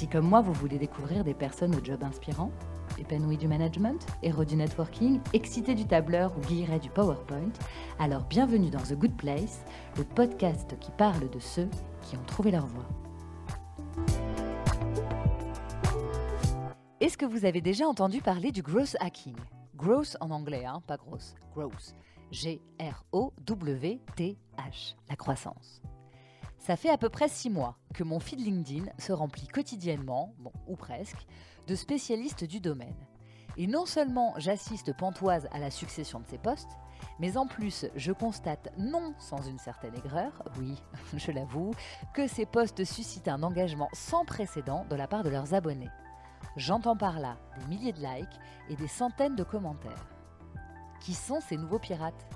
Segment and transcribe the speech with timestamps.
[0.00, 2.50] Si comme moi vous voulez découvrir des personnes au job inspirant,
[2.98, 7.52] épanouies du management, héros du networking, excités du tableur ou guillerets du PowerPoint,
[7.98, 9.62] alors bienvenue dans The Good Place,
[9.98, 11.68] le podcast qui parle de ceux
[12.00, 12.88] qui ont trouvé leur voie.
[17.00, 19.36] Est-ce que vous avez déjà entendu parler du growth hacking?
[19.76, 21.34] Growth en anglais, hein, pas grosse.
[21.54, 21.94] Growth.
[22.30, 23.36] G-R-O-W-T-H.
[25.10, 25.82] La croissance.
[26.60, 30.52] Ça fait à peu près six mois que mon feed LinkedIn se remplit quotidiennement, bon,
[30.68, 31.26] ou presque,
[31.66, 32.94] de spécialistes du domaine.
[33.56, 36.76] Et non seulement j'assiste pantoise à la succession de ces postes,
[37.18, 40.74] mais en plus je constate, non sans une certaine aigreur, oui,
[41.16, 41.72] je l'avoue,
[42.12, 45.90] que ces postes suscitent un engagement sans précédent de la part de leurs abonnés.
[46.56, 50.08] J'entends par là des milliers de likes et des centaines de commentaires.
[51.00, 52.26] Qui sont ces nouveaux pirates?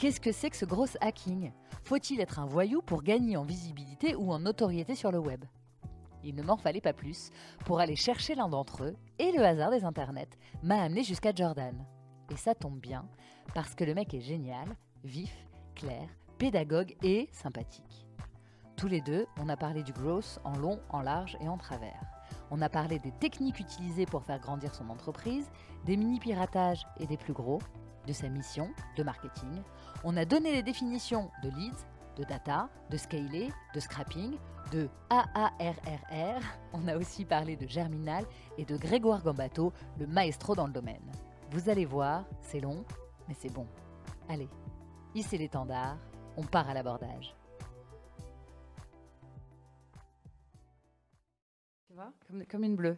[0.00, 1.52] Qu'est-ce que c'est que ce gros hacking?
[1.84, 5.44] Faut-il être un voyou pour gagner en visibilité ou en notoriété sur le web?
[6.24, 7.28] Il ne m'en fallait pas plus
[7.66, 11.84] pour aller chercher l'un d'entre eux, et le hasard des internets m'a amené jusqu'à Jordan.
[12.30, 13.06] Et ça tombe bien,
[13.52, 18.06] parce que le mec est génial, vif, clair, pédagogue et sympathique.
[18.76, 22.00] Tous les deux, on a parlé du growth en long, en large et en travers.
[22.50, 25.50] On a parlé des techniques utilisées pour faire grandir son entreprise,
[25.84, 27.58] des mini-piratages et des plus gros,
[28.06, 29.62] de sa mission de marketing.
[30.02, 31.84] On a donné les définitions de leads,
[32.16, 34.38] de data, de scaler, de scrapping,
[34.72, 36.42] de AARRR.
[36.72, 38.24] On a aussi parlé de Germinal
[38.56, 41.02] et de Grégoire Gambato, le maestro dans le domaine.
[41.50, 42.82] Vous allez voir, c'est long,
[43.28, 43.66] mais c'est bon.
[44.30, 44.48] Allez,
[45.14, 45.98] hissez l'étendard,
[46.38, 47.36] on part à l'abordage.
[51.88, 52.10] Tu vois?
[52.26, 52.96] Comme, comme une bleue.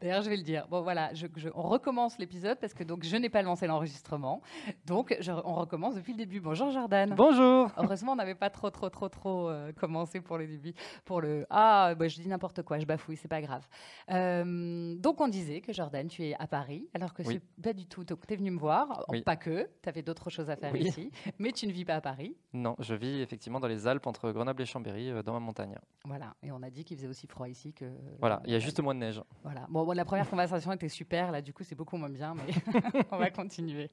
[0.00, 0.66] D'ailleurs, je vais le dire.
[0.70, 4.40] Bon, voilà, je, je- on recommence l'épisode parce que donc je n'ai pas lancé l'enregistrement.
[4.86, 6.40] Donc, je- on recommence depuis le début.
[6.40, 7.14] Bonjour Jordan.
[7.14, 10.72] Bonjour Heureusement, on n'avait pas trop, trop, trop, trop euh, commencé pour le début.
[11.04, 13.66] Pour le ah, bah, je dis n'importe quoi, je bafouille, c'est pas grave.
[14.10, 17.34] Euh, donc, on disait que Jordan, tu es à Paris, alors que Oui.
[17.56, 18.04] c'est pas du tout.
[18.04, 19.22] Tu es venu me voir, Oui.
[19.22, 20.80] pas que, tu avais d'autres choses à faire Oui.
[20.80, 22.36] ici, mais tu ne vis pas à Paris.
[22.52, 25.74] Non, je vis effectivement dans les Alpes entre Grenoble et Chambéry, euh, dans ma montagne.
[26.04, 26.34] Voilà.
[26.42, 27.84] Et on a dit qu'il faisait aussi froid ici que.
[28.18, 29.20] Voilà, il y a juste moins de neige.
[29.42, 29.66] Voilà.
[29.68, 31.32] Bon, bon, la première conversation était super.
[31.32, 32.52] Là, du coup, c'est beaucoup moins bien, mais
[33.10, 33.90] on va continuer.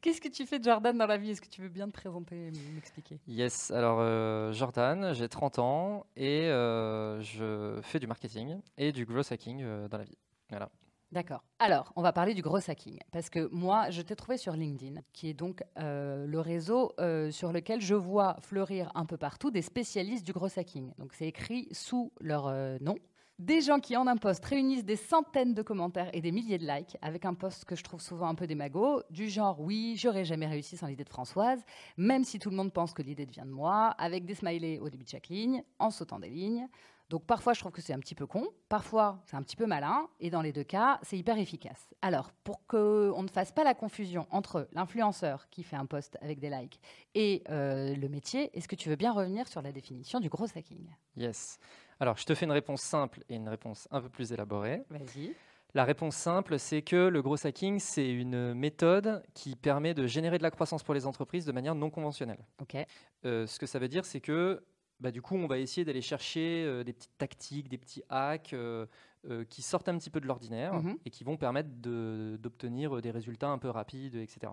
[0.00, 1.30] Qu'est-ce que tu fais Jordan dans la vie?
[1.30, 3.18] Est-ce que tu veux bien te présenter et m'expliquer?
[3.26, 9.06] Yes, alors euh, Jordan, j'ai 30 ans et euh, je fais du marketing et du
[9.06, 10.18] growth hacking euh, dans la vie.
[10.50, 10.70] Voilà.
[11.10, 11.42] D'accord.
[11.58, 12.98] Alors, on va parler du gros hacking.
[13.12, 17.30] Parce que moi, je t'ai trouvé sur LinkedIn, qui est donc euh, le réseau euh,
[17.30, 20.92] sur lequel je vois fleurir un peu partout des spécialistes du gros hacking.
[20.98, 22.96] Donc, c'est écrit sous leur euh, nom.
[23.38, 26.66] Des gens qui, en un post, réunissent des centaines de commentaires et des milliers de
[26.66, 30.24] likes, avec un post que je trouve souvent un peu démago, du genre oui, j'aurais
[30.24, 31.64] jamais réussi sans l'idée de Françoise,
[31.96, 34.90] même si tout le monde pense que l'idée vient de moi, avec des smileys au
[34.90, 36.66] début de chaque ligne, en sautant des lignes.
[37.10, 39.66] Donc parfois, je trouve que c'est un petit peu con, parfois, c'est un petit peu
[39.66, 41.94] malin, et dans les deux cas, c'est hyper efficace.
[42.02, 46.40] Alors, pour qu'on ne fasse pas la confusion entre l'influenceur qui fait un post avec
[46.40, 46.80] des likes
[47.14, 50.46] et euh, le métier, est-ce que tu veux bien revenir sur la définition du gros
[50.56, 50.90] hacking?
[51.16, 51.60] Yes.
[52.00, 54.82] Alors, je te fais une réponse simple et une réponse un peu plus élaborée.
[54.90, 55.34] Vas-y.
[55.74, 60.38] La réponse simple, c'est que le growth hacking, c'est une méthode qui permet de générer
[60.38, 62.42] de la croissance pour les entreprises de manière non conventionnelle.
[62.62, 62.76] Ok.
[63.24, 64.64] Euh, ce que ça veut dire, c'est que
[65.00, 68.52] bah, du coup, on va essayer d'aller chercher euh, des petites tactiques, des petits hacks
[68.54, 68.86] euh,
[69.28, 70.96] euh, qui sortent un petit peu de l'ordinaire Mhm.
[71.04, 74.52] et qui vont permettre d'obtenir des résultats un peu rapides, etc.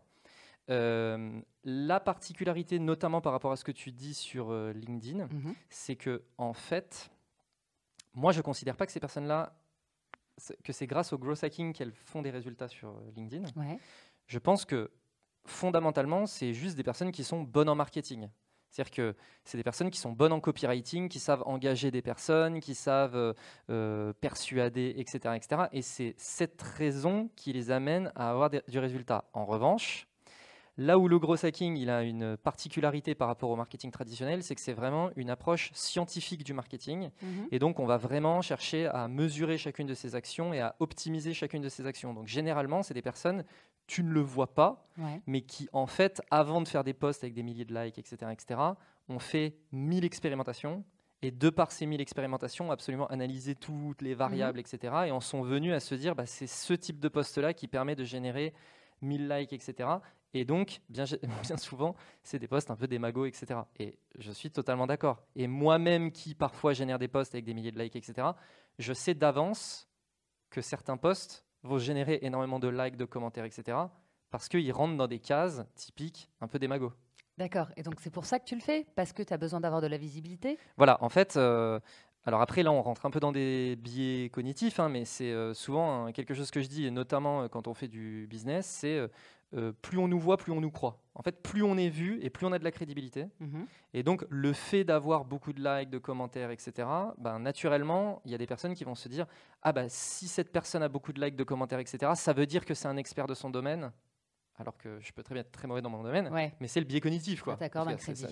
[0.68, 5.56] La particularité, notamment par rapport à ce que tu dis sur LinkedIn, Mhm.
[5.69, 7.09] c'est que en fait,
[8.15, 9.53] moi, je considère pas que ces personnes-là,
[10.63, 13.45] que c'est grâce au growth hacking qu'elles font des résultats sur euh, LinkedIn.
[13.56, 13.79] Ouais.
[14.27, 14.91] Je pense que
[15.45, 18.29] fondamentalement, c'est juste des personnes qui sont bonnes en marketing.
[18.71, 19.15] C'est-à-dire que
[19.45, 23.15] c'est des personnes qui sont bonnes en copywriting, qui savent engager des personnes, qui savent
[23.15, 23.33] euh,
[23.69, 25.63] euh, persuader, etc., etc.
[25.71, 29.29] Et c'est cette raison qui les amène à avoir des- du résultat.
[29.33, 30.07] En revanche,
[30.77, 34.56] là où le gros hacking il a une particularité par rapport au marketing traditionnel, c'est
[34.56, 37.10] que c'est vraiment une approche scientifique du marketing.
[37.22, 37.48] Mhm.
[37.51, 41.33] Et donc, on va vraiment chercher à mesurer chacune de ces actions et à optimiser
[41.33, 42.13] chacune de ces actions.
[42.13, 43.44] Donc, généralement, c'est des personnes,
[43.88, 45.22] tu ne le vois pas, Ouais.
[45.27, 48.31] mais qui, en fait, avant de faire des posts avec des milliers de likes, etc.,
[48.31, 48.60] etc.,
[49.07, 50.83] ont fait 1000 expérimentations
[51.21, 54.94] et de par ces 1000 expérimentations, absolument analysé toutes les variables, etc.
[55.07, 57.95] Et en sont venus à se dire, bah, c'est ce type de poste-là qui permet
[57.95, 58.54] de générer
[59.01, 59.89] 1000 likes, etc.
[60.35, 61.05] Et donc, bien,
[61.41, 63.61] bien souvent, c'est des posts un peu démagos, etc.
[63.79, 65.23] Et je suis totalement d'accord.
[65.35, 68.27] Et moi-même, qui parfois génère des posts avec des milliers de likes, etc.,
[68.77, 69.87] je sais d'avance
[70.49, 73.77] que certains posts vont générer énormément de likes, de commentaires, etc.
[74.29, 76.91] Parce qu'ils rentrent dans des cases typiques un peu démagos.
[77.37, 77.69] D'accord.
[77.77, 78.85] Et donc, c'est pour ça que tu le fais?
[78.95, 80.57] Parce que tu as besoin d'avoir de la visibilité?
[80.75, 81.01] Voilà.
[81.01, 81.79] En fait, euh,
[82.25, 85.53] alors après, là, on rentre un peu dans des biais cognitifs, hein, mais c'est euh,
[85.53, 88.65] souvent hein, quelque chose que je dis, et notamment euh, quand on fait du business,
[88.65, 89.09] c'est
[89.53, 91.00] euh, plus on nous voit, plus on nous croit.
[91.13, 93.27] En fait, plus on est vu et plus on a de la crédibilité.
[93.39, 93.68] Mhm.
[93.94, 96.88] Et donc, le fait d'avoir beaucoup de likes, de commentaires, etc.,
[97.18, 99.25] ben, naturellement, il y a des personnes qui vont se dire
[99.62, 102.65] Ah, bah, si cette personne a beaucoup de likes, de commentaires, etc., ça veut dire
[102.65, 103.92] que c'est un expert de son domaine.
[104.57, 106.30] Alors que je peux très bien être très mauvais dans mon domaine,
[106.62, 107.42] mais c'est le biais cognitif.
[107.42, 107.56] quoi.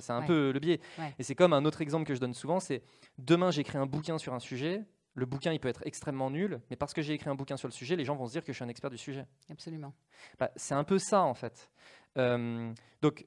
[0.01, 0.79] C'est un peu le biais.
[1.19, 2.81] Et c'est comme un autre exemple que je donne souvent c'est
[3.17, 4.83] demain, j'écris un bouquin sur un sujet,
[5.15, 7.67] le bouquin, il peut être extrêmement nul, mais parce que j'ai écrit un bouquin sur
[7.67, 9.25] le sujet, les gens vont se dire que je suis un expert du sujet.
[9.49, 9.93] Absolument.
[10.39, 11.69] Bah, c'est un peu ça, en fait.
[12.17, 13.25] Euh, donc,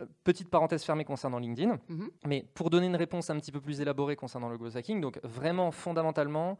[0.00, 2.10] euh, petite parenthèse fermée concernant LinkedIn, mhm.
[2.24, 5.18] mais pour donner une réponse un petit peu plus élaborée concernant le growth hacking, donc
[5.24, 6.56] vraiment, fondamentalement,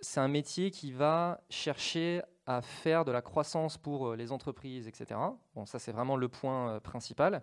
[0.00, 4.88] c'est un métier qui va chercher à faire de la croissance pour euh, les entreprises,
[4.88, 5.20] etc.
[5.54, 7.42] Bon, ça, c'est vraiment le point principal.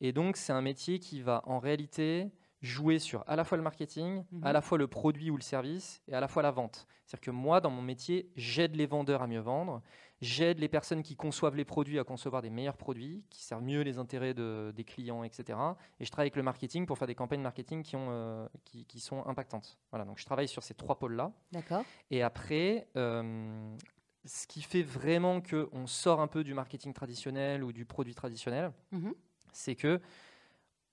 [0.00, 3.62] Et donc, c'est un métier qui va, en réalité, jouer sur à la fois le
[3.62, 4.52] marketing, à mhm.
[4.52, 6.86] la fois le produit ou le service, et à la fois la vente.
[7.06, 9.82] C'est-à-dire que moi, dans mon métier, j'aide les vendeurs à mieux vendre,
[10.20, 13.80] j'aide les personnes qui conçoivent les produits à concevoir des meilleurs produits, qui servent mieux
[13.80, 15.58] les intérêts des clients, etc.
[15.98, 19.00] Et je travaille avec le marketing pour faire des campagnes marketing qui, ont, euh, qui,
[19.00, 19.78] sont impactantes.
[19.90, 21.32] Voilà, donc je travaille sur ces trois pôles-là.
[21.52, 21.84] D'accord.
[22.10, 23.74] Et après, euh,
[24.24, 28.72] ce qui fait vraiment qu'on sort un peu du marketing traditionnel ou du produit traditionnel,
[28.92, 29.14] mhm.
[29.52, 30.00] c'est que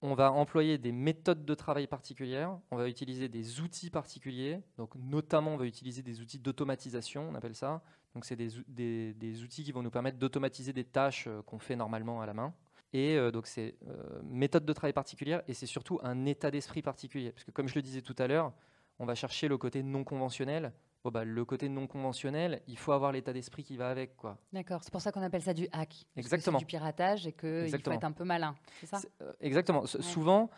[0.01, 4.95] on va employer des méthodes de travail particulières, on va utiliser des outils particuliers, donc
[4.95, 7.81] notamment on va utiliser des outils d'automatisation, on appelle ça.
[8.13, 12.21] Donc c'est des, outils qui vont nous permettre d'automatiser des tâches euh, qu'on fait normalement
[12.21, 12.53] à la main.
[12.94, 16.81] Et euh, donc c'est euh, méthode de travail particulière et c'est surtout un état d'esprit
[16.81, 17.31] particulier.
[17.31, 18.53] Parce que comme je le disais tout à l'heure,
[18.99, 20.73] on va chercher le côté non conventionnel,
[21.12, 24.15] bah, le côté non conventionnel, il faut avoir l'état d'esprit qui va avec.
[24.15, 24.38] quoi.
[24.54, 26.06] D'accord, c'est pour ça qu'on appelle ça du hack.
[26.15, 26.59] Exactement.
[26.59, 29.00] du piratage et qu'il faut être un peu malin, c'est ça?
[29.21, 29.86] Euh, Exactement.
[29.86, 30.50] Souvent,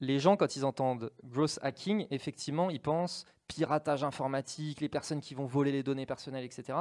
[0.00, 5.34] les gens, quand ils entendent gross hacking, effectivement, ils pensent piratage informatique, les personnes qui
[5.34, 6.78] vont voler les données personnelles, etc.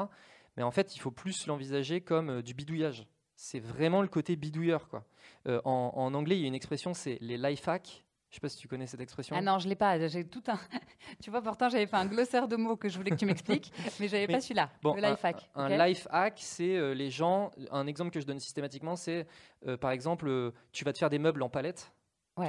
[0.57, 3.07] Mais en fait, il faut plus l'envisager comme euh, du bidouillage.
[3.35, 4.89] C'est vraiment le côté bidouilleur.
[4.89, 5.05] Quoi.
[5.47, 8.03] Euh, en, en, anglais, il y a une expression, c'est les life hacks.
[8.29, 9.35] Je sais pas si tu connais cette expression.
[9.35, 10.07] Ah non, je l'ai pas.
[10.07, 10.59] J'ai tout un.
[11.23, 13.73] tu vois, pourtant j'avais fait un glossaire de mots que je voulais que tu m'expliques,
[13.99, 14.69] mais j'avais pas celui-là.
[14.83, 15.49] Bon, le life hack.
[15.55, 17.49] Un, life hack, c'est euh, les gens.
[17.71, 19.25] Un exemple que je donne systématiquement, c'est
[19.67, 21.91] euh, par exemple, euh, tu vas te faire des meubles en palette.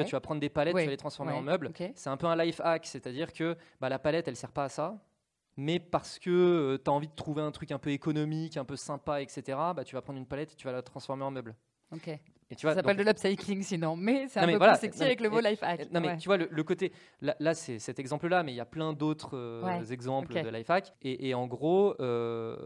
[0.06, 1.72] Tu, vas prendre des palettes, tu vas les transformer en meubles.
[1.96, 4.68] C'est un peu un life hack, c'est-à-dire que bah, la palette, elle sert pas à
[4.68, 5.02] ça.
[5.56, 8.76] Mais parce que tu as envie de trouver un truc un peu économique, un peu
[8.76, 11.56] sympa, etc., bah, tu vas prendre une palette et tu vas la transformer en meuble.
[12.56, 15.62] Ça s'appelle de l'upcycling sinon, mais c'est un peu plus sexy avec le mot life
[15.62, 15.90] hack.
[15.92, 16.92] Non, mais tu vois, le, côté.
[17.20, 20.94] Là, c'est cet exemple-là, mais il y a plein d'autres euh, exemples de life hack.
[21.02, 22.56] Et, en gros, euh,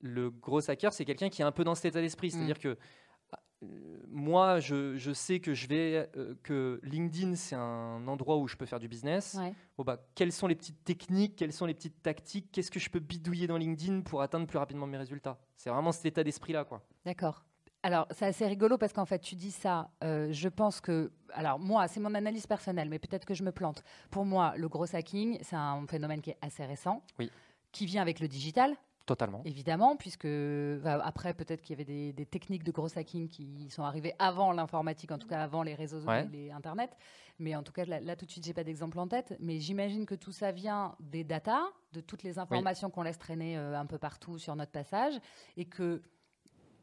[0.00, 2.28] le gros hacker, c'est quelqu'un qui est un peu dans cet état d'esprit.
[2.28, 2.30] Mm.
[2.30, 3.66] C'est-à-dire que euh,
[4.08, 6.10] moi, je, sais que je vais
[6.42, 9.38] que LinkedIn c'est un endroit où je peux faire du business.
[9.76, 12.90] Bon, bah, quelles sont les petites techniques, quelles sont les petites tactiques, qu'est-ce que je
[12.90, 15.38] peux bidouiller dans LinkedIn pour atteindre plus rapidement mes résultats?
[15.56, 16.82] C'est vraiment cet état d'esprit là, quoi.
[17.04, 17.44] D'accord.
[17.84, 19.90] Alors, c'est assez rigolo parce qu'en fait, tu dis ça.
[20.02, 21.12] Euh, je pense que.
[21.34, 23.84] Alors, moi, c'est mon analyse personnelle, mais peut-être que je me plante.
[24.10, 27.30] Pour moi, le gros hacking, c'est un phénomène qui est assez récent, oui.
[27.72, 28.74] qui vient avec le digital.
[29.04, 29.42] Totalement.
[29.44, 30.26] Évidemment, puisque
[30.82, 34.52] bah, après, peut-être qu'il y avait des, techniques de gros hacking qui sont arrivées avant
[34.52, 36.26] l'informatique, en tout cas avant les réseaux, ouais.
[36.32, 36.96] les Internet.
[37.38, 39.36] Mais en tout cas, là, tout de suite, j'ai pas d'exemple en tête.
[39.40, 43.58] Mais j'imagine que tout ça vient des datas, de toutes les informations qu'on laisse traîner
[43.58, 45.20] euh, un peu partout sur notre passage,
[45.58, 46.00] et que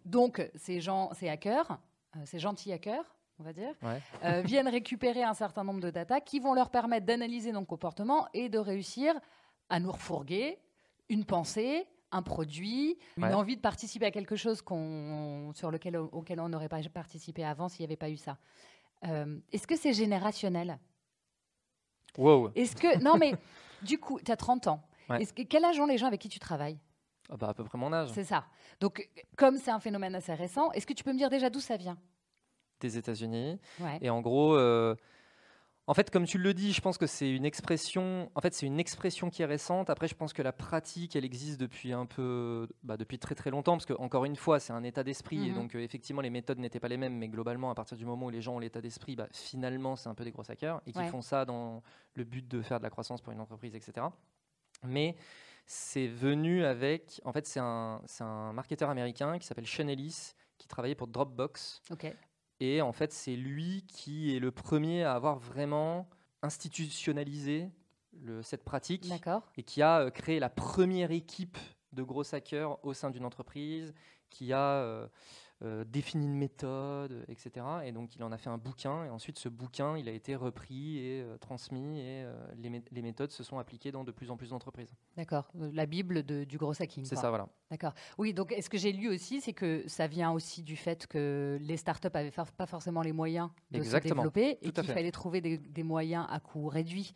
[0.05, 1.79] donc, ces gens, ces hackers,
[2.15, 3.73] euh, ces gentils hackers, on va dire,
[4.23, 8.27] euh, viennent récupérer un certain nombre de data qui vont leur permettre d'analyser nos comportements
[8.33, 9.13] et de réussir
[9.69, 10.59] à nous refourguer
[11.09, 14.63] une pensée, un produit, une envie de participer à quelque chose
[15.53, 18.37] sur lequel, auquel on n'aurait pas participé avant s'il n'y avait pas eu ça.
[19.05, 20.77] Euh, est-ce que c'est générationnel?
[22.17, 22.51] Wow.
[22.55, 23.33] Est-ce que non mais
[23.81, 24.81] du coup, tu as 30 ans.
[25.19, 26.77] Est-ce que, quel âge ont les gens avec qui tu travailles?
[27.31, 28.09] Ah bah, à peu près mon âge.
[28.13, 28.45] C'est ça.
[28.79, 31.59] Donc, comme c'est un phénomène assez récent, est-ce que tu peux me dire déjà d'où
[31.61, 31.97] ça vient?
[32.81, 33.59] Des États-Unis.
[34.01, 34.95] Et en gros, euh,
[35.87, 38.31] En fait, comme tu le dis, je pense que c'est une expression.
[38.35, 39.89] En fait, c'est une expression qui est récente.
[39.89, 43.49] Après, je pense que la pratique, elle existe depuis un peu, bah, depuis très très
[43.49, 45.55] longtemps, parce que encore une fois, c'est un état d'esprit, et Mhm.
[45.55, 48.27] donc euh, effectivement, les méthodes n'étaient pas les mêmes, mais globalement, à partir du moment
[48.27, 50.91] où les gens ont l'état d'esprit, bah, finalement, c'est un peu des gros hackers et
[50.93, 51.07] qui Ouais.
[51.07, 51.81] font ça dans
[52.13, 54.05] le but de faire de la croissance pour une entreprise, etc.
[54.83, 55.15] Mais
[55.73, 60.67] c'est venu avec, en fait, c'est un, un marketeur américain qui s'appelle Sean Ellis, qui
[60.67, 61.81] travaillait pour Dropbox.
[62.59, 66.09] Et en fait, c'est lui qui est le premier à avoir vraiment
[66.41, 67.69] institutionnalisé
[68.19, 69.43] le- cette pratique D'accord.
[69.55, 71.57] et qui a euh, créé la première équipe
[71.93, 73.93] de gros hackers au sein d'une entreprise,
[74.29, 75.07] qui a euh,
[75.63, 77.65] euh, défini une méthode, etc.
[77.85, 79.05] Et donc, il en a fait un bouquin.
[79.05, 81.99] Et ensuite, ce bouquin, il a été repris et euh, transmis.
[81.99, 84.93] Et euh, les, mé- les méthodes se sont appliquées dans de plus en plus d'entreprises.
[85.15, 85.51] D'accord.
[85.59, 87.05] Euh, La Bible de- du gros hacking.
[87.05, 87.47] C'est ça, voilà.
[87.69, 87.93] D'accord.
[88.17, 91.57] Oui, donc est-ce que j'ai lu aussi, c'est que ça vient aussi du fait que
[91.61, 94.23] les startups avaient fa- pas forcément les moyens de Exactement.
[94.23, 97.13] se développer et qu'il fallait trouver des, des moyens à coût réduit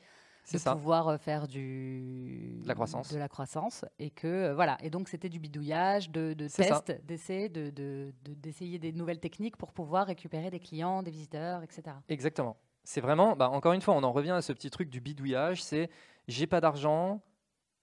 [0.54, 0.74] de ça.
[0.74, 3.12] pouvoir euh, faire du De la croissance.
[3.12, 7.50] de la croissance et que euh, voilà et donc c'était du bidouillage, de, tests, d'essais,
[7.50, 11.84] de de- de- d'essayer des nouvelles techniques pour pouvoir récupérer des clients, des visiteurs, etc.
[12.10, 12.58] Exactement.
[12.84, 15.64] C'est vraiment, bah, encore une fois, on en revient à ce petit truc du bidouillage.
[15.64, 15.90] C'est
[16.28, 17.22] j'ai pas d'argent,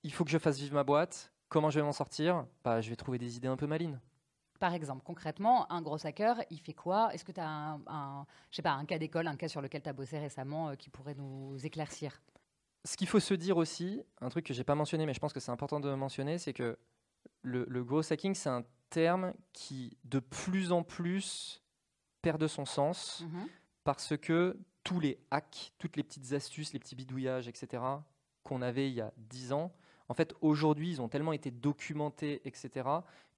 [0.05, 1.33] il faut que je fasse vivre ma boîte.
[1.49, 2.47] Comment je vais m'en sortir?
[2.65, 4.01] Bah, Je vais trouver des idées un peu malines.
[4.61, 7.13] Par exemple, concrètement, un gros hacker, il fait quoi?
[7.13, 9.61] Est-ce que tu as un, un- je sais pas, un cas d'école, un cas sur
[9.61, 12.23] lequel tu as bossé récemment euh, qui pourrait nous éclaircir?
[12.85, 15.33] Ce qu'il faut se dire aussi, un truc que j'ai pas mentionné, mais je pense
[15.33, 16.79] que c'est important de mentionner, c'est que
[17.43, 21.63] le, le gros hacking, c'est un terme qui de plus en plus
[22.23, 23.47] perd de son sens Mhm.
[23.85, 27.83] parce que tous les hacks, toutes les petites astuces, les petits bidouillages, etc.,
[28.43, 29.73] qu'on avait il y a 10 ans,
[30.09, 32.89] en fait, aujourd'hui, ils ont tellement été documentés, etc.,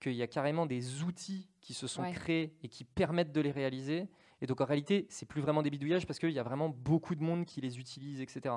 [0.00, 2.12] qu'il y a carrément des outils qui se sont Ouais.
[2.12, 4.08] créés et qui permettent de les réaliser.
[4.40, 7.14] Et donc, en réalité, c'est plus vraiment des bidouillages parce qu'il y a vraiment beaucoup
[7.14, 8.56] de monde qui les utilise, etc.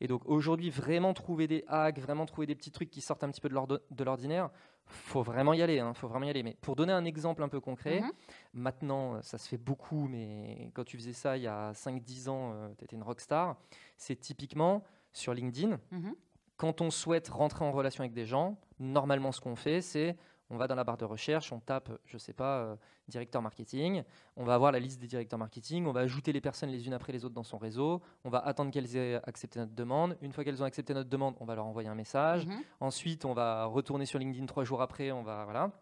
[0.00, 3.30] Et donc, aujourd'hui, vraiment trouver des hacks, vraiment trouver des petits trucs qui sortent un
[3.30, 4.50] petit peu de l'ordinaire,
[4.86, 5.80] faut vraiment y aller.
[5.80, 6.42] Hein, faut vraiment y aller.
[6.42, 8.12] Mais pour donner un exemple un peu concret, Mhm.
[8.54, 12.28] Maintenant, euh, ça se fait beaucoup, mais quand tu faisais ça il y a 5-10
[12.28, 13.56] ans, tu étais une rockstar.
[13.96, 15.78] C'est typiquement sur LinkedIn.
[15.90, 16.14] Mhm.
[16.56, 20.16] Quand on souhaite rentrer en relation avec des gens, normalement, ce qu'on fait, c'est
[20.50, 22.76] on va dans la barre de recherche, on tape, je sais pas, euh,
[23.08, 24.02] directeur marketing,
[24.36, 26.92] on va avoir la liste des directeurs marketing, on va ajouter les personnes les unes
[26.94, 30.16] après les autres dans son réseau, on va attendre qu'elles aient accepté notre demande.
[30.22, 32.46] Une fois qu'elles ont accepté notre demande, on va leur envoyer un message.
[32.46, 32.60] Mhm.
[32.80, 35.10] Ensuite, on va retourner sur LinkedIn trois jours après.
[35.12, 35.72] On va voilà.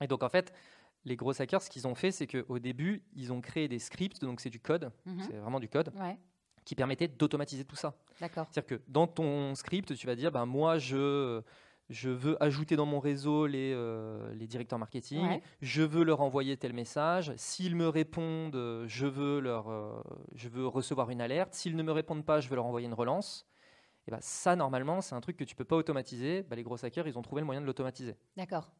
[0.00, 0.52] Et donc en fait,
[1.04, 4.20] les gros hackers, ce qu'ils ont fait, c'est qu'au début, ils ont créé des scripts,
[4.22, 5.20] donc c'est du code, Mhm.
[5.22, 6.18] c'est vraiment du code, Ouais,
[6.64, 7.94] qui permettait d'automatiser tout ça.
[8.20, 8.46] d'accord.
[8.50, 11.42] C'est-à-dire que dans ton script, tu vas dire, ben moi je
[11.88, 15.42] je veux ajouter dans mon réseau les, euh, les directeurs marketing, Ouais.
[15.60, 17.32] je veux leur envoyer tel message.
[17.36, 20.02] S'ils me répondent, euh, je veux, leur, euh,
[20.34, 21.54] je veux recevoir une alerte.
[21.54, 23.46] S'ils ne me répondent pas, je veux leur envoyer une relance.
[24.08, 26.42] Et ben ça, normalement, c'est un truc que tu peux pas automatiser.
[26.44, 28.16] Ben, les gros hackers, ils ont trouvé le moyen de l'automatiser.
[28.36, 28.70] D'accord.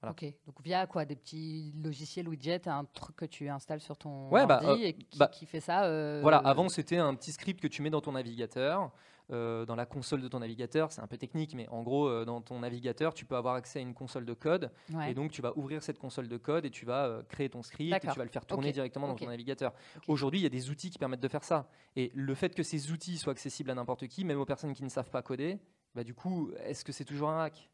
[0.00, 0.12] Voilà.
[0.12, 0.24] Ok.
[0.46, 1.04] Donc via quoi?
[1.04, 4.86] Des petits logiciels widgets, un truc que tu installes sur ton Ouais, bah, ordi euh,
[4.88, 6.20] et qui, bah, qui fait ça.
[6.20, 8.92] Voilà, avant c'était un petit script que tu mets dans ton navigateur,
[9.30, 10.92] euh, dans la console de ton navigateur.
[10.92, 13.78] C'est un peu technique, mais en gros, euh, dans ton navigateur, tu peux avoir accès
[13.78, 14.70] à une console de code.
[14.92, 15.10] ouais.
[15.10, 17.62] Et donc, tu vas ouvrir cette console de code et tu vas euh, créer ton
[17.62, 19.74] script et tu vas le faire tourner directement dans ton navigateur.
[20.06, 21.68] Aujourd'hui, il y a des outils qui permettent de faire ça.
[21.96, 24.84] Et le fait que ces outils soient accessibles à n'importe qui, même aux personnes qui
[24.84, 25.58] ne savent pas coder,
[25.94, 27.70] bah, du coup, est-ce que c'est toujours un hack?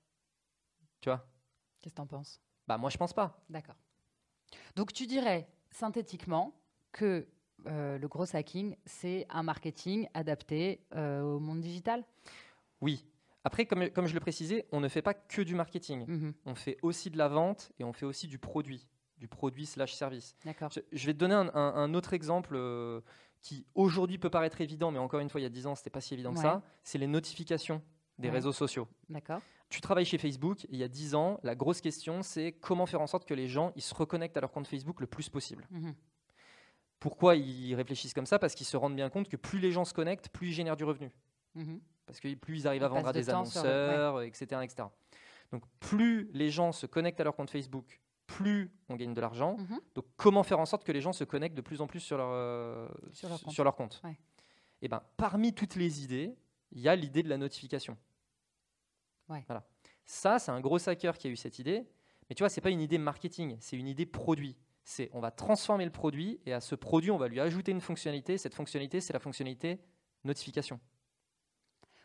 [1.00, 1.26] Tu vois?
[1.80, 2.40] Qu'est-ce que t'en penses?
[2.66, 3.44] Bah, moi, je pense pas.
[3.50, 3.76] D'accord.
[4.76, 6.61] Donc tu dirais synthétiquement
[6.92, 7.26] que
[7.66, 12.04] euh, le gros hacking, c'est un marketing adapté euh, au monde digital
[12.80, 13.04] Oui.
[13.47, 16.06] Après, comme, comme je le précisais, on ne fait pas que du marketing.
[16.09, 16.35] Mhm.
[16.47, 19.92] On fait aussi de la vente et on fait aussi du produit, du produit slash
[19.94, 20.35] service.
[20.47, 20.71] D'accord.
[20.73, 23.00] Je, je vais te donner un, un- un autre exemple euh,
[23.42, 25.90] qui aujourd'hui peut paraître évident, mais encore une fois, il y a 10 ans, c'était
[25.90, 26.62] pas si évident que ça.
[26.85, 27.83] C'est les notifications
[28.18, 28.35] des Ouais.
[28.35, 28.88] réseaux sociaux.
[29.11, 29.40] D'accord.
[29.68, 32.87] Tu travailles chez Facebook, et il y a 10 ans, la grosse question, c'est comment
[32.87, 35.28] faire en sorte que les gens ils se reconnectent à leur compte Facebook le plus
[35.28, 35.66] possible.
[35.71, 35.94] Mhm.
[37.01, 39.85] Pourquoi ils réfléchissent comme ça Parce qu'ils se rendent bien compte que plus les gens
[39.85, 41.11] se connectent, plus ils génèrent du revenu.
[41.55, 41.81] Mhm.
[42.07, 44.89] Parce que plus ils arrivent à vendre à des annonceurs, etc., etc.
[45.53, 49.57] Donc plus les gens se connectent à leur compte Facebook, plus on gagne de l'argent.
[49.59, 49.81] Mhm.
[49.95, 52.17] Donc comment faire en sorte que les gens se connectent de plus en plus sur
[52.17, 53.53] leur, euh, Sur leur compte.
[53.53, 54.19] sur leur compte Ouais.
[54.83, 56.35] Et ben, parmi toutes les idées,
[56.73, 57.97] il y a l'idée de la notification.
[59.29, 59.45] Ouais.
[59.47, 59.65] Voilà.
[60.05, 61.87] Ça, c'est un gros hacker qui a eu cette idée.
[62.29, 64.57] Mais tu vois, c'est pas une idée marketing, c'est une idée produit.
[64.87, 67.81] C'est on va transformer le produit et à ce produit, on va lui ajouter une
[67.81, 68.37] fonctionnalité.
[68.38, 69.81] Cette fonctionnalité, c'est la fonctionnalité
[70.25, 70.79] notification.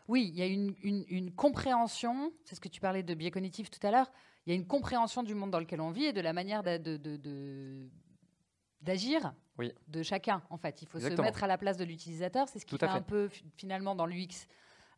[0.07, 3.31] Oui, il y a une, une- une compréhension, c'est ce que tu parlais de biais
[3.31, 4.11] cognitif tout à l'heure,
[4.45, 6.63] il y a une compréhension du monde dans lequel on vit et de la manière
[6.63, 7.89] de, de- de- de-
[8.81, 9.71] d'agir Oui.
[9.87, 10.81] de chacun, en fait.
[10.81, 12.47] Il faut se mettre à la place de l'utilisateur.
[12.47, 12.97] C'est ce qui Tout fait, fait.
[12.97, 14.47] un peu, fi- finalement, dans l'UX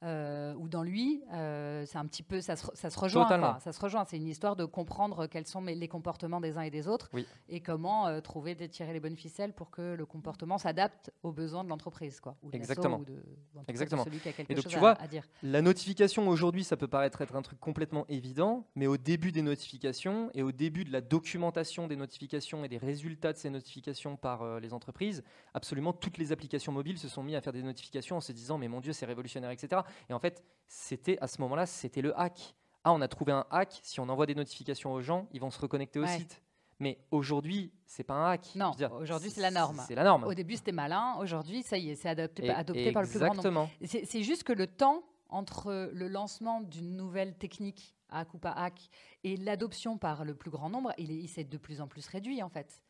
[0.03, 3.23] euh, ou dans lui, euh, c'est un petit peu, ça se, re- ça se rejoint.
[3.23, 3.51] Totalement.
[3.51, 3.59] quoi.
[3.59, 4.03] Ça se rejoint.
[4.05, 7.25] C'est une histoire de comprendre quels sont les comportements des uns et des autres Oui.
[7.49, 11.31] et comment euh, trouver, de tirer les bonnes ficelles pour que le comportement s'adapte aux
[11.31, 12.35] besoins de l'entreprise, quoi.
[12.43, 12.97] Ou de l'asso Exactement.
[12.99, 13.23] Ou de,
[13.67, 14.03] Exactement.
[14.03, 15.23] celui qui a quelque Et donc, chose tu vois, à dire.
[15.43, 19.41] La notification aujourd'hui, ça peut paraître être un truc complètement évident, mais au début des
[19.41, 24.15] notifications et au début de la documentation des notifications et des résultats de ces notifications
[24.17, 28.17] par les entreprises, absolument toutes les applications mobiles se sont mis à faire des notifications
[28.17, 29.81] en se disant mais mon Dieu c'est révolutionnaire, etc.
[30.09, 32.55] Et en fait, c'était à ce moment-là, c'était le hack.
[32.83, 33.79] Ah, on a trouvé un hack.
[33.83, 36.17] Si on envoie des notifications aux gens, ils vont se reconnecter au Ouais.
[36.17, 36.41] site.
[36.79, 38.55] Mais aujourd'hui, c'est pas un hack.
[38.55, 39.83] Non, aujourd'hui, c'est la norme.
[39.87, 40.23] C'est la norme.
[40.23, 41.15] Au début, c'était malin.
[41.19, 43.69] Aujourd'hui, ça y est, c'est adopté, Et- par le plus grand nombre.
[43.83, 48.89] C'est juste que le temps entre le lancement d'une nouvelle technique, hack ou pas hack,
[49.23, 52.07] et l'adoption par le plus grand nombre, il, est- il s'est de plus en plus
[52.07, 52.81] réduit en fait.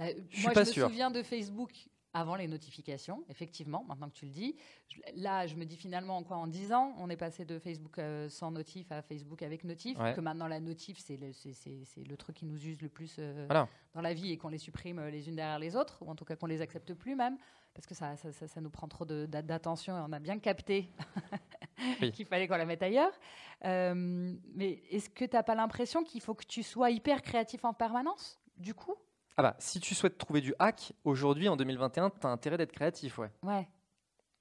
[0.00, 0.06] Là,
[0.42, 0.88] moi, je me sûr.
[0.88, 1.72] souviens de Facebook
[2.18, 4.56] avant les notifications, effectivement, maintenant que tu le dis.
[4.88, 7.98] Je- là, je me dis finalement, quoi, en 10 ans, on est passé de Facebook
[7.98, 10.14] euh, sans notif à Facebook avec notif, Ouais.
[10.14, 12.88] que maintenant la notif, c'est le, c'est- c'est- c'est le truc qui nous use le
[12.88, 13.68] plus euh, Voilà.
[13.94, 16.14] dans la vie et qu'on les supprime euh, les unes derrière les autres, ou en
[16.14, 17.36] tout cas qu'on les accepte plus même,
[17.74, 20.38] parce que ça, ça, ça- ça nous prend trop de- d'attention et on a bien
[20.38, 20.88] capté
[22.02, 22.10] Oui.
[22.12, 23.12] qu'il fallait qu'on la mette ailleurs.
[23.64, 27.64] Euh, mais est-ce que tu n'as pas l'impression qu'il faut que tu sois hyper créatif
[27.64, 28.94] en permanence, du coup?
[29.38, 32.72] Ah bah, si tu souhaites trouver du hack, aujourd'hui, en 2021, tu as intérêt d'être
[32.72, 33.30] créatif, ouais.
[33.44, 33.68] Ouais,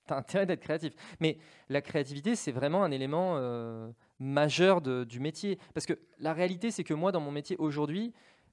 [0.07, 0.93] Tu as intérêt d'être créatif.
[1.19, 1.37] Mais
[1.69, 5.59] la créativité, c'est vraiment un élément euh, majeur de- du métier.
[5.75, 8.11] Parce que la réalité, c'est que moi, dans mon métier aujourd'hui,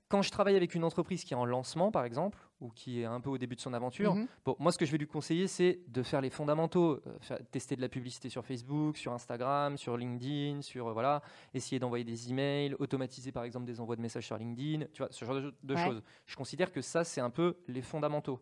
[0.09, 3.05] quand je travaille avec une entreprise qui est en lancement, par exemple, ou qui est
[3.05, 4.27] un peu au début de son aventure, Mhm.
[4.45, 7.39] bon, moi, ce que je vais lui conseiller, c'est de faire les fondamentaux, euh, faire-
[7.51, 11.23] tester de la publicité sur Facebook, sur Instagram, sur LinkedIn, sur euh, voilà,
[11.55, 15.09] essayer d'envoyer des emails, automatiser par exemple des envois de messages sur LinkedIn, tu vois,
[15.11, 15.85] ce genre de, de Ouais.
[15.85, 16.03] choses.
[16.27, 18.41] Je considère que ça, c'est un peu les fondamentaux.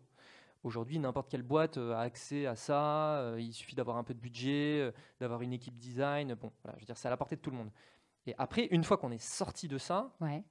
[0.63, 3.33] Aujourd'hui, n'importe quelle boîte euh, a accès à ça.
[3.37, 6.35] il suffit d'avoir un peu de budget, d'avoir une équipe design.
[6.35, 7.71] Bon, voilà, je veux dire, c'est à la portée de tout le monde.
[8.25, 10.43] Et après, une fois qu'on est sorti de ça, ouais,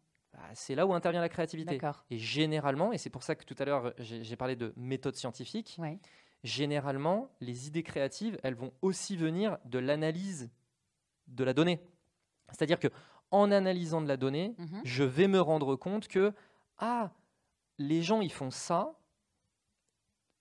[0.54, 1.78] c'est là où intervient la créativité.
[2.10, 5.76] Et généralement, et c'est pour ça que tout à l'heure j'ai parlé de méthode scientifique,
[5.78, 5.98] Ouais.
[6.42, 10.50] généralement, les idées créatives, elles vont aussi venir de l'analyse
[11.28, 11.80] de la donnée.
[12.50, 12.88] C'est-à-dire que
[13.30, 14.80] en analysant de la donnée, Mhm.
[14.84, 16.32] je vais me rendre compte que
[16.78, 17.12] ah,
[17.78, 18.98] les gens ils font ça,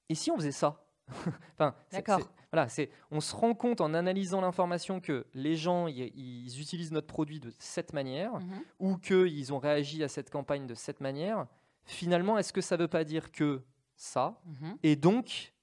[0.09, 0.83] et si on faisait ça?
[1.53, 2.19] Enfin, D'accord.
[2.51, 6.91] Voilà, c'est on se rend compte en analysant l'information que les gens ils, ils utilisent
[6.91, 8.61] notre produit de cette manière Mhm.
[8.79, 11.47] ou qu'ils ont réagi à cette campagne de cette manière.
[11.85, 13.61] Finalement, est-ce que ça ne veut pas dire que
[13.95, 14.77] ça Mhm.
[14.83, 15.53] Et donc,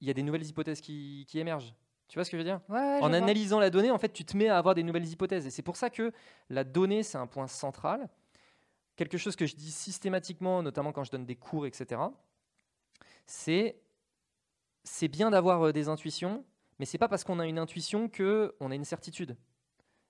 [0.00, 1.74] il y a des nouvelles hypothèses qui, qui émergent.
[2.08, 2.60] Tu vois ce que je veux dire?
[2.68, 3.16] Ouais, ouais, je en vois.
[3.18, 5.46] analysant la donnée, en fait, tu te mets à avoir des nouvelles hypothèses.
[5.46, 6.12] Et c'est pour ça que
[6.50, 8.08] la donnée, c'est un point central.
[8.94, 12.00] Quelque chose que je dis systématiquement, notamment quand je donne des cours, etc.,
[13.26, 13.76] c'est
[14.86, 16.44] c'est bien d'avoir euh, des intuitions,
[16.78, 19.36] mais c'est pas parce qu'on a une intuition que on a une certitude.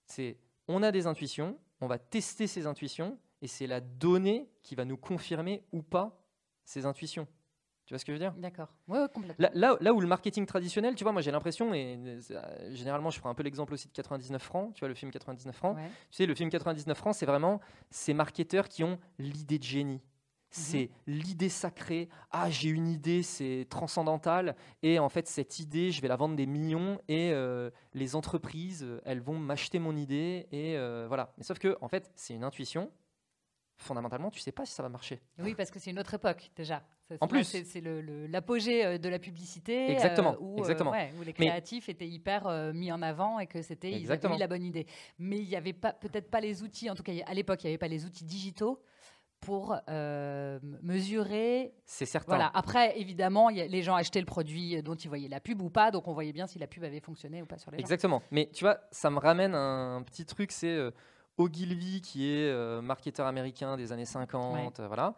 [0.04, 4.74] C'est on a des intuitions, on va tester ces intuitions, et c'est la donnée qui
[4.74, 6.22] va nous confirmer ou pas
[6.64, 7.26] ces intuitions.
[7.86, 8.34] Tu vois ce que je veux dire?
[8.36, 8.74] D'accord.
[8.88, 9.36] Ouais, ouais, complètement.
[9.38, 11.96] Là, là, là où le marketing traditionnel, tu vois, moi j'ai l'impression, et
[12.30, 15.12] euh, généralement je prends un peu l'exemple aussi de 99 francs, tu vois, le film
[15.12, 15.76] 99 francs.
[15.76, 15.88] Ouais.
[16.10, 17.60] Tu sais, le film 99 francs, c'est vraiment
[17.90, 20.00] ces marketeurs qui ont l'idée de génie.
[20.50, 22.08] C'est l'idée sacrée.
[22.30, 24.56] Ah, j'ai une idée, c'est transcendantal.
[24.82, 26.98] Et en fait, cette idée, je vais la vendre des millions.
[27.08, 30.46] Et euh, les entreprises, euh, elles vont m'acheter mon idée.
[30.52, 31.34] Et euh, voilà.
[31.36, 32.90] Mais sauf que, en fait, c'est une intuition.
[33.78, 35.20] Fondamentalement, tu sais pas si ça va marcher.
[35.38, 36.82] Oui, parce que c'est une autre époque déjà.
[37.10, 37.44] Ça, En plus.
[37.44, 40.92] c'est c'est le- le- l'apogée de la publicité, Exactement, euh, où, exactement.
[40.92, 44.00] ouais, où les Mais- créatifs étaient hyper mis en avant et que c'était ils avaient
[44.00, 44.36] Exactement.
[44.36, 44.86] eu la bonne idée.
[45.18, 47.72] Mais il n'y avait peut-être pas les outils, en tout cas à l'époque, il n'y
[47.72, 48.80] avait pas les outils digitaux
[49.40, 51.72] pour euh, mesurer.
[51.84, 52.34] C'est certain.
[52.36, 52.50] Voilà.
[52.54, 55.62] Après, évidemment, il y a- les gens achetaient le produit dont ils voyaient la pub
[55.62, 57.76] ou pas, donc on voyait bien si la pub avait fonctionné ou pas sur les
[57.78, 57.80] gens.
[57.82, 58.22] Exactement.
[58.30, 60.90] Mais tu vois, ça me ramène à un petit truc, c'est euh,
[61.38, 65.14] Ogilvy, qui est euh, marketeur américain des années 50, euh, voilà.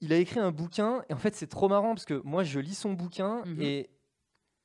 [0.00, 2.58] Il a écrit un bouquin, et en fait, c'est trop marrant, parce que moi, je
[2.58, 3.60] lis son bouquin, Mhm.
[3.62, 3.90] et,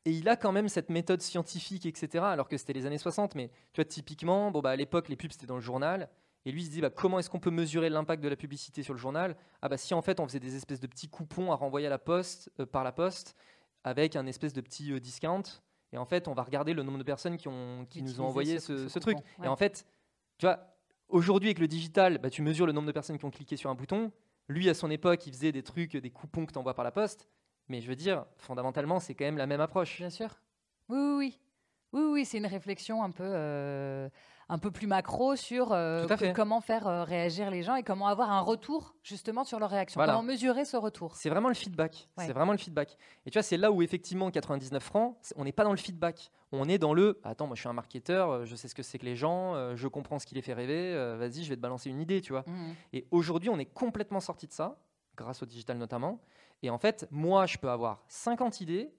[0.05, 3.35] et il a quand même cette méthode scientifique, etc., alors que c'était les années 60,
[3.35, 6.09] mais tu vois, typiquement, bon, bah, à l'époque, les pubs, c'était dans le journal,
[6.45, 8.81] et lui, il se dit, bah, comment est-ce qu'on peut mesurer l'impact de la publicité
[8.83, 9.35] sur le journal?
[9.61, 11.89] Ah bah si, en fait, on faisait des espèces de petits coupons à renvoyer à
[11.89, 13.35] la poste, euh, par la poste,
[13.83, 15.43] avec un espèce de petit euh, discount,
[15.91, 18.25] et en fait, on va regarder le nombre de personnes qui, ont, qui nous ont
[18.25, 19.17] envoyé ce- ce, ce ce truc.
[19.17, 19.85] coupon, Et en fait,
[20.37, 20.59] tu vois,
[21.07, 23.69] aujourd'hui, avec le digital, bah, tu mesures le nombre de personnes qui ont cliqué sur
[23.69, 24.11] un bouton.
[24.47, 26.91] Lui, à son époque, il faisait des trucs, des coupons que tu envoies par la
[26.91, 27.27] poste.
[27.67, 29.97] Mais je veux dire, fondamentalement, c'est quand même la même approche.
[29.97, 30.39] Bien sûr.
[30.89, 31.39] Oui, oui, oui.
[31.93, 34.09] Oui, oui, c'est une réflexion un peu, euh,
[34.47, 36.33] un peu plus macro sur euh, Tout à que- fait.
[36.33, 39.97] comment faire euh, réagir les gens et comment avoir un retour justement sur leur réaction.
[39.99, 40.13] Voilà.
[40.13, 41.15] Comment mesurer ce retour?
[41.15, 42.07] C'est vraiment le feedback.
[42.17, 42.25] Ouais.
[42.27, 42.95] C'est vraiment le feedback.
[43.25, 45.77] Et tu vois, c'est là où effectivement 99 francs, c'est- on n'est pas dans le
[45.77, 46.31] feedback.
[46.51, 48.81] On est dans le attends, moi je suis un marketeur, euh, je sais ce que
[48.83, 51.49] c'est que les gens, euh, je comprends ce qui les fait rêver, euh, vas-y, je
[51.49, 52.43] vais te balancer une idée, tu vois.
[52.47, 52.75] Mhm.
[52.93, 54.77] Et aujourd'hui, on est complètement sorti de ça,
[55.15, 56.19] grâce au digital notamment.
[56.63, 58.91] Et en fait, moi, je peux avoir 50 idées,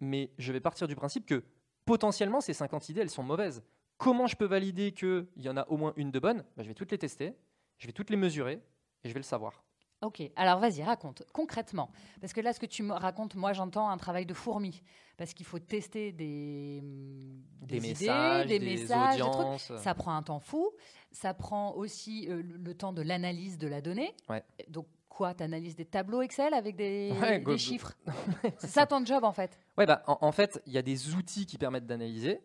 [0.00, 1.42] mais je vais partir du principe que
[1.86, 3.62] potentiellement, ces 50 idées, elles sont mauvaises.
[3.96, 6.44] Comment je peux valider qu'il y en a au moins une de bonne?
[6.56, 7.34] Bah, Je vais toutes les tester,
[7.78, 8.60] je vais toutes les mesurer,
[9.04, 9.64] et je vais le savoir.
[10.02, 11.90] Ok, alors vas-y, raconte concrètement.
[12.20, 14.82] Parce que là, ce que tu me racontes, moi j'entends un travail de fourmi.
[15.16, 19.34] Parce qu'il faut tester des, hum, Des, idées, messages, des, des, messages, trucs.
[19.34, 19.72] audiences.
[19.78, 20.70] Ça prend un temps fou.
[21.12, 24.14] Ça prend aussi euh, le, le temps de l'analyse de la donnée.
[24.28, 24.44] Ouais.
[24.68, 27.94] Donc quoi, tu analyses des tableaux Excel avec des, Ouais, des go- chiffres
[28.58, 31.14] C'est ça ton job en fait Ouais, bah, en, en fait, il y a des
[31.14, 32.40] outils qui permettent d'analyser.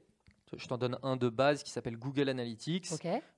[0.57, 2.89] Je t'en donne un de base qui s'appelle Google Analytics.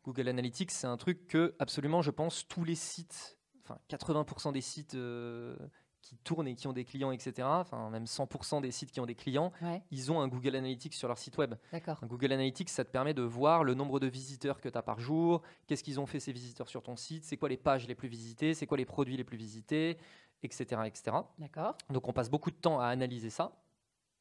[0.03, 4.61] Google Analytics, c'est un truc que absolument, je pense, tous les sites, enfin 80% des
[4.61, 5.55] sites euh,
[6.03, 9.05] qui tournent et qui ont des clients, etc., enfin même 100% des sites qui ont
[9.07, 11.55] des clients, Ouais, ils ont un Google Analytics sur leur site web.
[12.03, 14.81] Un Google Analytics, ça te permet de voir le nombre de visiteurs que tu as
[14.83, 17.87] par jour, qu'est-ce qu'ils ont fait ces visiteurs sur ton site, c'est quoi les pages
[17.87, 19.97] les plus visitées, c'est quoi les produits les plus visités,
[20.43, 21.17] etc., etc.
[21.39, 21.77] D'accord.
[21.89, 23.57] Donc on passe beaucoup de temps à analyser ça.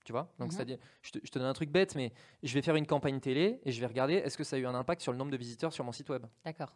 [0.05, 0.57] Tu vois Donc Mhm.
[0.57, 2.13] c'est-à-dire, je te, je te donne un truc bête, mais
[2.45, 4.67] je vais faire une campagne télé et je vais regarder est-ce que ça a eu
[4.67, 6.25] un impact sur le nombre de visiteurs sur mon site web?
[6.45, 6.75] D'accord.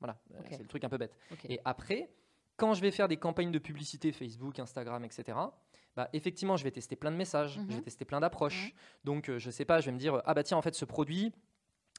[0.00, 1.16] Voilà, euh, c'est le truc un peu bête.
[1.48, 2.08] Et après,
[2.58, 5.38] quand je vais faire des campagnes de publicité Facebook, Instagram, etc.,
[5.96, 7.66] bah, effectivement, je vais tester plein de messages, Mhm.
[7.70, 8.74] je vais tester plein d'approches.
[9.04, 10.84] Donc, euh, je sais pas, je vais me dire, ah bah tiens, en fait, ce
[10.84, 11.32] produit,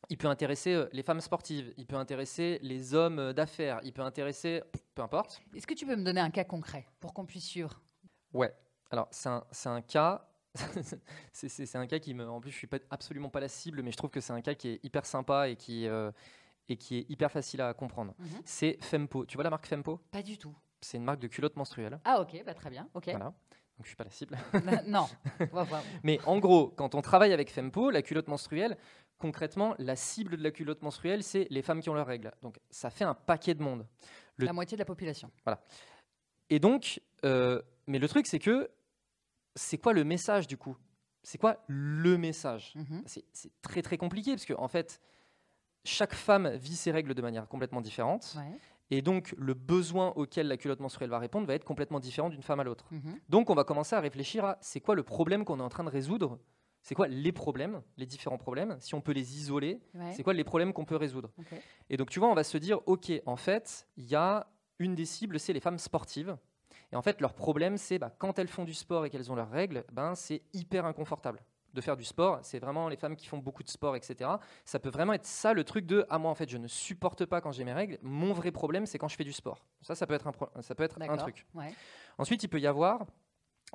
[0.09, 3.91] il peut intéresser euh, les femmes sportives, il peut intéresser les hommes euh, d'affaires, il
[3.91, 4.61] peut intéresser,
[4.95, 5.41] peu importe.
[5.55, 7.81] Est-ce que tu peux me donner un cas concret pour qu'on puisse suivre?
[8.33, 8.53] Ouais.
[8.91, 10.25] Alors, c'est un, un cas.
[11.33, 12.27] c'est un cas qui me.
[12.27, 14.41] En plus, je suis pas, absolument pas la cible, mais je trouve que c'est un
[14.41, 16.11] cas qui est hyper sympa et qui, euh,
[16.69, 18.13] et qui est hyper facile à comprendre.
[18.19, 18.27] Mhm.
[18.45, 19.25] C'est Fempo.
[19.25, 19.99] Tu vois la marque Fempo?
[20.11, 20.55] Pas du tout.
[20.81, 21.99] C'est une marque de culottes menstruelles.
[22.05, 22.87] Ah ok, bah, très bien.
[22.93, 23.05] Ok.
[23.09, 23.25] Voilà.
[23.25, 24.37] Donc, je suis pas la cible.
[24.87, 25.07] non,
[25.39, 25.81] on va voir.
[26.03, 28.77] Mais en gros, quand on travaille avec Fempo, la culotte menstruelle,
[29.17, 32.31] concrètement, la cible de la culotte menstruelle, c'est les femmes qui ont leurs règles.
[32.41, 33.85] Donc, ça fait un paquet de monde.
[34.37, 35.31] Le- La moitié de la population.
[36.49, 38.69] Et donc, euh, mais le truc, c'est que
[39.55, 40.75] c'est quoi le message du coup?
[41.23, 42.73] C'est quoi le message?
[42.75, 43.03] Mhm.
[43.05, 45.01] C'est c'est très très compliqué parce que en fait,
[45.83, 48.35] chaque femme vit ses règles de manière complètement différente.
[48.37, 48.57] Ouais.
[48.91, 52.41] Et donc, le besoin auquel la culotte menstruelle va répondre va être complètement différent d'une
[52.41, 52.87] femme à l'autre.
[52.91, 53.19] Mhm.
[53.29, 55.83] Donc, on va commencer à réfléchir à c'est quoi le problème qu'on est en train
[55.83, 56.39] de résoudre?
[56.81, 58.77] C'est quoi les problèmes, les différents problèmes?
[58.79, 60.13] Si on peut les isoler, Ouais.
[60.15, 61.29] c'est quoi les problèmes qu'on peut résoudre?
[61.89, 64.47] Et donc, tu vois, on va se dire, OK, en fait, il y a
[64.79, 66.37] une des cibles, c'est les femmes sportives.
[66.91, 69.35] Et en fait, leur problème, c'est bah, quand elles font du sport et qu'elles ont
[69.35, 71.41] leurs règles, ben, c'est hyper inconfortable
[71.73, 72.39] de faire du sport.
[72.43, 74.29] C'est vraiment les femmes qui font beaucoup de sport, etc.
[74.65, 77.25] Ça peut vraiment être ça le truc de, ah moi, en fait, je ne supporte
[77.25, 77.97] pas quand j'ai mes règles.
[78.01, 79.65] Mon vrai problème, c'est quand je fais du sport.
[79.81, 81.45] Ça, ça peut être un, ça peut être un truc.
[81.53, 81.73] Ouais.
[82.17, 83.05] Ensuite, il peut y avoir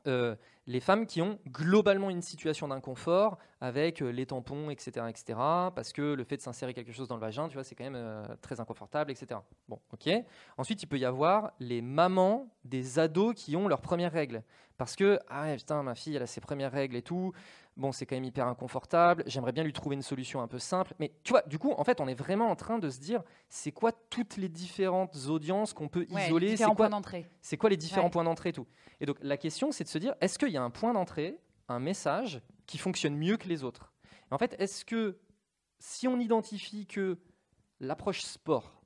[0.06, 0.34] euh,
[0.66, 5.38] les femmes qui ont globalement une situation d'inconfort avec euh, les tampons, etc., etc.,
[5.74, 7.84] parce que le fait de s'insérer quelque chose dans le vagin, tu vois, c'est quand
[7.84, 9.40] même euh, très inconfortable, etc.
[9.68, 10.10] Bon, ok.
[10.56, 14.42] Ensuite, il peut y avoir les mamans des ados qui ont leurs premières règles,
[14.78, 17.32] parce que ah putain, ma fille, elle a ses premières règles et tout.
[17.76, 19.24] Bon, c'est quand même hyper inconfortable.
[19.26, 20.94] J'aimerais bien lui trouver une solution un peu simple.
[21.00, 23.22] Mais tu vois, du coup, en fait, on est vraiment en train de se dire,
[23.48, 26.46] c'est quoi toutes les différentes audiences qu'on peut Ouais, isoler?
[26.48, 27.26] C'est différents quoi points d'entrée.
[27.42, 28.10] c'est quoi les différents Ouais.
[28.10, 28.66] points d'entrée et tout?
[29.00, 31.40] Et donc la question, c'est de se dire, est-ce qu'il y a un point d'entrée,
[31.68, 33.92] un message qui fonctionne mieux que les autres?
[34.30, 35.18] Et En fait, est-ce que
[35.80, 37.18] si on identifie que
[37.80, 38.84] l'approche sport,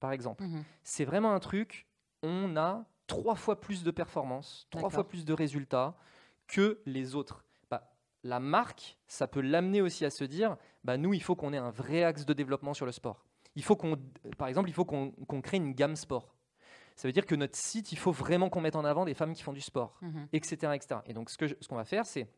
[0.00, 0.64] par exemple, Mhm.
[0.84, 1.86] c'est vraiment un truc,
[2.22, 5.96] on a trois fois plus de performance, trois fois plus de résultats
[6.46, 7.44] que les autres.
[8.26, 11.58] La marque, ça peut l'amener aussi à se dire, bah, nous, il faut qu'on ait
[11.58, 13.24] un vrai axe de développement sur le sport.
[13.54, 13.96] Il faut qu'on,
[14.36, 15.12] par exemple, il faut qu'on
[15.42, 16.34] crée une gamme sport.
[16.96, 19.32] Ça veut dire que notre site, il faut vraiment qu'on mette en avant des femmes
[19.34, 20.28] qui font du sport, Mhm.
[20.32, 21.00] etc., etc.
[21.06, 21.36] Et donc, ce
[21.68, 22.28] qu'on va faire, c'est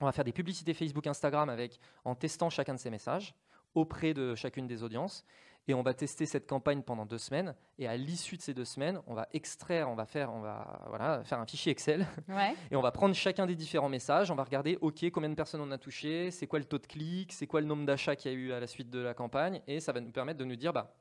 [0.00, 3.34] on va faire des publicités Facebook, Instagram avec, en testant chacun de ces messages
[3.74, 5.24] auprès de chacune des audiences.
[5.68, 7.54] Et on va tester cette campagne pendant deux semaines.
[7.78, 10.82] Et à l'issue de ces deux semaines, on va extraire, on va faire, on va
[10.88, 12.54] voilà, faire un fichier Excel Ouais.
[12.70, 14.30] et on va prendre chacun des différents messages.
[14.30, 16.86] On va regarder, ok, combien de personnes on a touché, c'est quoi le taux de
[16.86, 19.12] clic, c'est quoi le nombre d'achats qu'il y a eu à la suite de la
[19.12, 19.60] campagne.
[19.66, 20.94] Et ça va nous permettre de nous dire, bah,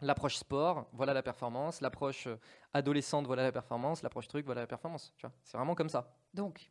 [0.00, 1.80] l'approche sport, voilà la performance.
[1.80, 2.36] L'approche euh,
[2.72, 4.02] adolescente, voilà la performance.
[4.02, 5.12] L'approche truc, voilà la performance.
[5.16, 6.16] Tu vois, c'est vraiment comme ça.
[6.32, 6.70] Donc,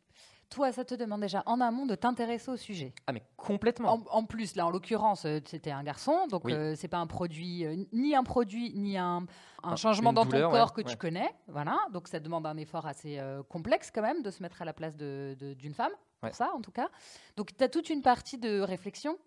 [0.54, 2.92] toi, ça te demande déjà en amont de t'intéresser au sujet.
[3.08, 3.94] Ah mais complètement.
[3.94, 6.52] En, en plus, là, en l'occurrence, euh, c'était un garçon, donc Oui.
[6.52, 9.26] euh, c'est pas un produit, euh, ni un produit, ni un,
[9.64, 11.28] un Un- changement dans douleur, ton corps ouais, que tu connais.
[11.48, 14.64] Voilà, donc ça demande un effort assez euh, complexe quand même de se mettre à
[14.64, 15.92] la place de- de- d'une femme.
[16.20, 16.32] pour Ouais.
[16.32, 16.88] ça, en tout cas.
[17.36, 19.18] Donc, tu as toute une partie de réflexion.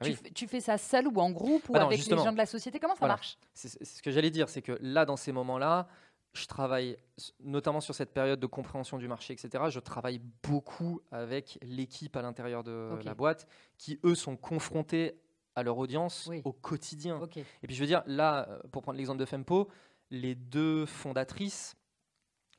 [0.00, 0.16] Ah Tu, oui.
[0.16, 2.20] fais- tu fais ça seul ou en groupe ou Bah non, avec justement.
[2.22, 2.78] les gens de la société?
[2.78, 3.14] Comment ça Voilà.
[3.14, 3.36] marche?
[3.52, 5.88] C'est ce que j'allais dire, c'est que là, dans ces moments-là,
[6.34, 6.96] je travaille,
[7.40, 12.22] notamment sur cette période de compréhension du marché, etc., je travaille beaucoup avec l'équipe à
[12.22, 15.20] l'intérieur de la boîte, qui, eux, sont confrontés
[15.54, 16.42] à leur audience Oui.
[16.44, 17.20] au quotidien.
[17.62, 19.68] Et puis, je veux dire, là, euh, pour prendre l'exemple de Fempo,
[20.10, 21.74] les deux fondatrices,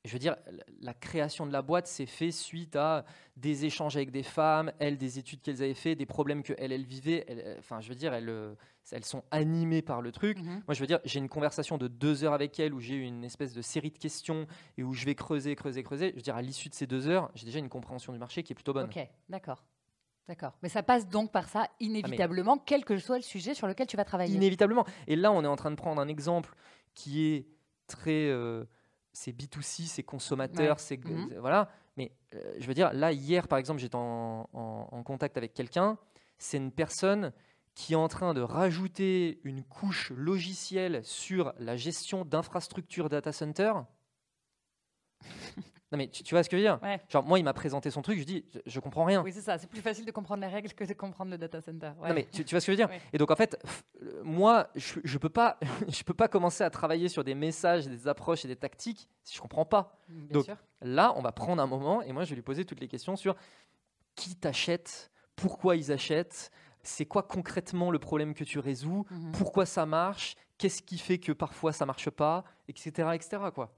[0.06, 0.38] je veux dire,
[0.82, 3.04] la- création de la boîte s'est fait suite à
[3.36, 6.72] des échanges avec des femmes, elles, des études qu'elles avaient fait, des problèmes que elles,
[6.72, 7.26] elles vivaient.
[7.28, 8.56] Elles, euh, Enfin, je veux dire, elles, euh,
[8.92, 10.40] elles sont animées par le truc.
[10.40, 10.64] Mhm.
[10.68, 13.24] Moi, je veux dire, j'ai une conversation de deux heures avec elle où j'ai une
[13.26, 16.12] espèce de série de questions et où je vais creuser, creuser, creuser.
[16.12, 18.42] Je veux dire, à l'issue de ces deux heures, j'ai déjà une compréhension du marché
[18.44, 18.86] qui est plutôt bonne.
[18.86, 19.64] Ok, d'accord.
[20.30, 20.54] D'accord.
[20.62, 23.98] Mais ça passe donc par ça, inévitablement, quel que soit le sujet sur lequel tu
[23.98, 24.36] vas travailler.
[24.36, 24.86] Inévitablement.
[25.08, 26.54] Et là, on est en train de prendre un exemple
[26.94, 27.48] qui est
[27.88, 28.28] très.
[28.30, 28.64] euh,
[29.14, 30.82] c'est B2C, c'est consommateur, Ouais.
[30.82, 31.04] c'est.
[31.04, 31.36] Mhm.
[31.40, 31.70] Voilà.
[31.98, 35.54] Mais euh, je veux dire, là, hier, par exemple, j'étais en, en- en contact avec
[35.54, 35.98] quelqu'un.
[36.38, 37.34] C'est une personne
[37.76, 43.74] qui est en train de rajouter une couche logicielle sur la gestion d'infrastructures data center.
[45.92, 46.80] non, mais tu, tu vois ce que je veux dire?
[46.84, 47.02] Ouais.
[47.10, 49.24] Genre, moi, il m'a présenté son truc, je dis, je, je comprends rien.
[49.24, 49.58] Oui, c'est ça.
[49.58, 51.92] C'est plus facile de comprendre les règles que de comprendre le data center.
[52.00, 52.10] Ouais.
[52.10, 52.90] Non, mais tu, tu vois ce que je veux dire?
[52.90, 53.02] Ouais.
[53.12, 53.58] Et donc en fait,
[54.24, 58.08] moi, je, je peux pas, je peux pas commencer à travailler sur des messages, des
[58.08, 59.98] approches et des tactiques si je comprends pas.
[60.08, 60.58] Bien donc, sûr.
[60.82, 63.16] Là, on va prendre un moment et moi, je vais lui poser toutes les questions
[63.16, 63.36] sur
[64.16, 66.52] qui t'achète, pourquoi ils achètent,
[66.84, 69.32] c'est quoi concrètement le problème que tu résous, Mhm.
[69.32, 73.38] pourquoi ça marche, qu'est-ce qui fait que parfois ça marche pas, etc., etc.
[73.54, 73.72] Quoi.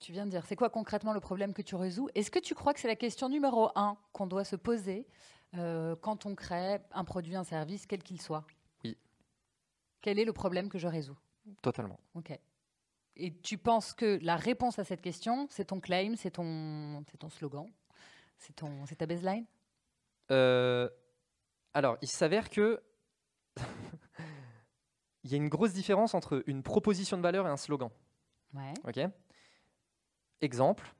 [0.00, 2.08] Tu viens de dire, c'est quoi concrètement le problème que tu résous?
[2.14, 5.06] Est-ce que tu crois que c'est la question numéro un qu'on doit se poser
[5.54, 8.46] euh, quand on crée un produit, un service, quel qu'il soit?
[8.84, 8.96] Oui.
[10.00, 11.16] Quel est le problème que je résous?
[11.62, 11.98] Totalement.
[12.14, 12.38] Ok.
[13.16, 17.18] Et tu penses que la réponse à cette question, c'est ton claim, c'est ton, c'est
[17.18, 17.66] ton slogan,
[18.36, 19.46] c'est ton, c'est ta baseline?
[20.30, 20.88] Euh,
[21.74, 22.80] alors, il s'avère que
[25.24, 27.90] il y a une grosse différence entre une proposition de valeur et un slogan.
[28.54, 28.74] Ouais.
[28.86, 29.00] Ok?
[30.40, 30.94] Exemple,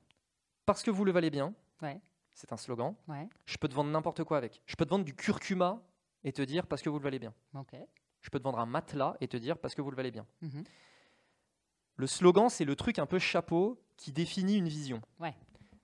[0.65, 1.53] parce que vous le valez bien.
[1.81, 1.99] Ouais.
[2.33, 2.95] C'est un slogan.
[3.07, 3.27] Ouais.
[3.45, 4.61] Je peux te vendre n'importe quoi avec.
[4.65, 5.81] Je peux te vendre du curcuma
[6.23, 7.33] et te dire parce que vous le valez bien.
[8.21, 10.25] Je peux te vendre un matelas et te dire parce que vous le valez bien.
[10.41, 10.63] Mhm.
[11.95, 15.01] Le slogan, c'est le truc un peu chapeau qui définit une vision.
[15.19, 15.35] Ouais.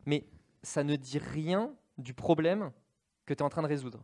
[0.05, 0.25] Mais
[0.63, 2.71] ça ne dit rien du problème
[3.25, 4.03] que tu es en train de résoudre.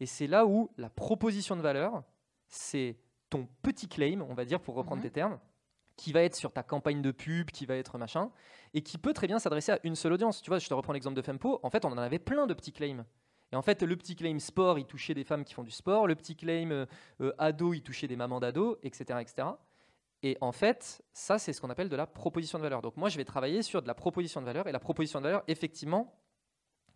[0.00, 2.02] Et c'est là où la proposition de valeur,
[2.48, 2.96] c'est
[3.28, 5.08] ton petit claim, on va dire pour reprendre Mhm.
[5.08, 5.38] tes termes,
[6.00, 8.30] qui va être sur ta campagne de pub, qui va être machin,
[8.72, 10.40] et qui peut très bien s'adresser à une seule audience.
[10.40, 11.60] Tu vois, je te reprends l'exemple de Fempo.
[11.62, 13.04] En fait, on en avait plein de petits claims.
[13.52, 16.06] Et en fait, le petit claim sport, il touchait des femmes qui font du sport.
[16.06, 16.86] Le petit claim euh,
[17.20, 19.48] euh, ado, il touchait des mamans d'ado, etc., etc.
[20.22, 22.80] Et en fait, ça, c'est ce qu'on appelle de la proposition de valeur.
[22.80, 24.68] Donc moi, je vais travailler sur de la proposition de valeur.
[24.68, 26.18] Et la proposition de valeur, effectivement,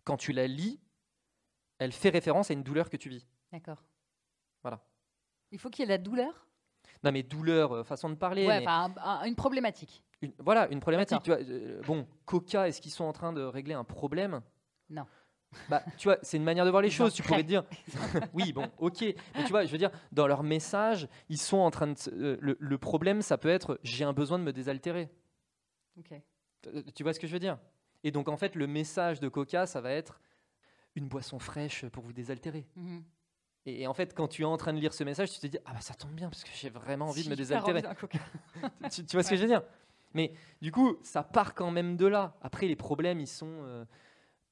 [0.03, 0.79] quand tu la lis,
[1.77, 3.27] elle fait référence à une douleur que tu vis.
[3.51, 3.83] D'accord.
[4.63, 4.81] Voilà.
[5.51, 6.47] Il faut qu'il y ait la douleur?
[7.05, 8.47] Non, mais douleur, euh, façon de parler.
[8.47, 10.03] Ouais, mais enfin, un- un- une problématique.
[10.21, 11.21] une- voilà, une problématique.
[11.23, 11.45] Tu D'accord.
[11.45, 14.41] vois, euh, bon, Coca, est-ce qu'ils sont en train de régler un problème?
[14.89, 15.05] Non.
[15.69, 17.13] Bah, tu vois, c'est une manière de voir les choses.
[17.13, 17.63] Tu pourrais te dire,
[18.33, 19.01] oui, bon, ok.
[19.35, 21.95] Mais tu vois, je veux dire, dans leur message, ils sont en train de.
[22.11, 25.09] euh, le, le problème, ça peut être j'ai un besoin de me désaltérer.
[25.97, 26.19] Ok.
[26.95, 27.57] Tu vois ce que je veux dire?
[28.03, 30.19] Et donc, en fait, le message de Coca, ça va être
[30.95, 32.65] une boisson fraîche pour vous désaltérer.
[32.75, 33.03] Mhm.
[33.65, 35.47] Et, et en fait, quand tu es en train de lire ce message, tu te
[35.47, 37.81] dis ah bah ça tombe bien parce que j'ai vraiment envie de me désaltérer.
[38.91, 39.63] tu vois ce que je veux dire?
[40.13, 42.37] Mais du coup, ça part quand même de là.
[42.41, 43.83] Après, les problèmes, ils sont euh,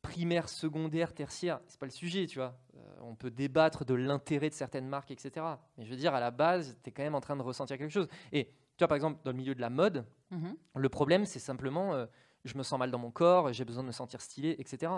[0.01, 1.61] primaires, secondaires, tertiaires.
[1.67, 2.57] C'est pas le sujet, tu vois.
[2.75, 5.45] Euh, on peut débattre de l'intérêt de certaines marques, etc.
[5.77, 7.77] Mais je veux dire, à la base, tu es quand même en train de ressentir
[7.77, 8.07] quelque chose.
[8.33, 10.55] Et tu vois, par exemple, dans le milieu de la mode, Mhm.
[10.75, 12.07] le problème, c'est simplement euh,
[12.43, 14.91] je me sens mal dans mon corps, j'ai besoin de me sentir stylé, etc.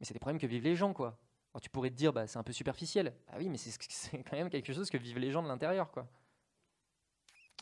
[0.00, 1.16] Mais c'est des problèmes que vivent les gens, quoi.
[1.52, 3.12] Alors, tu pourrais te dire, bah, c'est un peu superficiel.
[3.28, 6.06] Ah oui, mais c'est quand même quelque chose que vivent les gens de l'intérieur, quoi.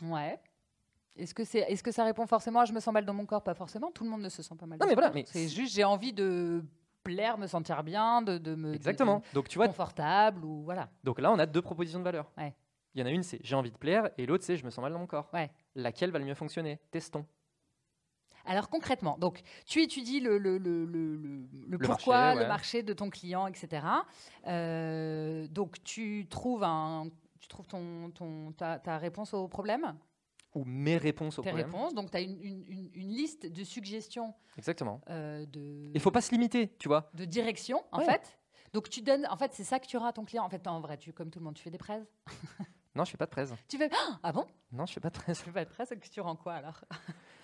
[0.01, 0.39] Ouais.
[1.15, 3.25] Est-ce que, c'est, est-ce que ça répond forcément à je me sens mal dans mon
[3.25, 3.43] corps?
[3.43, 3.91] Pas forcément.
[3.91, 5.73] Tout le monde ne se sent pas mal Non, dans mais voilà, mais C'est juste
[5.75, 6.63] j'ai envie de
[7.03, 8.69] plaire, me sentir bien, de, de me.
[8.69, 9.21] de- Exactement.
[9.33, 10.89] Donc, tu vois, confortable ou voilà.
[11.03, 12.31] Donc là, on a deux propositions de valeur.
[12.37, 12.55] Ouais.
[12.95, 14.69] Il y en a une, c'est j'ai envie de plaire, et l'autre, c'est je me
[14.69, 15.29] sens mal dans mon corps.
[15.33, 15.51] Ouais.
[15.75, 16.79] Laquelle va le mieux fonctionner?
[16.91, 17.25] Testons.
[18.45, 20.37] Alors concrètement, donc tu étudies le,
[21.77, 23.85] pourquoi, marché, le marché de ton client, etc.
[24.47, 27.07] Euh, donc tu trouves, un,
[27.39, 29.95] tu trouves ton, ton, ta, ta réponse au problème,
[30.55, 31.67] Ou mes réponses au tes problème.
[31.71, 31.93] réponses.
[31.93, 35.01] Donc tu as une, une, une- une liste de suggestions Exactement.
[35.09, 37.09] euh, de, Il faut pas se limiter, tu vois.
[37.13, 38.05] de direction, en Ouais.
[38.05, 38.39] fait.
[38.73, 40.43] Donc tu donnes, en fait, c'est ça que tu auras à ton client.
[40.43, 42.03] En fait, en vrai, tu, comme tout le monde, tu fais des prêts.
[42.95, 43.53] Non, je fais pas de presse.
[43.67, 43.89] Tu fais
[44.23, 44.45] ah bon?
[44.71, 45.37] Non, je fais pas de presse.
[45.39, 46.83] Tu fais pas de presse, que tu rends quoi alors?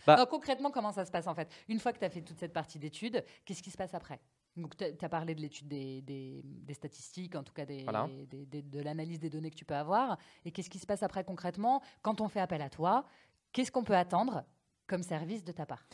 [0.06, 1.50] Bah- Non, Concrètement, comment ça se passe en fait?
[1.68, 4.20] Une fois que tu as fait toute cette partie d'études, qu'est-ce qui se passe après?
[4.56, 8.08] Donc, tu as parlé de l'étude des, des- des statistiques, en tout cas des, Voilà.
[8.10, 10.18] de l'analyse des données que tu peux avoir.
[10.46, 11.82] Et qu'est-ce qui se passe après concrètement?
[12.02, 13.06] Quand on fait appel à toi
[13.52, 14.44] Qu'est-ce qu'on peut attendre
[14.88, 15.86] comme service de ta part?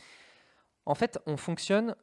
[0.84, 1.94] En fait, on fonctionne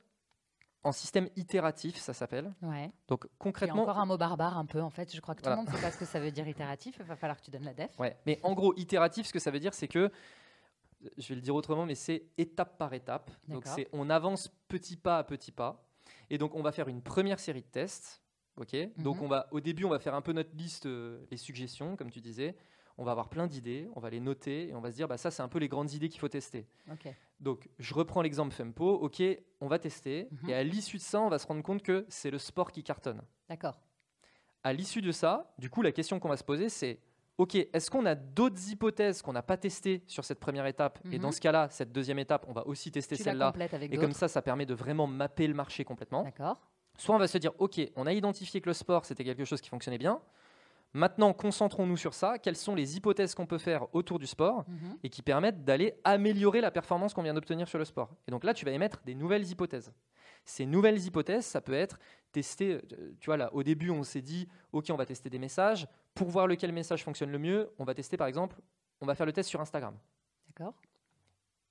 [0.83, 2.53] en système itératif, ça s'appelle.
[2.61, 2.89] Ouais.
[3.09, 5.13] Donc concrètement, encore un mot barbare un peu, en fait.
[5.13, 5.57] Je crois que tout Voilà.
[5.61, 6.95] le monde ne sait pas ce que ça veut dire itératif.
[6.99, 7.91] Il va falloir que tu donnes la def.
[7.99, 10.09] Ouais, mais en gros, itératif, ce que ça veut dire, c'est que,
[11.17, 13.31] je vais le dire autrement, mais c'est étape par étape.
[13.47, 15.85] Donc, c'est on avance petit pas à petit pas.
[16.29, 18.21] Et donc, on va faire une première série de tests.
[18.57, 18.75] Ok?
[18.97, 19.23] Donc, Mhm.
[19.23, 22.11] on va, au début, on va faire un peu notre liste, euh, les suggestions, comme
[22.11, 22.55] tu disais.
[22.97, 25.15] On va avoir plein d'idées, on va les noter et on va se dire, bah,
[25.17, 26.67] ça, c'est un peu les grandes idées qu'il faut tester.
[26.91, 27.07] Ok.
[27.39, 28.91] Donc, je reprends l'exemple Fempo.
[28.95, 29.23] Ok,
[29.61, 30.27] on va tester.
[30.31, 30.49] Mhm.
[30.49, 32.83] Et à l'issue de ça, on va se rendre compte que c'est le sport qui
[32.83, 33.21] cartonne.
[33.47, 33.79] D'accord.
[34.63, 36.99] À l'issue de ça, du coup, la question qu'on va se poser, c'est
[37.39, 41.15] OK, est-ce qu'on a d'autres hypothèses qu'on n'a pas testées sur cette première étape Et
[41.15, 41.19] Mhm.
[41.21, 43.53] dans ce cas-là, cette deuxième étape, on va aussi tester celle-là.
[43.93, 46.23] Et comme ça, ça permet de vraiment mapper le marché complètement.
[46.23, 46.61] D'accord.
[46.97, 49.61] Soit on va se dire OK, on a identifié que le sport, c'était quelque chose
[49.61, 50.19] qui fonctionnait bien.
[50.91, 52.39] Maintenant, concentrons-nous sur ça.
[52.39, 54.97] Quelles sont les hypothèses qu'on peut faire autour du sport Mhm.
[55.03, 58.09] et qui permettent d'aller améliorer la performance qu'on vient d'obtenir sur le sport.
[58.27, 59.93] Et donc là, tu vas émettre des nouvelles hypothèses.
[60.45, 61.99] Ces nouvelles hypothèses, ça peut être
[62.31, 65.39] tester, euh, tu vois, là, au début, on s'est dit, OK, on va tester des
[65.39, 65.87] messages.
[66.13, 68.57] Pour voir lequel message fonctionne le mieux, on va tester, par exemple,
[69.01, 69.97] on va faire le test sur Instagram.
[70.47, 70.73] D'accord.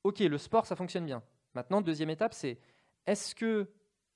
[0.04, 1.22] OK, le sport, ça fonctionne bien.
[1.54, 2.58] Maintenant, deuxième étape, c'est
[3.06, 3.68] est-ce que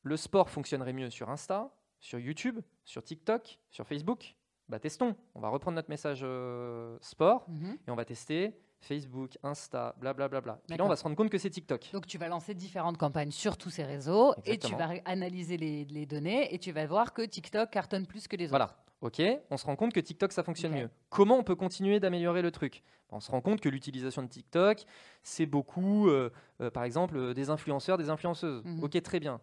[0.03, 4.35] le sport fonctionnerait mieux sur Insta, sur YouTube, sur TikTok, sur Facebook?
[4.69, 5.17] Bah, testons.
[5.35, 7.79] On va reprendre notre message euh, sport Mhm.
[7.87, 10.41] et on va tester Facebook, Insta, blablabla.
[10.41, 10.63] Bla, bla.
[10.67, 11.91] Puis là, on va se rendre compte que c'est TikTok.
[11.93, 15.85] Donc tu vas lancer différentes campagnes sur tous ces réseaux et tu vas analyser les,
[15.85, 18.51] les données et tu vas voir que TikTok cartonne plus que les autres.
[18.51, 18.77] Voilà.
[19.03, 20.89] OK, on se rend compte que TikTok, ça fonctionne mieux.
[21.11, 22.85] Comment on peut continuer d'améliorer le truc?
[23.11, 24.85] On se rend compte que l'utilisation de TikTok,
[25.25, 28.65] c'est beaucoup, euh, euh, par exemple, euh, des influenceurs, des influenceuses.
[28.65, 28.85] Mhm.
[28.85, 29.41] OK, très bien.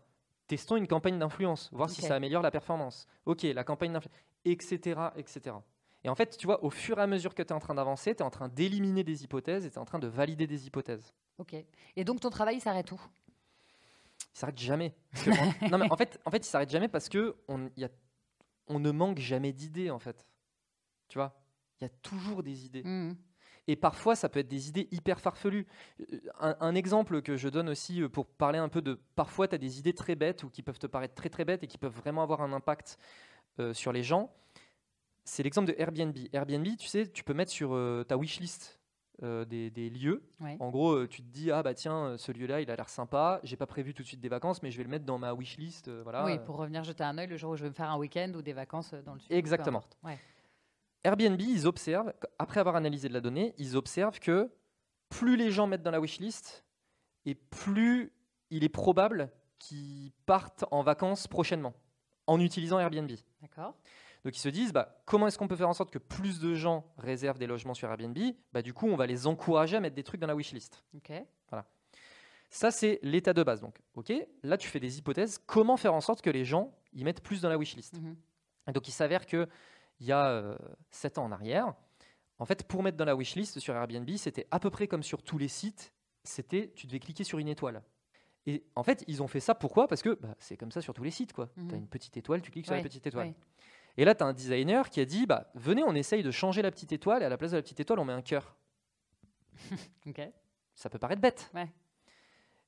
[0.48, 3.06] Testons une campagne d'influence, voir si ça améliore la performance.
[3.26, 5.58] OK, la campagne d'influence, etc., etc.
[6.04, 7.76] Et en fait, tu vois, au fur et à mesure que tu es en train
[7.76, 10.48] d'avancer, tu es en train d'éliminer des hypothèses et tu es en train de valider
[10.48, 11.14] des hypothèses.
[11.38, 11.56] Ok.
[11.96, 13.02] Et donc ton travail il s'arrête où?
[14.34, 14.96] Il s'arrête jamais.
[15.70, 17.90] Non, mais en fait, en fait, il s'arrête jamais parce que on, y a,
[18.68, 20.26] on ne manque jamais d'idées, en fait.
[21.10, 21.42] Tu vois?
[21.80, 22.84] Il y a toujours des idées.
[22.84, 23.18] Mhm.
[23.68, 25.68] Et parfois, ça peut être des idées hyper farfelues.
[26.00, 29.00] Euh, Un, un exemple que je donne aussi euh, pour parler un peu de...
[29.16, 31.64] Parfois, tu as des idées très bêtes ou qui peuvent te paraître très très bêtes
[31.64, 32.98] et qui peuvent vraiment avoir un impact
[33.60, 34.34] euh, sur les gens.
[35.30, 36.18] C'est l'exemple de Airbnb.
[36.34, 38.80] Airbnb, tu sais, tu peux mettre sur euh, ta wishlist
[39.22, 40.24] euh, des, des lieux.
[40.40, 40.58] Ouais.
[40.60, 43.40] En gros, euh, tu te dis, ah bah tiens, ce lieu-là, il a l'air sympa.
[43.44, 45.36] J'ai pas prévu tout de suite des vacances, mais je vais le mettre dans ma
[45.36, 45.88] wishlist.
[46.02, 46.26] voilà.
[46.26, 48.32] Oui, pour revenir jeter un œil le jour où je vais me faire un week-end
[48.36, 49.32] ou des vacances dans le sud.
[49.32, 49.84] Exactement.
[50.04, 50.18] Ouais.
[51.04, 54.50] Airbnb, ils observent, après avoir analysé de la donnée, ils observent que
[55.10, 56.66] plus les gens mettent dans la wishlist,
[57.26, 58.12] et plus
[58.50, 61.76] il est probable qu'ils partent en vacances prochainement
[62.26, 63.12] en utilisant Airbnb.
[63.42, 63.76] D'accord.
[64.26, 66.54] Donc ils se disent, bah, comment est-ce qu'on peut faire en sorte que plus de
[66.54, 68.18] gens réservent des logements sur Airbnb?
[68.52, 70.84] Bah, Du coup, on va les encourager à mettre des trucs dans la wishlist.
[70.96, 71.12] Ok.
[72.52, 73.62] Ça, c'est l'état de base.
[73.62, 75.38] Donc, ok, là, tu fais des hypothèses.
[75.46, 77.96] Comment faire en sorte que les gens y mettent plus dans la wishlist?
[78.68, 79.48] Et donc, il s'avère que
[80.00, 80.58] il y a
[80.92, 81.76] 7 ans en arrière,
[82.40, 85.22] en fait, pour mettre dans la wishlist sur Airbnb, c'était à peu près comme sur
[85.22, 85.94] tous les sites.
[86.24, 87.84] C'était, tu devais cliquer sur une étoile.
[88.48, 89.88] Et en fait, ils ont fait ça pourquoi?
[89.88, 91.50] Parce que bah, c'est comme ça sur tous les sites, quoi.
[91.56, 91.68] Mhm.
[91.68, 93.28] Tu as une petite étoile, tu cliques sur la petite étoile.
[93.28, 93.36] ouais.
[94.00, 96.62] Et là, tu as un designer qui a dit bah, venez, on essaye de changer
[96.62, 98.56] la petite étoile, et à la place de la petite étoile, on met un cœur.
[100.08, 100.22] Ok.
[100.74, 101.52] Ça peut paraître bête.
[101.54, 101.68] Ouais.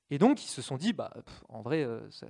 [0.10, 2.28] Et donc, ils se sont dit, bah, pff, en vrai, euh, ça-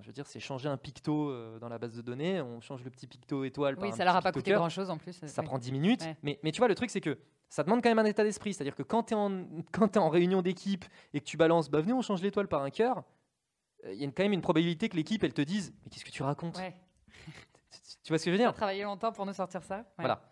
[0.00, 2.84] je veux dire, c'est changer un picto euh, dans la base de données, on change
[2.84, 4.60] le petit picto étoile par Oui, un ça leur a pas coûté cœur.
[4.60, 5.20] grand-chose en plus.
[5.22, 5.48] euh, Ça oui.
[5.48, 6.02] prend 10 minutes.
[6.02, 6.16] Ouais.
[6.22, 8.54] Mais, mais tu vois, le truc, c'est que ça demande quand même un état d'esprit.
[8.54, 11.68] C'est-à-dire que quand tu es, en- quand t'es en réunion d'équipe et que tu balances,
[11.70, 13.02] bah, venez, on change l'étoile par un cœur,
[13.84, 16.10] il y a quand même une probabilité que l'équipe, elle te dise, mais qu'est-ce que
[16.10, 16.58] tu racontes?
[16.58, 16.76] Ouais.
[18.08, 18.54] Tu vois ce que je veux Tu as dire?
[18.54, 19.84] Travaillé longtemps pour nous sortir ça Ouais.
[19.98, 20.22] Voilà.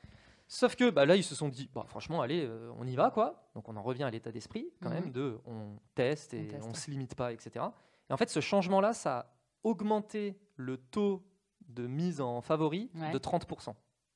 [0.49, 3.11] Sauf que bah, là, ils se sont dit, bah, franchement, allez, euh, on y va,
[3.11, 3.51] quoi.
[3.55, 4.95] Donc on en revient à l'état d'esprit, quand Mhm.
[4.95, 6.75] même, de on teste et On on, ouais.
[6.75, 7.67] se limite pas, etc.
[8.09, 9.27] Et en fait, ce changement-là, ça a
[9.63, 11.23] augmenté le taux
[11.69, 13.11] de mise en favori Ouais.
[13.11, 13.75] de 30%.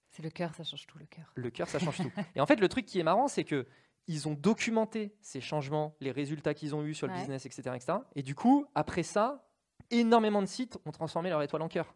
[0.09, 1.31] C'est le cœur, ça change tout le cœur.
[1.35, 2.11] Le cœur, ça change tout.
[2.35, 3.67] Et en fait, le truc qui est marrant, c'est que
[4.07, 7.19] ils ont documenté ces changements, les résultats qu'ils ont eus sur le Ouais.
[7.19, 7.99] business, etc., etc.
[8.17, 9.47] Et du coup, après ça,
[9.91, 11.95] énormément de sites ont transformé leur étoile en cœur.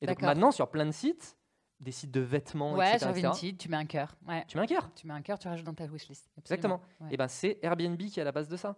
[0.00, 1.36] Et donc maintenant, sur plein de sites,
[1.80, 4.14] des sites de vêtements, Ouais, etc., sur Vinted, tu mets un cœur.
[4.28, 4.44] Ouais.
[4.46, 4.90] tu mets un cœur.
[4.94, 6.30] Tu mets un cœur, tu rajoutes dans ta wishlist.
[6.38, 6.80] Exactement.
[7.00, 7.08] Ouais.
[7.12, 8.76] Et ben c'est Airbnb qui est à la base de ça.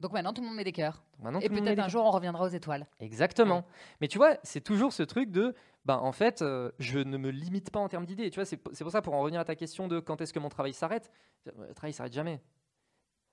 [0.00, 1.04] Donc maintenant, tout le monde met des cœurs.
[1.20, 2.86] Maintenant, Et peut-être un jour, on reviendra aux étoiles.
[2.98, 3.58] Exactement.
[3.58, 3.64] Ouais.
[4.00, 5.54] Mais tu vois, c'est toujours ce truc de,
[5.84, 8.28] ben en fait, euh, je ne me limite pas en termes d'idées.
[8.30, 10.32] Tu vois, c'est c'est pour ça, pour en revenir à ta question de quand est-ce
[10.32, 11.12] que mon travail s'arrête,
[11.46, 12.42] le travail s'arrête jamais.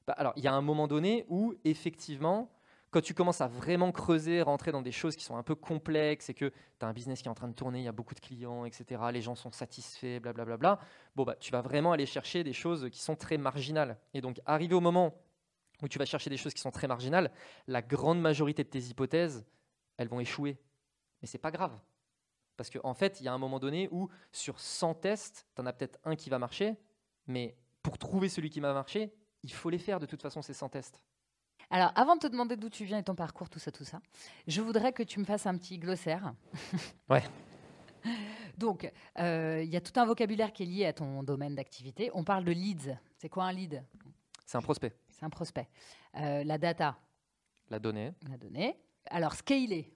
[0.05, 2.49] Bah, alors, il y a un moment donné où, effectivement,
[2.91, 6.29] Quand tu commences à vraiment creuser, rentrer dans des choses qui sont un peu complexes
[6.29, 7.93] et que tu as un business qui est en train de tourner, il y a
[7.93, 10.85] beaucoup de clients, etc., les gens sont satisfaits, blablabla, bla, bla,
[11.15, 13.97] bon, bah, tu vas vraiment aller chercher des choses qui sont très marginales.
[14.13, 15.13] Et donc, arrivé au moment
[15.81, 17.31] où tu vas chercher des choses qui sont très marginales,
[17.67, 19.45] la grande majorité de tes hypothèses,
[19.95, 20.57] elles vont échouer.
[21.21, 21.79] Mais c'est pas grave.
[22.57, 25.61] Parce qu'en en fait, il y a un moment donné où sur 100 tests, tu
[25.61, 26.75] en as peut-être un qui va marcher,
[27.25, 29.13] mais pour trouver celui qui va marcher,
[29.43, 31.01] il faut les faire de toute façon, ces 100 tests.
[31.72, 34.01] Alors, avant de te demander d'où tu viens et ton parcours, tout ça, tout ça,
[34.45, 36.34] je voudrais que tu me fasses un petit glossaire.
[37.09, 37.24] Ouais.
[38.57, 42.11] Donc, euh, il y a tout un vocabulaire qui est lié à ton domaine d'activité.
[42.13, 42.97] On parle de leads.
[43.17, 43.84] C'est quoi un lead?
[44.45, 44.93] C'est un prospect.
[45.09, 45.69] C'est un prospect.
[46.17, 46.99] Euh, la data
[47.69, 48.11] La donnée.
[48.30, 48.78] La donnée.
[49.05, 49.93] Alors, scaler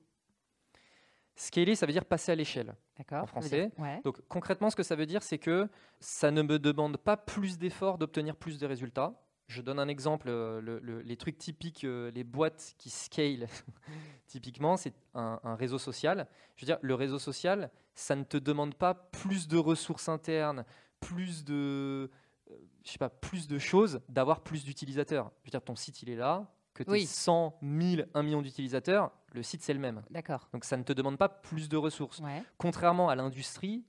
[1.36, 2.73] Scaler, ça veut dire passer à l'échelle
[3.11, 3.71] en français.
[4.03, 5.67] Donc concrètement, ce que ça veut dire, c'est que
[5.99, 9.13] ça ne me demande pas plus d'efforts d'obtenir plus de résultats.
[9.47, 13.47] Je donne un exemple, euh, les trucs typiques, euh, les boîtes qui scale,
[14.27, 16.27] typiquement, c'est un, réseau social.
[16.55, 20.65] Je veux dire, le réseau social, ça ne te demande pas plus de ressources internes,
[20.99, 22.09] plus de,
[22.49, 25.31] euh, je sais pas, plus de choses, d'avoir plus d'utilisateurs.
[25.43, 28.41] Je veux dire, ton site, il est là, que tu aies 100, 1000, 1 million
[28.41, 30.03] d'utilisateurs, le site c'est le même.
[30.09, 30.49] D'accord.
[30.53, 32.21] Donc ça ne te demande pas plus de ressources.
[32.57, 33.85] Contrairement à l'industrie,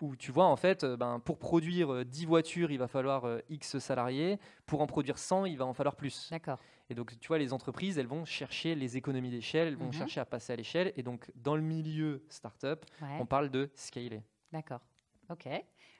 [0.00, 3.24] où tu vois, en fait, euh, ben, pour produire 10 euh, voitures, il va falloir
[3.24, 4.38] euh, X salariés.
[4.66, 6.28] Pour en produire 100, il va en falloir plus.
[6.30, 6.58] D'accord.
[6.90, 9.92] Et donc, tu vois, les entreprises, elles vont chercher les économies d'échelle, elles vont mhm.
[9.92, 10.92] chercher à passer à l'échelle.
[10.96, 12.84] Et donc, dans le milieu startup,
[13.18, 14.22] on parle de scaler.
[14.52, 14.80] D'accord.
[15.28, 15.48] OK.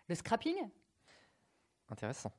[0.08, 0.56] Le scrapping?
[1.88, 2.32] Intéressant.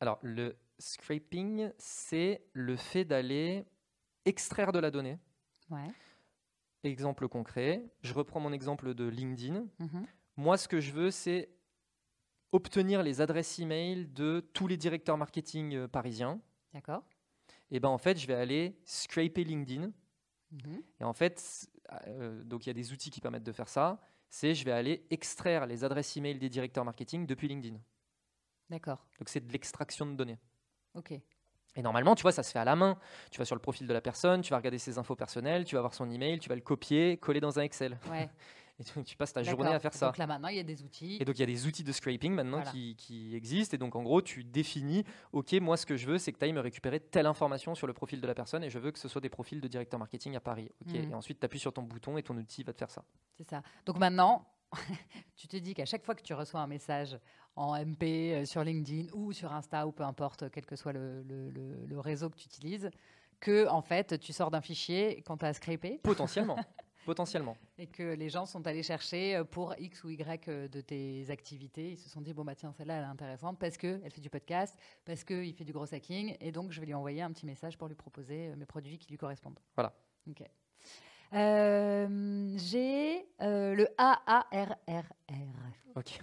[0.00, 3.64] Alors, le scraping, c'est le fait d'aller
[4.26, 5.18] extraire de la donnée.
[6.84, 9.66] Exemple concret, je reprends mon exemple de LinkedIn.
[9.78, 10.06] Mhm.
[10.36, 11.50] Moi, ce que je veux, c'est
[12.52, 16.40] obtenir les adresses e-mail de tous les directeurs marketing euh, parisiens.
[16.72, 17.02] D'accord.
[17.70, 19.92] Et ben en fait, je vais aller scraper LinkedIn.
[20.52, 20.82] Mhm.
[21.00, 21.68] Et en fait,
[22.06, 24.00] euh, donc il y a des outils qui permettent de faire ça.
[24.28, 27.78] C'est je vais aller extraire les adresses e-mail des directeurs marketing depuis LinkedIn.
[28.70, 29.06] D'accord.
[29.18, 30.38] Donc c'est de l'extraction de données.
[30.94, 31.12] Ok.
[31.78, 32.98] Et normalement, tu vois, ça se fait à la main.
[33.30, 35.74] Tu vas sur le profil de la personne, tu vas regarder ses infos personnelles, tu
[35.74, 37.98] vas voir son email, tu vas le copier, coller dans un Excel.
[38.10, 38.30] Ouais.
[38.78, 40.06] Et tu, passes ta journée à faire ça.
[40.06, 41.16] Donc là maintenant, il y a des outils.
[41.18, 43.74] Et donc il y a des outils de scraping maintenant qui, existent.
[43.74, 46.44] Et donc en gros, tu définis, OK, moi ce que je veux, c'est que tu
[46.44, 48.98] ailles me récupérer telle information sur le profil de la personne et je veux que
[48.98, 50.70] ce soit des profils de directeur marketing à Paris.
[50.84, 50.92] OK.
[50.92, 51.10] Mhm.
[51.10, 53.02] Et ensuite, tu appuies sur ton bouton et ton outil va te faire ça.
[53.38, 53.62] C'est ça.
[53.86, 54.46] Donc maintenant,
[55.36, 57.18] tu te dis qu'à chaque fois que tu reçois un message
[57.54, 61.98] en MP euh, sur LinkedIn ou sur Insta ou peu importe, quel que soit le,
[61.98, 62.90] réseau que tu utilises,
[63.40, 66.00] que en fait tu sors d'un fichier quand tu as scrapé.
[66.02, 66.56] Potentiellement.
[67.06, 67.56] Potentiellement.
[67.78, 71.30] Et que les gens sont allés chercher euh, pour X ou Y euh, de tes
[71.30, 71.92] activités.
[71.92, 74.28] Ils se sont dit, bon, bah tiens, celle-là, elle est intéressante parce qu'elle fait du
[74.28, 77.46] podcast, parce qu'il fait du gros hacking, et donc je vais lui envoyer un petit
[77.46, 79.58] message pour lui proposer mes produits qui lui correspondent.
[79.76, 79.94] Voilà.
[80.28, 80.42] Ok.
[81.32, 85.12] J'ai le AARRR.
[85.94, 86.20] Ok.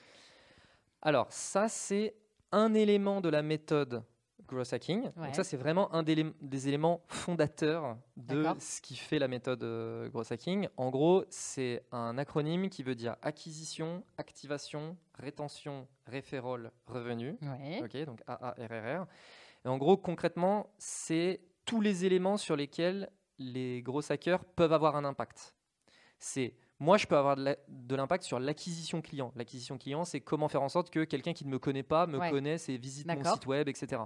[1.02, 2.14] Alors, ça, c'est
[2.52, 4.02] un élément de la méthode
[4.50, 5.10] Gross Hacking.
[5.16, 10.08] Donc ça, c'est vraiment un des, éléments fondateurs de ce qui fait la méthode euh,
[10.08, 10.68] Gross Hacking.
[10.76, 17.38] En gros, c'est un acronyme qui veut dire acquisition, activation, rétention, référol, revenu.
[17.82, 19.06] Ok, donc AARRR.
[19.64, 24.96] Et en gros, concrètement, c'est tous les éléments sur lesquels les gros hackers peuvent avoir
[24.96, 25.54] un impact.
[26.18, 29.32] C'est moi, je peux avoir de l'impact sur l'acquisition client.
[29.36, 32.30] L'acquisition client, c'est comment faire en sorte que quelqu'un qui ne me connaît pas me
[32.30, 34.00] connaisse et visite mon site web, etc.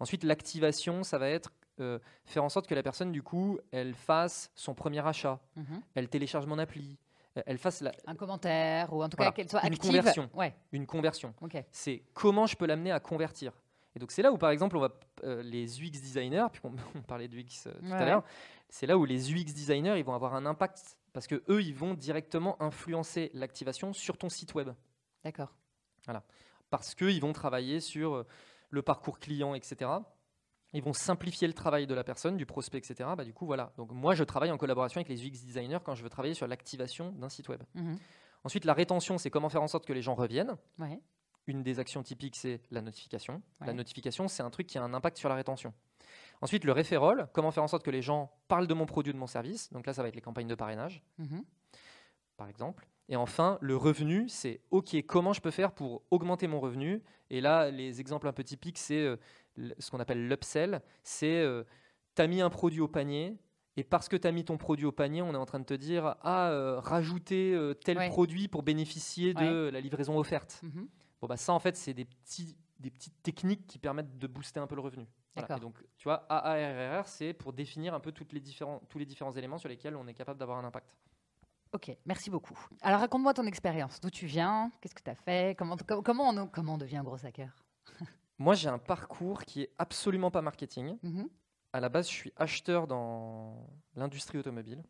[0.00, 3.94] Ensuite, l'activation, ça va être euh, faire en sorte que la personne, du coup, elle
[3.94, 5.82] fasse son premier achat, mhm.
[5.94, 6.98] elle télécharge mon appli,
[7.36, 10.28] euh, elle fasse un commentaire ou en tout cas qu'elle soit une Conversion.
[10.72, 11.34] Une conversion.
[11.70, 13.52] C'est comment je peux l'amener à convertir.
[13.94, 14.90] Et donc c'est là où par exemple on va
[15.24, 18.24] euh, les UX designers, puis on, parlait de UX tout à l'heure,
[18.68, 21.74] c'est là où les UX designers ils vont avoir un impact parce que eux, ils
[21.74, 24.70] vont directement influencer l'activation sur ton site web.
[25.24, 25.52] D'accord.
[26.04, 26.22] Voilà.
[26.70, 28.24] Parce qu'ils vont travailler sur
[28.70, 29.90] le parcours client, etc.
[30.72, 33.10] Ils vont simplifier le travail de la personne, du prospect, etc.
[33.16, 33.72] Bah, du coup, voilà.
[33.76, 36.46] Donc, moi, je travaille en collaboration avec les UX designers quand je veux travailler sur
[36.46, 37.62] l'activation d'un site web.
[37.74, 37.98] Mhm.
[38.44, 40.56] Ensuite, la rétention, c'est comment faire en sorte que les gens reviennent.
[41.46, 43.42] Une des actions typiques, c'est la notification.
[43.60, 45.74] La notification, c'est un truc qui a un impact sur la rétention.
[46.40, 49.18] Ensuite, le référol, comment faire en sorte que les gens parlent de mon produit, de
[49.18, 49.70] mon service.
[49.72, 51.44] Donc là, ça va être les campagnes de parrainage, mhm.
[52.36, 52.86] par exemple.
[53.10, 57.02] Et enfin, le revenu, c'est OK, comment je peux faire pour augmenter mon revenu?
[57.28, 59.16] Et là, les exemples un peu typiques, c'est euh,
[59.80, 60.80] ce qu'on appelle l'upsell.
[61.02, 61.64] C'est euh,
[62.14, 63.36] tu as mis un produit au panier,
[63.76, 65.64] et parce que tu as mis ton produit au panier, on est en train de
[65.64, 70.60] te dire Ah, euh, rajouter tel produit pour bénéficier de la livraison offerte.
[70.62, 70.88] Mhm.
[71.20, 74.60] Bon, bah, ça, en fait, c'est des, petits, des petites techniques qui permettent de booster
[74.60, 75.06] un peu le revenu.
[75.34, 75.48] Voilà.
[75.48, 75.56] D'accord.
[75.56, 79.04] Et donc, tu vois, AARRR, c'est pour définir un peu toutes les différents, tous les
[79.04, 80.96] différents éléments sur lesquels on est capable d'avoir un impact.
[81.72, 82.58] Ok, merci beaucoup.
[82.82, 84.00] Alors raconte-moi ton expérience.
[84.00, 84.70] D'où tu viens?
[84.80, 85.56] Qu'est-ce que tu as fait?
[85.56, 87.54] Comment, com- comment, on, comment on devient gros hacker?
[88.38, 90.96] Moi, j'ai un parcours qui est absolument pas marketing.
[91.02, 91.28] Mhm.
[91.72, 94.82] À la base, je suis acheteur dans l'industrie automobile.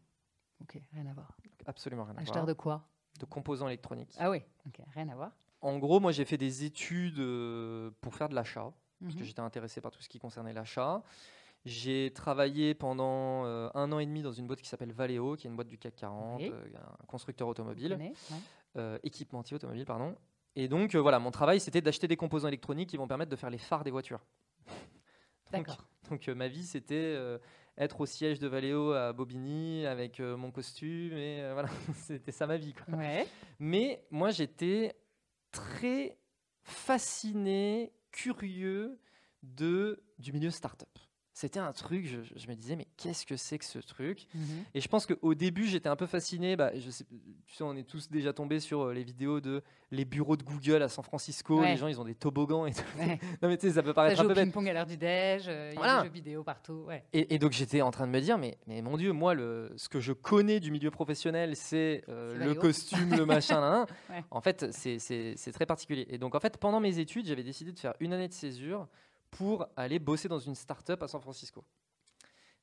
[0.62, 1.36] Ok, rien à voir.
[1.44, 2.46] Donc, Absolument rien à Acheteur voir.
[2.46, 2.88] de quoi?
[3.18, 4.14] De composants électroniques.
[4.18, 5.32] Ah oui, ok, rien à voir.
[5.60, 8.72] En gros, moi, j'ai fait des études euh, pour faire de l'achat.
[9.02, 9.24] parce que Mhm.
[9.26, 11.02] j'étais intéressé par tout ce qui concernait l'achat.
[11.66, 15.46] J'ai travaillé pendant euh, un an et demi dans une boîte qui s'appelle Valeo, qui
[15.46, 16.50] est une boîte du CAC 40, Oui.
[16.50, 18.36] euh, un constructeur automobile, connais, ouais.
[18.76, 20.16] euh, équipementier automobile, pardon.
[20.56, 23.36] Et donc, euh, voilà, mon travail, c'était d'acheter des composants électroniques qui vont permettre de
[23.36, 24.20] faire les phares des voitures.
[25.52, 25.86] D'accord.
[26.08, 27.18] donc, ma vie, c'était
[27.76, 32.56] être au siège de Valeo à Bobigny avec mon costume, et voilà, c'était ça ma
[32.56, 32.72] vie.
[32.72, 32.96] Quoi.
[32.96, 33.26] Ouais.
[33.58, 34.94] Mais moi, j'étais
[35.50, 36.16] très
[36.62, 38.98] fasciné, curieux
[39.42, 40.88] de, du milieu startup.
[41.40, 44.42] C'était un truc, je, je me disais, mais qu'est-ce que c'est que ce truc Mhm.
[44.74, 46.54] Et je pense qu'au début, j'étais un peu fasciné.
[46.54, 47.04] Bah, je sais,
[47.46, 50.42] tu sais, on est tous déjà tombés sur euh, les vidéos de les bureaux de
[50.42, 51.60] Google à San Francisco.
[51.60, 51.70] Ouais.
[51.72, 52.82] Les gens, ils ont des toboggans et tout.
[52.98, 53.18] Ouais.
[53.42, 54.44] Non, mais tu sais, ça peut Ça paraître joue un peu bête.
[54.44, 56.84] ping-pong à l'heure du déj, euh, il y a des jeux vidéo partout.
[56.86, 57.04] Ouais.
[57.14, 59.72] Et, et donc j'étais en train de me dire, mais, mais mon Dieu, moi, le,
[59.76, 63.86] ce que je connais du milieu professionnel, c'est euh, le costume, le machin.
[64.30, 66.06] En fait, c'est très particulier.
[66.10, 68.86] Et donc, en fait, pendant mes études, j'avais décidé de faire une année de césure
[69.30, 71.64] pour aller bosser dans une start-up à San Francisco.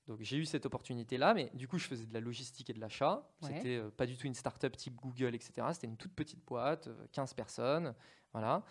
[0.08, 2.80] Donc j'ai eu cette opportunité-là, mais du coup je faisais de la logistique et de
[2.80, 3.30] l'achat.
[3.42, 3.50] Ouais.
[3.54, 5.68] C'était euh, pas du tout une start-up type Google, etc.
[5.74, 7.94] C'était une toute petite boîte, euh, 15 personnes,
[8.32, 8.64] voilà.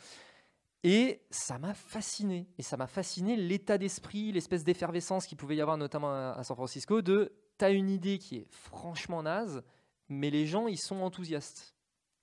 [0.82, 2.48] Et ça m'a fasciné.
[2.58, 6.44] Et ça m'a fasciné l'état d'esprit, l'espèce d'effervescence qu'il pouvait y avoir notamment à, à
[6.44, 9.62] San Francisco de t'as une idée qui est franchement naze,
[10.08, 11.74] mais les gens ils sont enthousiastes.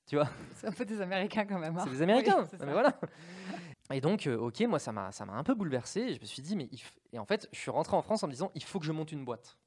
[0.08, 0.30] Tu vois?
[0.56, 1.78] C'est un peu des Américains quand même.
[1.78, 1.84] hein.
[1.86, 2.48] c'est des Américains.
[2.52, 3.00] Oui, mais voilà.
[3.94, 6.02] Et donc, euh, ok, moi, ça m'a, un peu bouleversé.
[6.02, 8.02] Et je me suis dit, mais il f- et en fait, je suis rentré en
[8.02, 9.58] France en me disant, il faut que je monte une boîte.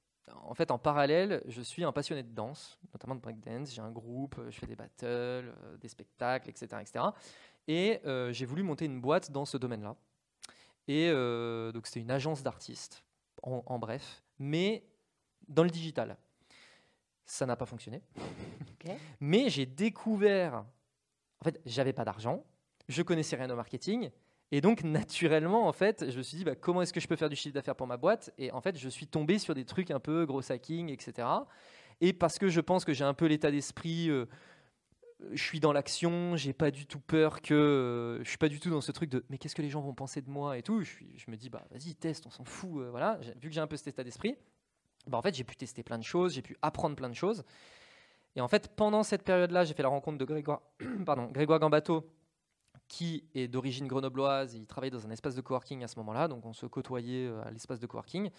[0.42, 3.72] En fait, en parallèle, je suis un passionné de danse, notamment de breakdance.
[3.72, 7.04] J'ai un groupe, euh, je fais des battles, euh, des spectacles, etc., etc.
[7.68, 9.94] Et euh, j'ai voulu monter une boîte dans ce domaine-là.
[10.88, 11.10] Et
[11.72, 13.02] donc, c'était une agence d'artistes,
[13.42, 14.84] en, en bref, mais
[15.48, 16.16] dans le digital.
[17.24, 18.02] Ça n'a pas fonctionné.
[19.20, 20.64] Mais j'ai découvert.
[21.40, 22.44] En fait, j'avais pas d'argent,
[22.88, 24.10] je connaissais rien au marketing.
[24.52, 27.16] Et donc, naturellement, en fait, je me suis dit, bah, comment est-ce que je peux
[27.16, 28.32] faire du chiffre d'affaires pour ma boîte?
[28.38, 31.26] Et en fait, je suis tombé sur des trucs un peu gros hacking, etc.
[32.00, 34.26] Et parce que je pense que j'ai un peu l'état d'esprit, euh,
[35.32, 37.54] je suis dans l'action, j'ai pas du tout peur que.
[37.54, 39.80] euh, je suis pas du tout dans ce truc de, mais qu'est-ce que les gens
[39.80, 40.82] vont penser de moi et tout.
[40.82, 42.82] Je, me dis, bah, vas-y, teste, on s'en fout.
[42.82, 43.18] euh, voilà.
[43.40, 44.36] Vu que j'ai un peu cet état d'esprit,
[45.08, 47.44] bah, en fait, j'ai pu tester plein de choses, j'ai pu apprendre plein de choses.
[48.36, 50.60] Et en fait, pendant cette période-là, j'ai fait la rencontre de Grégoire,
[51.06, 52.04] pardon, Grégoire Gambato,
[52.88, 54.54] qui est d'origine grenobloise.
[54.54, 57.42] Il travaillait dans un espace de coworking à ce moment-là, donc on se côtoyait euh,
[57.44, 58.30] à l'espace de coworking.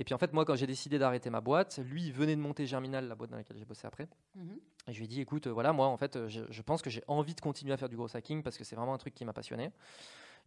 [0.00, 2.40] Et puis en fait, moi, quand j'ai décidé d'arrêter ma boîte, lui, il venait de
[2.40, 4.08] monter Germinal, la boîte dans laquelle j'ai bossé après.
[4.36, 4.58] Mhm.
[4.86, 6.82] Et je lui ai dit, écoute, euh, voilà, moi, en fait, euh, je, je pense
[6.82, 8.98] que j'ai envie de continuer à faire du gros hacking parce que c'est vraiment un
[8.98, 9.72] truc qui m'a passionné.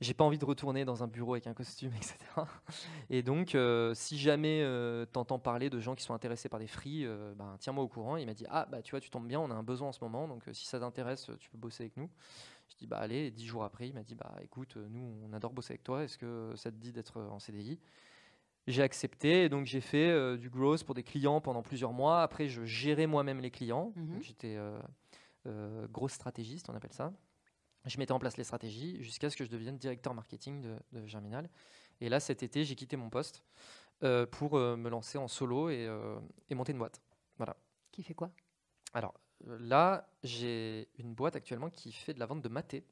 [0.01, 2.15] J'ai pas envie de retourner dans un bureau avec un costume, etc.
[3.11, 6.65] Et donc, euh, si jamais euh, t'entends parler de gens qui sont intéressés par des
[6.65, 8.17] free, euh, ben, tiens-moi au courant.
[8.17, 9.91] Il m'a dit, ah, bah, tu vois, tu tombes bien, on a un besoin en
[9.91, 12.09] ce moment, donc si ça t'intéresse, tu peux bosser avec nous.
[12.71, 15.13] Je dis, bah, allez, et dix jours après, il m'a dit, bah, écoute, euh, nous,
[15.23, 17.79] on adore bosser avec toi, est-ce que ça te dit d'être euh, en CDI
[18.67, 22.21] j'ai accepté et donc j'ai fait euh, du growth pour des clients pendant plusieurs mois.
[22.21, 23.91] Après, je gérais moi-même les clients.
[23.95, 24.21] Mhm.
[24.21, 24.55] J'étais
[25.47, 27.11] euh, gros stratégiste, on appelle ça.
[27.85, 31.07] Je mettais en place les stratégies jusqu'à ce que je devienne directeur marketing de, de
[31.07, 31.49] Germinal.
[32.01, 33.43] Et là, cet été, j'ai quitté mon poste
[34.03, 36.19] euh, pour euh, me lancer en solo et, euh,
[36.49, 37.01] et monter une boîte.
[37.91, 38.31] Qui fait quoi?
[38.93, 39.13] Alors
[39.59, 42.83] là, j'ai une boîte actuellement qui fait de la vente de maté.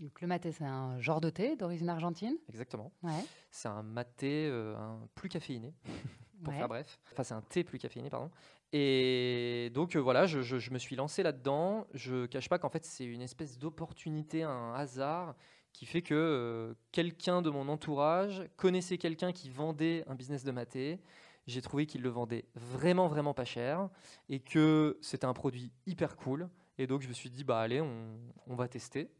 [0.00, 2.36] Donc, Le maté, c'est un genre de thé d'origine argentine?
[2.48, 2.92] Exactement.
[3.02, 3.24] Ouais.
[3.50, 5.72] C'est un maté euh, un plus caféiné.
[6.44, 6.58] pour ouais.
[6.58, 6.98] faire bref.
[7.12, 8.30] Enfin, c'est un thé plus caféiné, pardon.
[8.72, 11.86] Et donc, euh, voilà, je, je- je me suis lancé là-dedans.
[11.94, 15.34] Je cache pas qu'en fait, c'est une espèce d'opportunité, un hasard
[15.72, 20.50] qui fait que euh, quelqu'un de mon entourage connaissait quelqu'un qui vendait un business de
[20.50, 21.00] maté.
[21.46, 23.88] J'ai trouvé qu'il le vendait vraiment, vraiment pas cher
[24.28, 26.48] et que c'était un produit hyper cool.
[26.78, 29.10] Et donc, je me suis dit, bah allez, on, on va tester.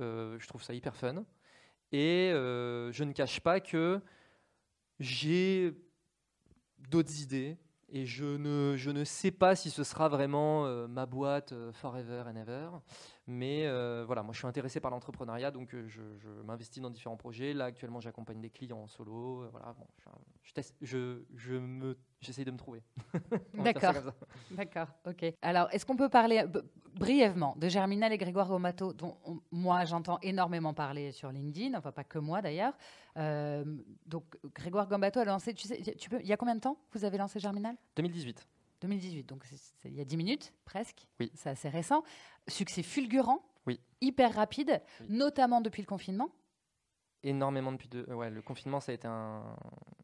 [0.00, 1.24] Euh, je trouve ça hyper fun.
[1.92, 4.00] Et euh, je ne cache pas que
[5.00, 5.72] j'ai
[6.78, 7.56] d'autres idées
[7.90, 11.72] et je ne, je ne sais pas si ce sera vraiment euh, ma boîte euh,
[11.72, 12.68] forever and ever.
[13.26, 16.00] Mais euh, voilà, moi je suis intéressé par l'entrepreneuriat, donc je,
[16.44, 17.52] m'investis dans différents projets.
[17.52, 19.48] Là actuellement, j'accompagne des clients en solo.
[19.50, 20.08] voilà, bon, je,
[20.44, 22.82] je teste- je me, j'essaye de me trouver.
[23.54, 23.94] D'accord.
[24.50, 25.32] D'accord, ok.
[25.42, 26.44] Alors, est-ce qu'on peut parler
[26.94, 31.92] brièvement de Germinal et Grégoire Gomato, dont on- moi j'entends énormément parler sur LinkedIn, enfin
[31.92, 32.72] pas que moi d'ailleurs.
[33.16, 33.64] Euh,
[34.06, 36.78] donc, Grégoire Gambato a lancé, tu sais, tu peux, il y a combien de temps
[36.92, 37.76] vous avez lancé Germinal?
[37.96, 38.46] 2018.
[38.80, 39.44] 2018, donc
[39.84, 41.06] il y a 10 minutes presque.
[41.18, 41.30] Oui.
[41.34, 42.04] C'est assez récent.
[42.46, 43.80] Succès fulgurant, Oui.
[44.00, 45.06] hyper rapide, Oui.
[45.10, 46.28] notamment depuis le confinement.
[47.24, 48.04] Énormément depuis deux.
[48.12, 49.42] Ouais, le confinement, ça a été un,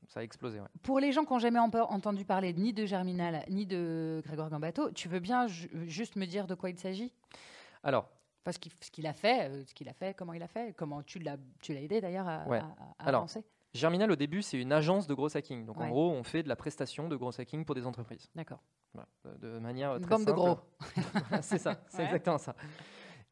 [0.08, 0.60] ça a explosé.
[0.60, 0.66] ouais.
[0.82, 4.50] Pour les gens qui n'ont jamais en- entendu parler ni de Germinal ni de Grégoire
[4.50, 7.12] Gambato, tu veux bien ju- juste me dire de quoi il s'agit?
[7.82, 8.08] Alors,
[8.50, 11.18] ce qu'il a fait, euh, ce qu'il a fait, comment il a fait, comment tu
[11.18, 12.58] l'as, tu l'as aidé d'ailleurs à, Ouais.
[12.58, 12.62] à-
[12.98, 13.42] à Alors, avancer?
[13.72, 15.66] Germinal au début, c'est une agence de gros hacking.
[15.66, 18.28] Donc en gros, on fait de la prestation de gros hacking pour des entreprises.
[18.34, 18.60] D'accord.
[18.92, 19.08] Voilà,
[19.40, 20.58] de, manière Une très bande de gros.
[21.42, 22.04] C'est ça, c'est Ouais.
[22.04, 22.54] exactement ça.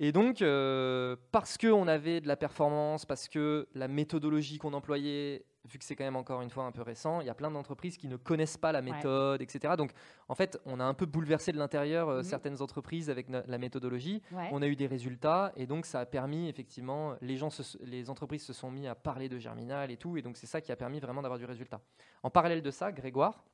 [0.04, 5.44] Et donc, euh, parce qu'on avait de la performance, parce que la méthodologie qu'on employait,
[5.64, 7.52] vu que c'est quand même encore une fois un peu récent, il y a plein
[7.52, 9.74] d'entreprises qui ne connaissent pas la méthode, etc.
[9.78, 9.92] Donc,
[10.28, 12.22] en fait, on a un peu bouleversé de l'intérieur euh, Mhm.
[12.24, 14.22] certaines entreprises avec la méthodologie.
[14.32, 14.48] Ouais.
[14.50, 18.10] On a eu des résultats et donc ça a permis effectivement, les, gens se- les
[18.10, 20.72] entreprises se sont mis à parler de Germinal et tout, et donc c'est ça qui
[20.72, 21.80] a permis vraiment d'avoir du résultat.
[22.24, 23.44] En parallèle de ça, Grégoire,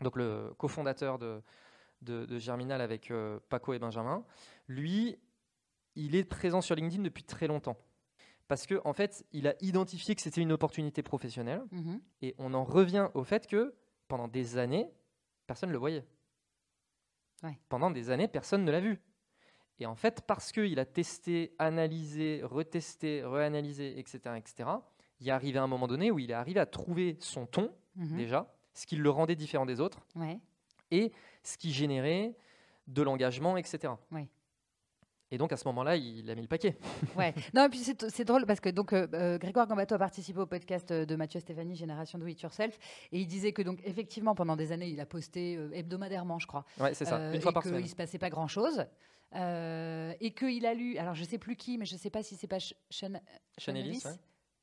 [0.00, 1.40] donc le cofondateur de,
[2.02, 4.24] de, de Germinal avec euh, Paco et Benjamin,
[4.66, 5.16] lui,
[5.96, 7.76] il est présent sur LinkedIn depuis très longtemps.
[8.48, 12.00] Parce qu'en en fait, il a identifié que c'était une opportunité professionnelle Mhm.
[12.22, 13.74] et on en revient au fait que
[14.08, 14.88] pendant des années,
[15.48, 16.04] personne ne le voyait.
[17.42, 17.58] Ouais.
[17.68, 19.00] Pendant des années, personne ne l'a vu.
[19.78, 24.70] Et en fait, parce qu'il a testé, analysé, retesté, reanalysé, etc., etc.,
[25.20, 27.74] il est arrivé à un moment donné où il est arrivé à trouver son ton,
[27.96, 28.16] Mhm.
[28.16, 30.38] déjà, ce qui le rendait différent des autres, Ouais.
[30.90, 32.36] et ce qui générait
[32.86, 33.92] de l'engagement, etc.
[35.32, 36.76] Et donc, à ce moment-là, il a mis le paquet.
[37.16, 37.34] Ouais.
[37.54, 40.46] Non, et puis c'est drôle parce que donc euh, euh, Grégoire Gambato a participé au
[40.46, 42.78] podcast euh, de Mathieu Stéphanie, Génération Do It Yourself,
[43.10, 46.46] et il disait que donc effectivement pendant des années il a posté euh, hebdomadairement, je
[46.46, 47.86] crois, Ouais, c'est ça, Euh, une fois et par qu'il semaine.
[47.86, 48.84] se passait pas grand chose.
[49.34, 52.46] et qu'il a lu, alors je sais plus qui, mais je sais pas si c'est
[52.46, 52.58] pas
[52.90, 53.14] Sean,
[53.68, 54.12] Ellis, ouais.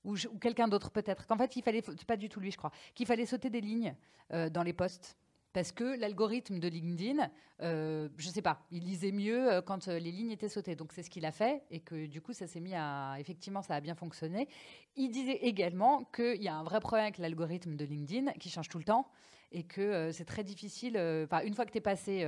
[0.05, 1.28] ou, quelqu'un d'autre peut-être.
[1.28, 3.95] Qu'en fait il fallait, pas du tout lui je crois, qu'il fallait sauter des lignes
[4.32, 5.18] euh, dans les posts.
[5.54, 7.30] Parce que l'algorithme de LinkedIn,
[7.62, 10.76] euh, je sais pas, il lisait mieux euh, quand euh, les lignes étaient sautées.
[10.76, 13.62] Donc c'est ce qu'il a fait et que du coup ça s'est mis à, effectivement
[13.62, 14.47] ça a bien fonctionné.
[14.95, 18.68] Il disait également qu'il y a un vrai problème avec l'algorithme de LinkedIn qui change
[18.68, 19.08] tout le temps
[19.51, 20.97] et que c'est très difficile.
[21.26, 22.26] Enfin, une fois que tu es passé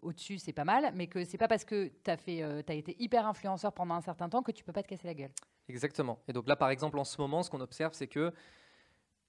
[0.00, 2.16] au-dessus, c'est pas mal, mais que c'est pas parce que tu as,
[2.62, 5.12] t'as été hyper influenceur pendant un certain temps que tu peux pas te casser la
[5.12, 5.32] gueule.
[5.68, 6.18] Exactement.
[6.26, 8.32] Et donc là, par exemple, en ce moment, ce qu'on observe, c'est que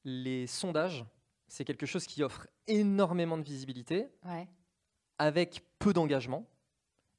[0.05, 1.03] les sondages,
[1.47, 4.47] c'est quelque chose qui offre énormément de visibilité Ouais.
[5.17, 6.47] avec peu d'engagement.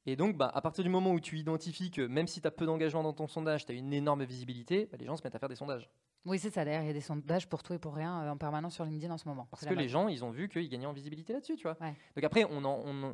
[0.05, 2.51] Et donc, bah, à partir du moment où tu identifies que même si tu as
[2.51, 5.35] peu d'engagement dans ton sondage, tu as une énorme visibilité, bah, les gens se mettent
[5.35, 5.89] à faire des sondages.
[6.25, 6.65] Oui, c'est ça.
[6.65, 8.83] D'ailleurs, il y a des sondages pour tout et pour rien euh, en permanence sur
[8.83, 9.47] LinkedIn en ce moment.
[9.49, 11.77] Parce que les gens, ils ont vu qu'ils gagnaient en visibilité là-dessus, tu vois.
[11.79, 11.93] Ouais.
[12.15, 13.13] Donc après, on en- on en-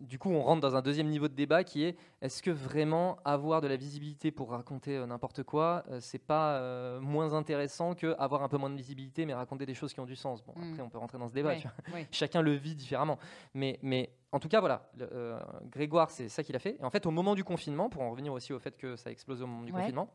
[0.00, 3.16] du coup, on rentre dans un deuxième niveau de débat qui est est-ce que vraiment
[3.24, 7.94] avoir de la visibilité pour raconter euh, n'importe quoi, euh, c'est pas euh, moins intéressant
[7.94, 10.42] que avoir un peu moins de visibilité mais raconter des choses qui ont du sens?
[10.44, 10.70] Bon, Mm.
[10.72, 11.50] après, on peut rentrer dans ce débat.
[11.50, 11.94] Ouais, tu vois.
[11.98, 12.06] ouais.
[12.12, 13.18] Chacun le vit différemment.
[13.54, 15.38] Mais, mais en tout cas, voilà, le-
[15.70, 16.76] Grégoire, c'est ça qu'il a fait.
[16.78, 19.08] Et en fait, au moment du confinement, pour en revenir aussi au fait que ça
[19.08, 19.80] a explosé au moment du Ouais.
[19.80, 20.10] confinement,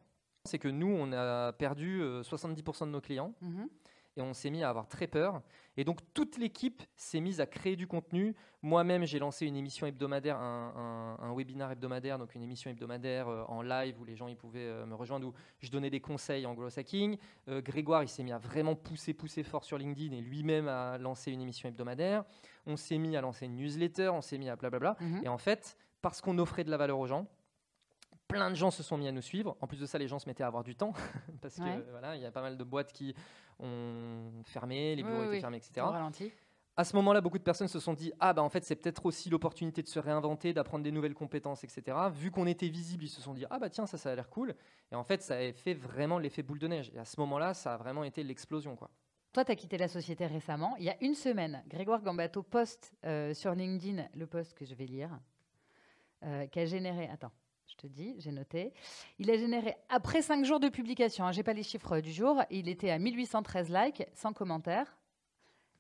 [0.46, 3.70] c'est que nous, on a perdu euh, 70% de nos clients Mhm.
[4.18, 5.42] et on s'est mis à avoir très peur.
[5.78, 8.36] Et donc toute l'équipe s'est mise à créer du contenu.
[8.62, 13.28] Moi-même, j'ai lancé une émission hebdomadaire, un, un, un webinaire hebdomadaire, donc une émission hebdomadaire
[13.30, 16.02] euh, en live où les gens ils pouvaient euh, me rejoindre, où je donnais des
[16.02, 17.18] conseils en growth hacking.
[17.48, 20.98] Euh, Grégoire, il s'est mis à vraiment pousser, pousser fort sur LinkedIn et lui-même a
[20.98, 22.26] lancé une émission hebdomadaire.
[22.66, 24.98] On s'est mis à lancer une newsletter, on s'est mis à blablabla.
[25.00, 25.22] Mhm.
[25.24, 27.28] Et en fait, parce qu'on offrait de la valeur aux gens,
[28.34, 29.56] plein de gens se sont mis à nous suivre.
[29.62, 30.94] En plus de ça, les gens se mettaient à avoir du temps
[31.42, 31.84] parce que Ouais.
[31.92, 33.14] voilà, il y a pas mal de boîtes qui
[33.60, 35.42] ont fermé, les bureaux oui, étaient oui.
[35.42, 35.82] fermés, etc.
[35.82, 36.32] Au ralenti.
[36.76, 39.06] À ce moment-là, beaucoup de personnes se sont dit ah bah en fait c'est peut-être
[39.06, 41.96] aussi l'opportunité de se réinventer, d'apprendre des nouvelles compétences, etc.
[42.12, 44.28] Vu qu'on était visible, ils se sont dit ah bah tiens ça ça a l'air
[44.30, 44.56] cool.
[44.92, 46.92] Et en fait ça a fait vraiment l'effet boule de neige.
[46.96, 48.90] Et à ce moment-là, ça a vraiment été l'explosion quoi.
[49.34, 50.76] Toi, tu as quitté la société récemment.
[50.78, 54.76] Il y a une semaine, Grégoire Gambato poste euh, sur LinkedIn le post que je
[54.76, 55.10] vais lire,
[56.24, 57.08] euh, qui a généré.
[57.10, 57.32] Attends,
[57.84, 58.74] te dis, j'ai noté.
[59.20, 62.42] Il a généré, après cinq jours de publication, hein, j'ai pas les chiffres du jour,
[62.50, 64.98] il était à 1813 likes, sans commentaires.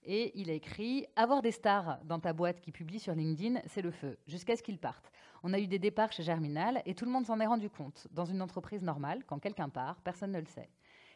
[0.06, 3.82] Et il a écrit Avoir des stars dans ta boîte qui publie sur LinkedIn, c'est
[3.82, 5.12] le feu, jusqu'à ce qu'ils partent.
[5.44, 8.08] On a eu des départs chez Germinal et tout le monde s'en est rendu compte.
[8.12, 10.70] Dans une entreprise normale, quand quelqu'un part, personne ne le sait.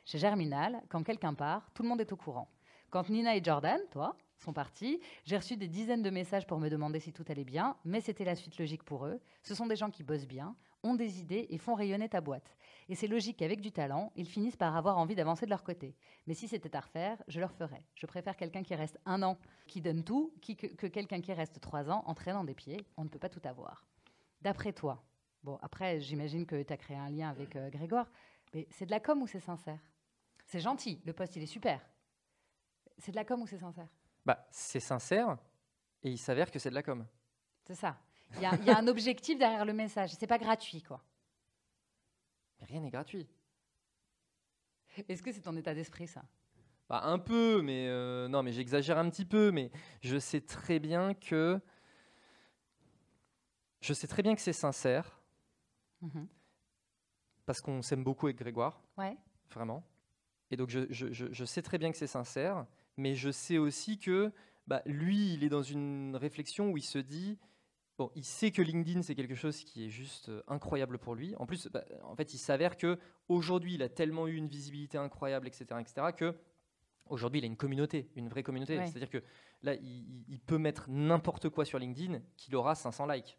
[0.05, 2.49] Chez Germinal, quand quelqu'un part, tout le monde est au courant.
[2.89, 6.69] Quand Nina et Jordan, toi, sont partis, j'ai reçu des dizaines de messages pour me
[6.69, 9.19] demander si tout allait bien, mais c'était la suite logique pour eux.
[9.43, 10.55] Ce sont des gens qui bossent bien,
[10.87, 12.55] ont des idées et font rayonner ta boîte.
[12.89, 15.95] Et c'est logique qu'avec du talent, ils finissent par avoir envie d'avancer de leur côté.
[16.25, 17.83] Mais si c'était à refaire, je le referais.
[17.95, 21.33] Je préfère quelqu'un qui reste un an, qui donne tout, qui, que, que quelqu'un qui
[21.33, 22.85] reste trois ans en traînant des pieds.
[22.95, 23.85] On ne peut pas tout avoir.
[24.41, 25.03] D'après toi,
[25.43, 28.09] bon, après, j'imagine que tu as créé un lien avec euh, Grégoire,
[28.53, 29.79] mais c'est de la com ou c'est sincère?
[30.45, 31.85] C'est gentil, le poste, il est super.
[32.97, 33.89] C'est de la com ou c'est sincère?
[34.25, 35.37] Bah, c'est sincère
[36.03, 37.05] et il s'avère que c'est de la com.
[37.65, 37.97] C'est ça.
[38.35, 40.11] Il y, a- il y a un objectif derrière le message.
[40.13, 41.03] C'est pas gratuit, quoi.
[42.61, 43.27] Rien n'est gratuit.
[45.07, 46.23] Est-ce que c'est ton état d'esprit, ça?
[46.89, 49.71] Bah, un peu, mais euh, non, mais j'exagère un petit peu, mais
[50.01, 51.59] je sais très bien que
[53.81, 55.19] je sais très bien que c'est sincère
[56.01, 56.27] Mhm.
[57.45, 59.17] parce qu'on s'aime beaucoup avec Grégoire, Ouais.
[59.51, 59.83] vraiment.
[60.49, 62.65] Et donc je, je- je- je sais très bien que c'est sincère,
[62.95, 64.31] mais je sais aussi que
[64.65, 67.37] bah, lui, il est dans une réflexion où il se dit
[67.97, 71.35] Bon, il sait que LinkedIn c'est quelque chose qui est juste euh, incroyable pour lui.
[71.37, 74.97] En plus, bah, en fait, il s'avère que aujourd'hui, il a tellement eu une visibilité
[74.99, 76.35] incroyable, etc., etc., que
[77.07, 78.77] aujourd'hui, il a une communauté, une vraie communauté.
[78.77, 78.85] Ouais.
[78.87, 79.23] C'est-à-dire que
[79.63, 83.37] là, il, il- il peut mettre n'importe quoi sur LinkedIn, qu'il aura 500 likes.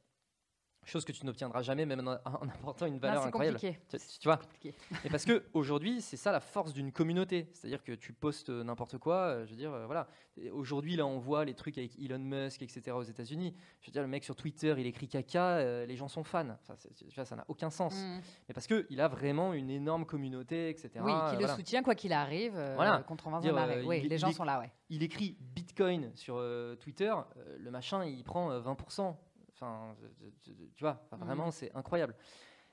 [0.88, 3.58] Chose que tu n'obtiendras jamais, même en, en apportant une Non, valeur c'est incroyable.
[3.58, 3.78] compliqué.
[3.90, 4.74] Tu, tu vois compliqué.
[5.04, 7.48] et parce que aujourd'hui, c'est ça la force d'une communauté.
[7.52, 9.16] C'est-à-dire que tu postes euh, n'importe quoi.
[9.16, 10.08] euh, Je veux dire, euh, voilà.
[10.52, 12.92] Aujourd'hui, là, on voit les trucs avec Elon Musk, etc.
[12.96, 13.54] aux États-Unis.
[13.82, 16.46] Je veux dire, le mec sur Twitter, il écrit caca, euh, les gens sont fans.
[16.62, 16.74] Enfin,
[17.14, 17.94] vois, ça n'a aucun sens.
[17.94, 18.20] Mhm.
[18.48, 20.90] Mais parce que il a vraiment une énorme communauté, etc.
[21.02, 23.02] Oui, qui le soutient quoi qu'il arrive, Voilà.
[23.06, 23.54] contre Dire,
[23.86, 24.72] Oui, il- les gens il sont là, ouais.
[24.90, 26.42] Il écrit Bitcoin sur
[26.80, 27.12] Twitter,
[27.58, 29.14] le machin, il prend euh, 20%.
[29.60, 29.96] Enfin,
[30.42, 31.18] tu vois, Mhm.
[31.18, 32.14] vraiment, c'est incroyable.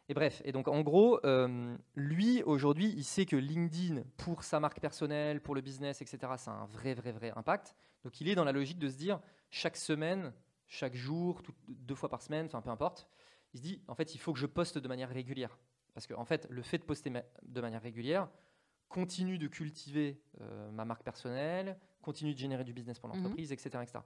[0.08, 4.60] Et bref, et donc en gros, euh, lui aujourd'hui, il sait que LinkedIn, pour sa
[4.60, 7.76] marque personnelle, pour le business, etc., ça a un vrai, vrai, vrai impact.
[8.04, 9.20] Donc il est dans la logique de se dire,
[9.50, 10.32] chaque semaine,
[10.68, 13.08] chaque jour, tout- deux fois par semaine, enfin peu importe,
[13.54, 15.58] il se dit, en fait, il faut que je poste de manière régulière.
[15.96, 18.30] Parce que en fait, le fait de poster ma- de manière régulière
[18.90, 23.16] continue de cultiver euh, ma marque personnelle, continue de générer du business pour Mhm.
[23.16, 24.04] l'entreprise, etc., etc.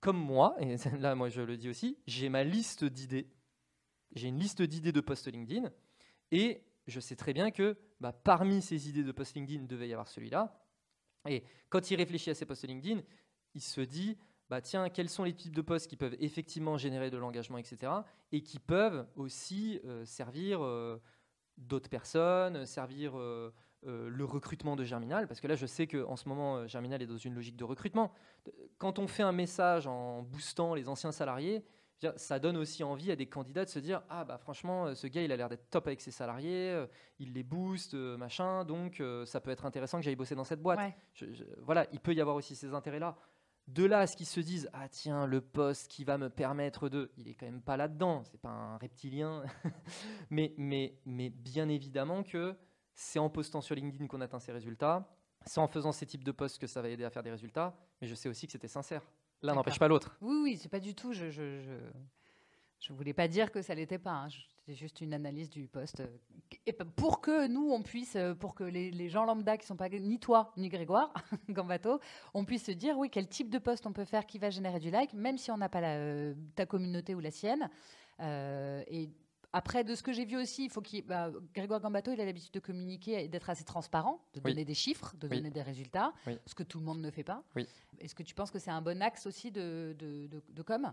[0.00, 3.30] Comme moi, et là moi je le dis aussi, j'ai ma liste d'idées.
[4.14, 5.70] J'ai une liste d'idées de posts LinkedIn
[6.30, 9.92] et je sais très bien que bah, parmi ces idées de post LinkedIn devait y
[9.92, 10.64] avoir celui-là.
[11.28, 13.02] Et quand il réfléchit à ses posts LinkedIn,
[13.54, 14.16] il se dit
[14.48, 17.92] bah tiens, quels sont les types de posts qui peuvent effectivement générer de l'engagement, etc.
[18.32, 20.98] et qui peuvent aussi euh, servir euh,
[21.58, 23.52] d'autres personnes, servir euh,
[23.86, 27.00] euh, le recrutement de Germinal, parce que là, je sais qu'en ce moment, euh, Germinal
[27.02, 28.12] est dans une logique de recrutement.
[28.78, 31.64] Quand on fait un message en boostant les anciens salariés,
[32.16, 35.08] ça donne aussi envie à des candidats de se dire ah bah franchement euh, ce
[35.08, 36.84] gars il a l'air d'être top avec ses salariés
[37.18, 40.78] il les booste machin donc ça peut être intéressant que j'aille bosser dans cette boîte
[40.78, 40.94] Ouais.
[41.14, 43.16] Je- je- voilà il peut y avoir aussi ces intérêts là
[43.66, 46.88] de là à ce qu'ils se disent ah tiens le poste qui va me permettre
[46.88, 49.42] de il est quand même pas là dedans c'est pas un reptilien
[50.30, 52.54] mais mais mais bien évidemment que
[53.00, 55.08] c'est en postant sur LinkedIn qu'on atteint ces résultats
[55.46, 57.72] c'est en faisant ces types de posts que ça va aider à faire des résultats
[58.00, 59.02] mais je sais aussi que c'était sincère
[59.40, 61.12] l'un n'empêche pas l'autre Oui, oui, c'est pas du tout.
[61.12, 61.72] Je, je, je,
[62.80, 64.10] je voulais pas dire que ça l'était pas.
[64.10, 64.28] hein.
[64.30, 66.00] C'était juste une analyse du poste.
[66.00, 66.06] euh,
[66.66, 69.76] Et pour que nous, on puisse, euh, pour que les, les gens lambda qui sont
[69.76, 71.12] pas ni toi ni Grégoire
[71.48, 72.00] Gambato,
[72.34, 74.80] on puisse se dire oui quel type de poste on peut faire qui va générer
[74.80, 77.70] du like, même si on n'a pas la, euh, ta communauté ou la sienne.
[78.20, 79.08] Euh, et
[79.58, 81.04] après, de ce que j'ai vu aussi, il faut qu'il.
[81.04, 84.52] bah, Grégoire Gambato, il a l'habitude de communiquer et d'être assez transparent, de Oui.
[84.52, 85.36] donner des chiffres, de Oui.
[85.36, 86.38] donner des résultats, Oui.
[86.46, 87.42] ce que tout le monde ne fait pas.
[87.98, 90.92] Est-ce que tu penses que c'est un bon axe aussi de, de, de, de com?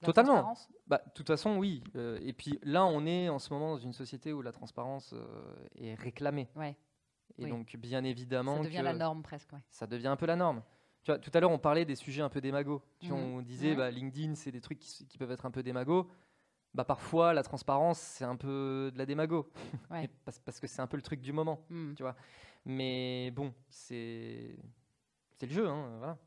[0.00, 0.54] La Totalement.
[0.86, 1.82] Bah, de toute façon, oui.
[1.96, 5.12] Euh, et puis là, on est en ce moment dans une société où la transparence
[5.12, 6.48] euh, est réclamée.
[6.54, 6.76] Ouais,
[7.36, 7.50] Et Oui.
[7.50, 9.52] donc, bien évidemment, ça devient que la norme presque.
[9.52, 9.58] ouais.
[9.70, 10.62] ça devient un peu la norme.
[11.02, 12.80] Tu vois, tout à l'heure, on parlait des sujets un peu démagos.
[13.00, 13.34] Tu vois, Mhm.
[13.34, 16.06] On disait, bah, LinkedIn, c'est des trucs qui, qui peuvent être un peu démagos.
[16.74, 19.50] Bah, parfois, la transparence, c'est un peu de la démago.
[19.90, 20.08] Ouais.
[20.24, 21.64] Parce, parce que c'est un peu le truc du moment.
[21.70, 21.94] Hmm.
[22.64, 24.56] Mais bon, c'est
[25.38, 25.66] c'est le jeu.
[25.68, 26.18] Hein, voilà.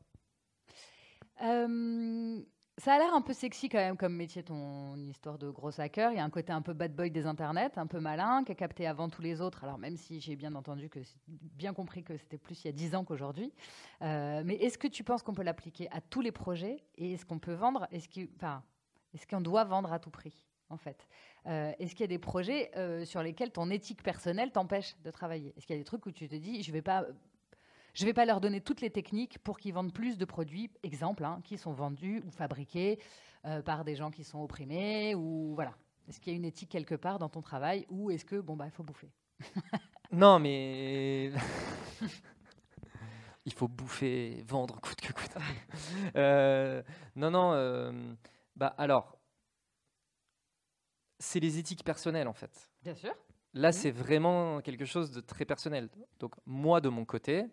[1.42, 2.42] Euh,
[2.78, 6.10] ça a l'air un peu sexy quand même comme métier, ton histoire de gros hacker.
[6.12, 8.52] Il y a un côté un peu bad boy des internets, un peu malin, qui
[8.52, 9.62] a capté avant tous les autres.
[9.64, 12.72] Alors même si j'ai bien entendu que bien compris que c'était plus il y a
[12.72, 13.52] 10 ans qu'aujourd'hui.
[14.00, 16.82] Euh, mais est-ce que tu penses qu'on peut l'appliquer à tous les projets?
[16.96, 17.86] Et est-ce qu'on peut vendre?
[17.92, 18.62] Est-ce qu'il- enfin,
[19.14, 21.06] est-ce qu'on doit vendre à tout prix en fait?
[21.46, 25.10] Euh, Est-ce qu'il y a des projets euh, sur lesquels ton éthique personnelle t'empêche de
[25.10, 25.52] travailler?
[25.56, 27.04] Est-ce qu'il y a des trucs où tu te dis, je vais pas
[27.94, 30.70] je ne vais pas leur donner toutes les techniques pour qu'ils vendent plus de produits,
[30.82, 32.98] exemple, hein, qui sont vendus ou fabriqués
[33.44, 35.74] euh, par des gens qui sont opprimés ou voilà.
[36.08, 38.56] Est-ce qu'il y a une éthique quelque part dans ton travail ou est-ce que bon
[38.56, 39.10] bah il faut bouffer?
[40.10, 41.32] Non, mais
[43.46, 45.36] il faut bouffer, vendre coûte que coûte.
[46.16, 46.82] Euh,
[47.16, 47.52] non, non.
[47.54, 47.92] euh,
[48.56, 49.18] bah alors,
[51.18, 52.70] c'est les éthiques personnelles en fait.
[52.82, 53.14] Bien sûr.
[53.54, 53.72] Là, Mhm.
[53.72, 55.90] c'est vraiment quelque chose de très personnel.
[56.18, 57.46] Donc, moi, de mon côté,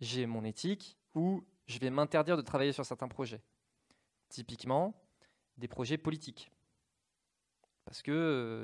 [0.00, 3.40] j'ai mon éthique où je vais m'interdire de travailler sur certains projets.
[4.28, 5.00] Typiquement,
[5.56, 6.50] des projets politiques.
[7.84, 8.12] Parce qu'il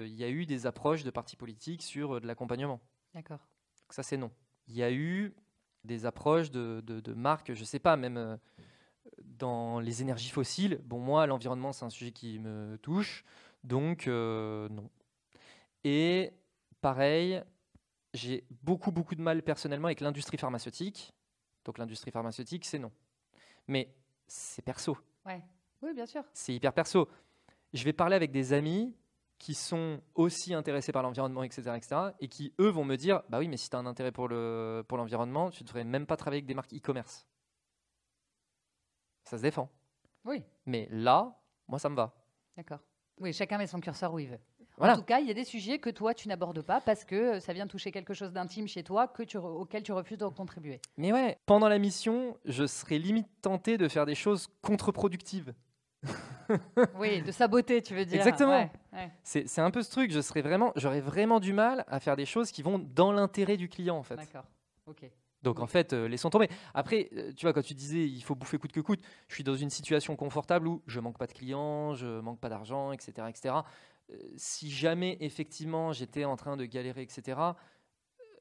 [0.03, 2.81] il y a eu des approches de partis politiques sur euh, de l'accompagnement.
[3.15, 3.39] D'accord.
[3.39, 4.31] Donc ça, c'est non.
[4.67, 5.35] Il y a eu
[5.85, 8.37] des approches de, de- de marques, je ne sais pas, même euh,
[9.23, 10.81] dans les énergies fossiles.
[10.85, 13.25] Bon, moi, l'environnement, c'est un sujet qui me touche,
[13.63, 14.91] donc euh, non.
[15.85, 16.33] Et
[16.81, 17.43] pareil,
[18.15, 21.13] j'ai beaucoup, beaucoup de mal personnellement avec l'industrie pharmaceutique.
[21.65, 22.93] Donc l'industrie pharmaceutique, c'est non.
[23.67, 23.95] Mais
[24.27, 24.97] c'est perso
[25.27, 25.43] Ouais.
[25.83, 26.25] Oui, bien sûr.
[26.33, 27.09] c'est hyper perso.
[27.73, 28.95] Je vais parler avec des amis
[29.39, 33.39] qui sont aussi intéressés par l'environnement, etc., etc., et qui, eux, vont me dire, bah
[33.39, 36.17] oui, mais si tu as un intérêt pour le pour l'environnement, tu devrais même pas
[36.17, 37.27] travailler avec des marques e-commerce.
[39.25, 39.69] Ça se défend.
[40.25, 41.35] Oui, Mais là,
[41.69, 42.15] moi, ça me va.
[42.57, 42.79] d'accord.
[43.21, 44.41] Oui, chacun met son curseur où il veut.
[44.77, 44.95] Voilà.
[44.95, 47.37] En tout cas, il y a des sujets que toi, tu n'abordes pas parce que
[47.37, 50.19] euh, ça vient toucher quelque chose d'intime chez toi que tu re- auquel tu refuses
[50.19, 50.81] de contribuer.
[50.97, 55.55] Mais ouais, pendant la mission, je serais limite tenté de faire des choses contre-productives.
[56.99, 58.17] Oui, de saboter, tu veux dire.
[58.19, 58.51] Exactement.
[58.59, 59.11] Ouais, ouais.
[59.23, 60.11] C'est c'est un peu ce truc.
[60.11, 63.57] Je serais vraiment, j'aurais vraiment du mal à faire des choses qui vont dans l'intérêt
[63.57, 64.17] du client, en fait.
[64.17, 64.45] D'accord.
[64.87, 65.05] Ok.
[65.45, 66.49] Donc en fait, euh, laissons tomber.
[66.73, 69.45] Après, euh, tu vois, quand tu disais il faut bouffer coûte que coûte, je suis
[69.45, 73.13] dans une situation confortable où je manque pas de clients, je manque pas d'argent, etc.,
[73.29, 73.55] etc.
[74.11, 77.39] Euh, si jamais effectivement j'étais en train de galérer, etc.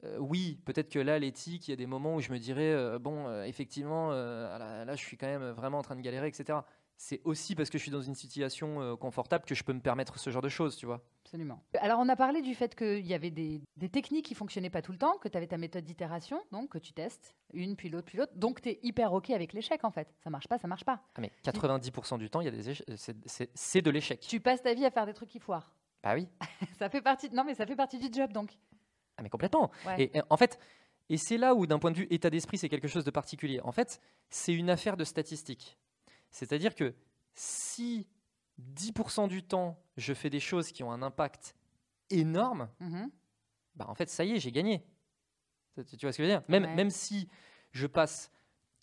[0.04, 2.98] euh, oui, peut-être que là, l'éthique, il y a des moments où je me dirais
[2.98, 6.58] bon, effectivement, là, là, je suis quand même vraiment en train de galérer, etc.
[6.96, 9.80] C'est aussi parce que je suis dans une situation euh, confortable que je peux me
[9.80, 11.02] permettre ce genre de choses, tu vois.
[11.24, 11.60] Absolument.
[11.80, 14.80] Alors, on a parlé du fait qu'il y avait des, des techniques qui fonctionnaient pas
[14.80, 17.88] tout le temps, que tu avais ta méthode d'itération, donc que tu testes une, puis
[17.88, 18.32] l'autre, puis l'autre.
[18.36, 20.14] Donc, tu es hyper OK avec l'échec, en fait.
[20.22, 21.02] Ça marche pas, ça marche pas.
[21.16, 22.74] Ah, mais 90% du temps, il y a des
[23.54, 24.20] c'est- de l'échec.
[24.20, 25.74] Tu passes ta vie à faire des trucs qui foirent.
[26.02, 26.28] Bah oui.
[26.78, 27.28] ça fait partie.
[27.30, 28.56] Non, mais ça fait partie du job, donc.
[29.16, 29.70] Ah mais complètement.
[29.86, 30.04] Ouais.
[30.04, 30.58] Et, et en fait,
[31.08, 33.60] et c'est là où d'un point de vue état d'esprit, c'est quelque chose de particulier.
[33.62, 35.76] En fait, c'est une affaire de statistiques.
[36.34, 36.92] C'est-à-dire que
[37.32, 38.06] si
[38.60, 41.54] 10% du temps, je fais des choses qui ont un impact
[42.10, 43.08] énorme, Mhm.
[43.76, 44.84] bah en fait, ça y est, j'ai gagné.
[45.76, 46.42] Tu, vois ce que je veux dire?
[46.48, 46.74] Même, Ouais.
[46.74, 47.28] même si
[47.72, 48.30] je passe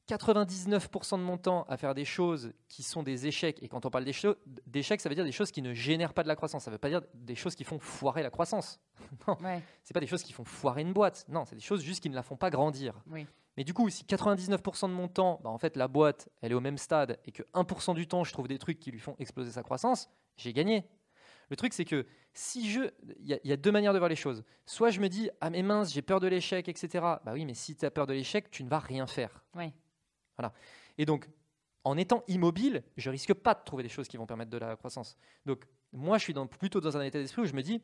[0.07, 3.89] 99% de mon temps à faire des choses qui sont des échecs, et quand on
[3.89, 4.25] parle d'éche-
[4.65, 6.63] d'échecs, ça veut dire des choses qui ne génèrent pas de la croissance.
[6.65, 8.79] Ça ne veut pas dire des choses qui font foirer la croissance
[9.41, 11.25] Ouais, c'est pas des choses qui font foirer une boîte.
[11.29, 13.01] Non, c'est des choses juste qui ne la font pas grandir.
[13.09, 13.25] oui.
[13.57, 16.55] Mais du coup, si 99% de mon temps, bah, en fait, la boîte, elle est
[16.55, 19.15] au même stade et que 1% du temps, je trouve des trucs qui lui font
[19.19, 20.87] exploser sa croissance, j'ai gagné.
[21.49, 22.89] Le truc, c'est que si je.
[23.19, 24.43] Il y, a- il y a deux manières de voir les choses.
[24.65, 26.87] Soit je me dis, ah mais mince, j'ai peur de l'échec, etc.
[27.25, 29.43] Bah oui, mais si tu as peur de l'échec, tu ne vas rien faire.
[29.55, 29.73] Oui.
[30.97, 31.27] Et donc,
[31.83, 34.75] en étant immobile, je risque pas de trouver des choses qui vont permettre de la
[34.75, 35.17] croissance.
[35.45, 37.81] Donc, moi, je suis dans- plutôt dans un état d'esprit où je me dis,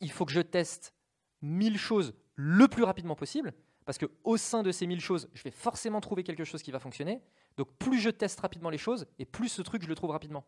[0.00, 0.94] il faut que je teste
[1.42, 3.52] 1000 choses le plus rapidement possible,
[3.84, 6.70] parce que au sein de ces 1000 choses, je vais forcément trouver quelque chose qui
[6.70, 7.22] va fonctionner.
[7.56, 10.44] Donc, plus je teste rapidement les choses, et plus ce truc, je le trouve rapidement.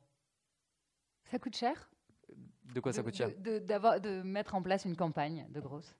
[1.24, 1.90] Ça coûte cher?
[2.74, 3.28] De quoi ça coûte cher?
[3.28, 5.94] de, de- d'avoir- de mettre en place une campagne de grosse.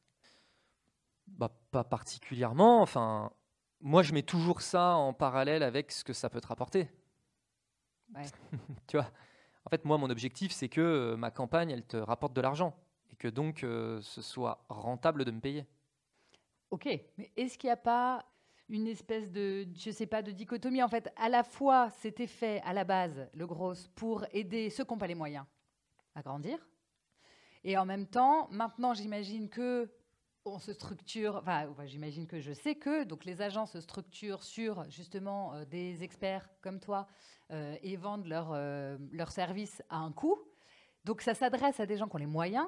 [1.27, 2.81] bah, Pas particulièrement.
[2.83, 3.33] Enfin,
[3.81, 6.89] moi, je mets toujours ça en parallèle avec ce que ça peut te rapporter.
[8.15, 8.23] Ouais.
[8.87, 9.11] tu vois?
[9.65, 12.77] En fait, moi, mon objectif, c'est que euh, ma campagne, elle te rapporte de l'argent.
[13.11, 15.67] Et que donc, euh, ce soit rentable de me payer.
[16.73, 18.25] Ok, mais est-ce qu'il n'y a pas
[18.71, 22.63] une espèce de, je sais pas, de dichotomie en fait À la fois, c'était fait
[22.65, 25.45] à la base, le gros, pour aider ceux qui n'ont pas les moyens
[26.15, 26.59] à grandir,
[27.63, 29.93] et en même temps, maintenant, j'imagine que
[30.47, 34.91] on se structure, enfin, j'imagine que je sais que, donc les agents se structurent sur
[34.91, 37.07] justement euh, des experts comme toi
[37.51, 40.41] euh, et vendent leurs euh, leurs services à un coût.
[41.05, 42.67] Donc ça s'adresse à des gens qui ont les moyens,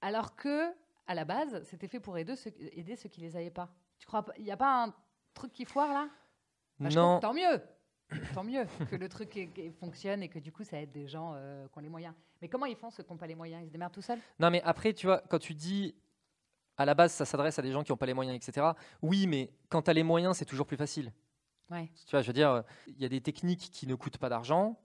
[0.00, 0.74] alors que
[1.06, 3.68] à la base, c'était fait pour aider ceux, aider ceux qui les avaient pas.
[3.98, 4.94] Tu crois pas Il n'y a pas un
[5.34, 6.08] truc qui foire là?
[6.78, 7.60] Bah, je non, Tant mieux
[8.34, 11.08] Tant mieux que le truc est- est- fonctionne et que du coup ça aide des
[11.08, 12.14] gens euh, qui ont les moyens.
[12.40, 13.62] Mais comment ils font ceux qui n'ont pas les moyens?
[13.62, 14.18] Ils se démerdent tout seuls?
[14.38, 15.94] Non, mais après, tu vois, quand tu dis
[16.76, 18.66] à la base, ça s'adresse à des gens qui n'ont pas les moyens, etc.
[19.02, 21.12] Oui, mais quand tu as les moyens, c'est toujours plus facile.
[21.70, 21.90] Ouais.
[22.06, 24.28] Tu vois, je veux dire, euh, il y a des techniques qui ne coûtent pas
[24.28, 24.78] d'argent.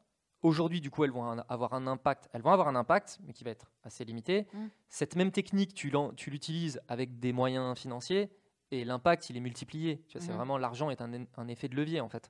[0.43, 2.29] Aujourd'hui, du coup, elles vont avoir un impact.
[2.31, 4.47] Elles vont avoir un impact, mais qui va être assez limité.
[4.53, 4.67] Mm.
[4.87, 5.91] Cette même technique, tu
[6.29, 8.29] l'utilises avec des moyens financiers
[8.71, 10.03] et l'impact, il est multiplié.
[10.07, 10.35] C'est Mhm.
[10.35, 12.29] vraiment l'argent est un, un effet de levier en fait.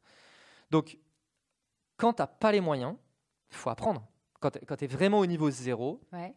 [0.71, 0.97] Donc,
[1.97, 2.95] quand tu n'as pas les moyens,
[3.51, 4.07] il faut apprendre.
[4.39, 6.33] Quand tu es vraiment au niveau zéro, Ouais.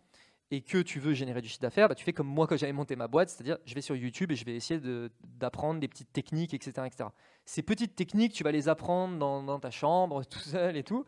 [0.50, 2.72] et que tu veux générer du chiffre d'affaires, bah, tu fais comme moi quand j'avais
[2.72, 4.80] monté ma boîte, c'est-à-dire je vais sur YouTube et je vais essayer
[5.22, 7.10] d'apprendre des petites techniques, etc., etc.
[7.44, 11.04] Ces petites techniques, tu vas les apprendre dans, dans, ta chambre, tout seul et tout,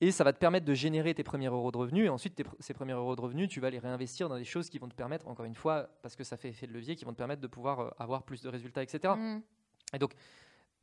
[0.00, 2.74] et ça va te permettre de générer tes premiers euros de revenus, et ensuite ces
[2.74, 5.28] premiers euros de revenus, tu vas les réinvestir dans des choses qui vont te permettre,
[5.28, 7.46] encore une fois, parce que ça fait effet de levier, qui vont te permettre de
[7.46, 9.14] pouvoir euh, avoir plus de résultats, etc.
[9.16, 9.40] Mmh.
[9.94, 10.14] Et donc,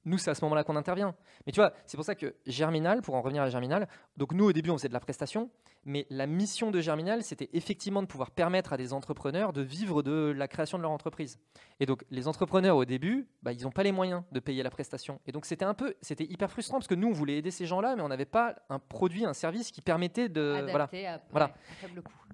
[0.06, 1.16] nous, c'est à ce moment-là qu'on intervient.
[1.46, 3.88] Mais tu vois, c'est pour ça que Germinal, pour en revenir à Germinal,
[4.18, 5.50] donc nous, au début, on faisait de la prestation,
[5.86, 10.04] mais la mission de Germinal, c'était effectivement de pouvoir permettre à des entrepreneurs de vivre
[10.04, 11.40] de la création de leur entreprise.
[11.80, 14.70] Et donc, les entrepreneurs, au début, bah, ils n'ont pas les moyens de payer la
[14.70, 15.20] prestation.
[15.26, 17.66] Et donc, c'était un peu, c'était hyper frustrant parce que nous, on voulait aider ces
[17.66, 20.66] gens-là, mais on n'avait pas un produit, un service qui permettait de.
[20.72, 20.90] voilà.
[21.32, 21.54] voilà.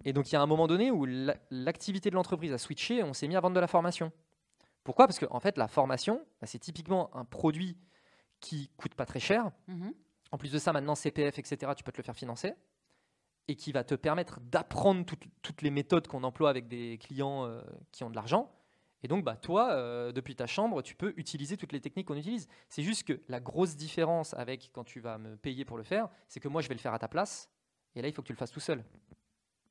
[0.05, 1.05] Et donc, il y a un moment donné où
[1.51, 4.11] l'activité de l'entreprise a switché, on s'est mis à vendre de la formation.
[4.87, 5.05] Pourquoi?
[5.05, 7.77] Parce que en fait, la formation, bah, c'est typiquement un produit
[8.39, 9.51] qui coûte pas très cher.
[9.67, 9.93] Mhm.
[10.31, 12.53] En plus de ça, maintenant, CPF, etc., tu peux te le faire financer
[13.49, 17.61] et qui va te permettre d'apprendre toutes, les méthodes qu'on emploie avec des clients euh,
[17.91, 18.49] qui ont de l'argent.
[19.03, 22.15] Et donc, bah, toi, euh, depuis ta chambre, tu peux utiliser toutes les techniques qu'on
[22.15, 22.47] utilise.
[22.69, 26.07] C'est juste que la grosse différence avec quand tu vas me payer pour le faire,
[26.29, 27.49] c'est que moi, je vais le faire à ta place.
[27.93, 28.85] Et là, il faut que tu le fasses tout seul.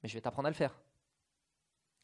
[0.03, 0.79] Mais je vais t'apprendre à le faire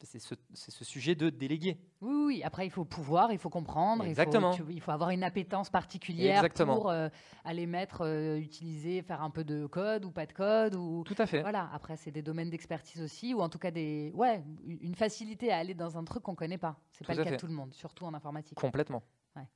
[0.05, 1.77] c'est ce, sujet de déléguer.
[2.01, 4.51] Oui, oui, après il faut pouvoir, il faut comprendre, Exactement.
[4.69, 7.09] Il, faut, avoir une appétence particulière pour euh,
[7.45, 10.75] aller mettre, euh, utiliser, faire un peu de code ou pas de code.
[10.75, 11.41] Ou, Tout à fait.
[11.41, 15.51] Voilà, après c'est des domaines d'expertise aussi, ou en tout cas des, ouais, une facilité
[15.51, 16.77] à aller dans un truc qu'on ne connaît pas.
[16.91, 18.57] C'est pas le cas de tout le monde, surtout en informatique.
[18.57, 19.03] Complètement.
[19.35, 19.47] Ouais.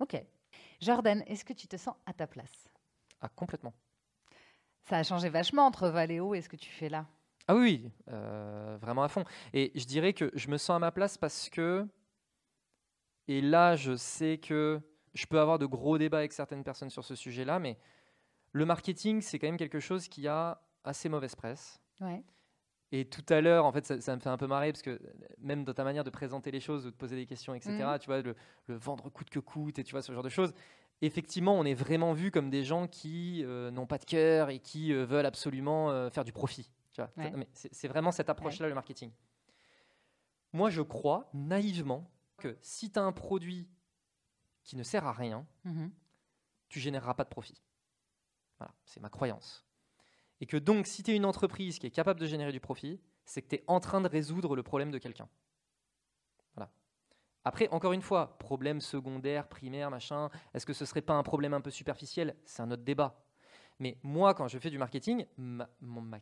[0.00, 0.22] Ok.
[0.80, 2.68] Jordan, est-ce que tu te sens à ta place?
[3.20, 3.74] Ah, complètement.
[4.88, 7.06] Ça a changé vachement entre Valéo et ce que tu fais là
[7.48, 9.24] ah oui, euh, vraiment à fond.
[9.54, 11.86] Et je dirais que je me sens à ma place parce que,
[13.26, 14.80] et là je sais que
[15.14, 17.78] je peux avoir de gros débats avec certaines personnes sur ce sujet-là, mais
[18.52, 21.80] le marketing, c'est quand même quelque chose qui a assez mauvaise presse.
[22.92, 25.00] Et tout à l'heure, en fait, ça, me fait un peu marrer parce que
[25.38, 27.98] même dans ta manière de présenter les choses ou de poser des questions, etc., mmh.
[27.98, 28.34] tu vois, le,
[28.68, 30.52] vendre coûte que coûte et tu vois, ce genre de choses,
[31.02, 34.58] effectivement, on est vraiment vu comme des gens qui euh, n'ont pas de cœur et
[34.58, 36.70] qui euh, veulent absolument faire du profit.
[37.52, 39.10] C'est vraiment cette approche-là, le marketing.
[40.52, 43.68] Moi, je crois naïvement que si tu as un produit
[44.62, 45.90] qui ne sert à rien, mm-hmm.
[46.68, 47.62] tu généreras pas de profit.
[48.58, 49.66] Voilà, c'est ma croyance.
[50.40, 53.00] Et que donc, si tu es une entreprise qui est capable de générer du profit,
[53.24, 55.28] c'est que tu es en train de résoudre le problème de quelqu'un.
[56.54, 56.70] Voilà.
[57.44, 61.54] Après, encore une fois, problème secondaire, primaire, machin, est-ce que ce serait pas un problème
[61.54, 62.36] un peu superficiel?
[62.44, 63.27] C'est un autre débat.
[63.80, 65.68] Mais moi, quand je fais du marketing, ma,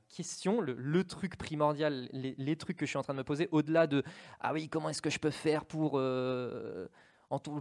[0.08, 3.86] question, le, truc primordial, les, trucs que je suis en train de me poser, au-delà
[3.86, 4.02] de
[4.40, 6.86] ah oui, comment est-ce que je peux faire pour euh,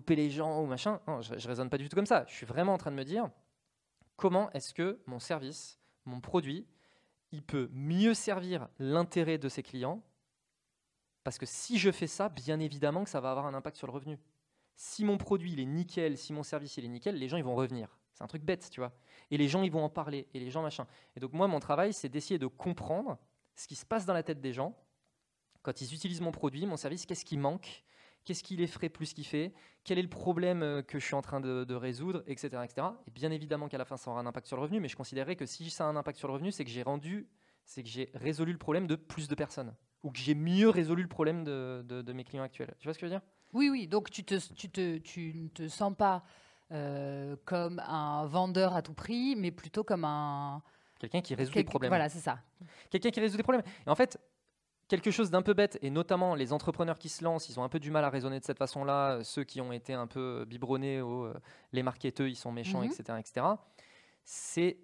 [0.09, 2.25] les gens ou machin, je, ne raisonne pas du tout comme ça.
[2.27, 3.29] Je suis vraiment en train de me dire
[4.17, 6.67] comment est-ce que mon service, mon produit,
[7.31, 10.03] il peut mieux servir l'intérêt de ses clients?
[11.23, 13.87] Parce que si je fais ça, bien évidemment que ça va avoir un impact sur
[13.87, 14.19] le revenu.
[14.75, 17.43] Si mon produit il est nickel, si mon service il est nickel, les gens ils
[17.43, 17.94] vont revenir.
[18.16, 18.93] C'est un truc bête, tu vois.
[19.30, 20.88] Et les gens, ils vont en parler, et les gens, machin.
[21.16, 23.18] Et donc, moi, mon travail, c'est d'essayer de comprendre
[23.55, 24.76] ce qui se passe dans la tête des gens
[25.61, 27.84] quand ils utilisent mon produit, mon service, qu'est-ce qui manque,
[28.24, 29.51] qu'est-ce qui les ferait plus kiffer,
[29.84, 32.88] quel est le problème euh, que je suis en train de, résoudre, etc., etc.
[33.07, 34.95] Et bien évidemment qu'à la fin, ça aura un impact sur le revenu, mais je
[34.95, 37.28] considérerais que si ça a un impact sur le revenu, c'est que j'ai rendu,
[37.66, 41.01] c'est que j'ai résolu le problème de plus de personnes, ou que j'ai mieux résolu
[41.01, 42.76] le problème de, mes clients actuels.
[42.80, 43.28] Tu vois ce que je veux dire?
[43.53, 43.88] Oui, oui.
[43.88, 46.24] Donc tu, tu ne te sens pas
[46.72, 50.61] euh, comme un vendeur à tout prix, mais plutôt comme un...
[50.99, 51.89] Quelqu'un qui résout des problèmes.
[51.89, 52.39] Voilà, c'est ça.
[52.89, 53.63] Quelqu'un qui résout des problèmes.
[53.86, 54.20] Et en fait,
[54.88, 57.70] quelque chose d'un peu bête, et notamment les entrepreneurs qui se lancent, ils ont un
[57.70, 61.01] peu du mal à raisonner de cette façon-là, ceux qui ont été un peu biberonnés,
[61.01, 61.39] aux, euh,
[61.74, 63.20] les marketeurs, ils sont méchants, etc., mhm.
[63.20, 63.45] etc.
[64.24, 64.78] C'est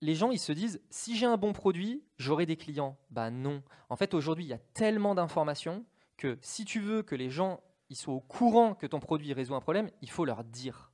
[0.00, 2.96] les gens, ils se disent, si j'ai un bon produit, j'aurai des clients.
[3.10, 3.62] Bah non.
[3.88, 5.84] En fait, aujourd'hui, il y a tellement d'informations
[6.16, 9.54] que si tu veux que les gens ils soient au courant que ton produit résout
[9.54, 10.92] un problème, il faut leur dire.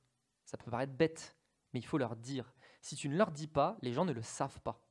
[0.51, 1.37] Ça peut paraître bête,
[1.73, 2.53] mais il faut leur dire.
[2.81, 4.83] Si tu ne leur dis pas, les gens ne le savent pas.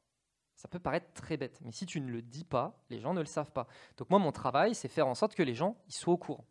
[0.54, 3.20] Ça peut paraître très bête, mais si tu ne le dis pas, les gens ne
[3.20, 3.66] le savent pas.
[3.98, 6.46] Donc moi, mon travail, c'est faire en sorte que les gens ils soient au courant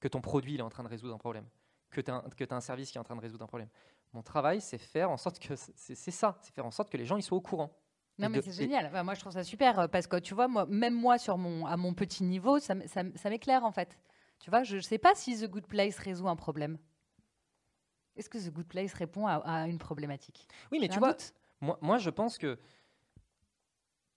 [0.00, 1.46] que ton produit est en train de résoudre un problème,
[1.90, 3.68] que tu as, un service qui est en train de résoudre un problème.
[4.12, 7.06] Mon travail, c'est faire en sorte que c'est ça, c'est faire en sorte que les
[7.06, 7.70] gens ils soient au courant.
[8.18, 8.90] Non, mais c'est génial.
[9.04, 11.66] moi, je trouve ça super euh, parce que tu vois, moi, même moi, sur mon,
[11.66, 13.96] à mon petit niveau, ça, ça m'éclaire en fait.
[14.40, 16.78] Tu vois, je ne sais pas si The Good Place résout un problème.
[18.16, 20.48] Est-ce que The Good Place répond à, une problématique?
[20.70, 21.16] Oui, mais tu vois,
[21.60, 22.58] moi, moi, je pense que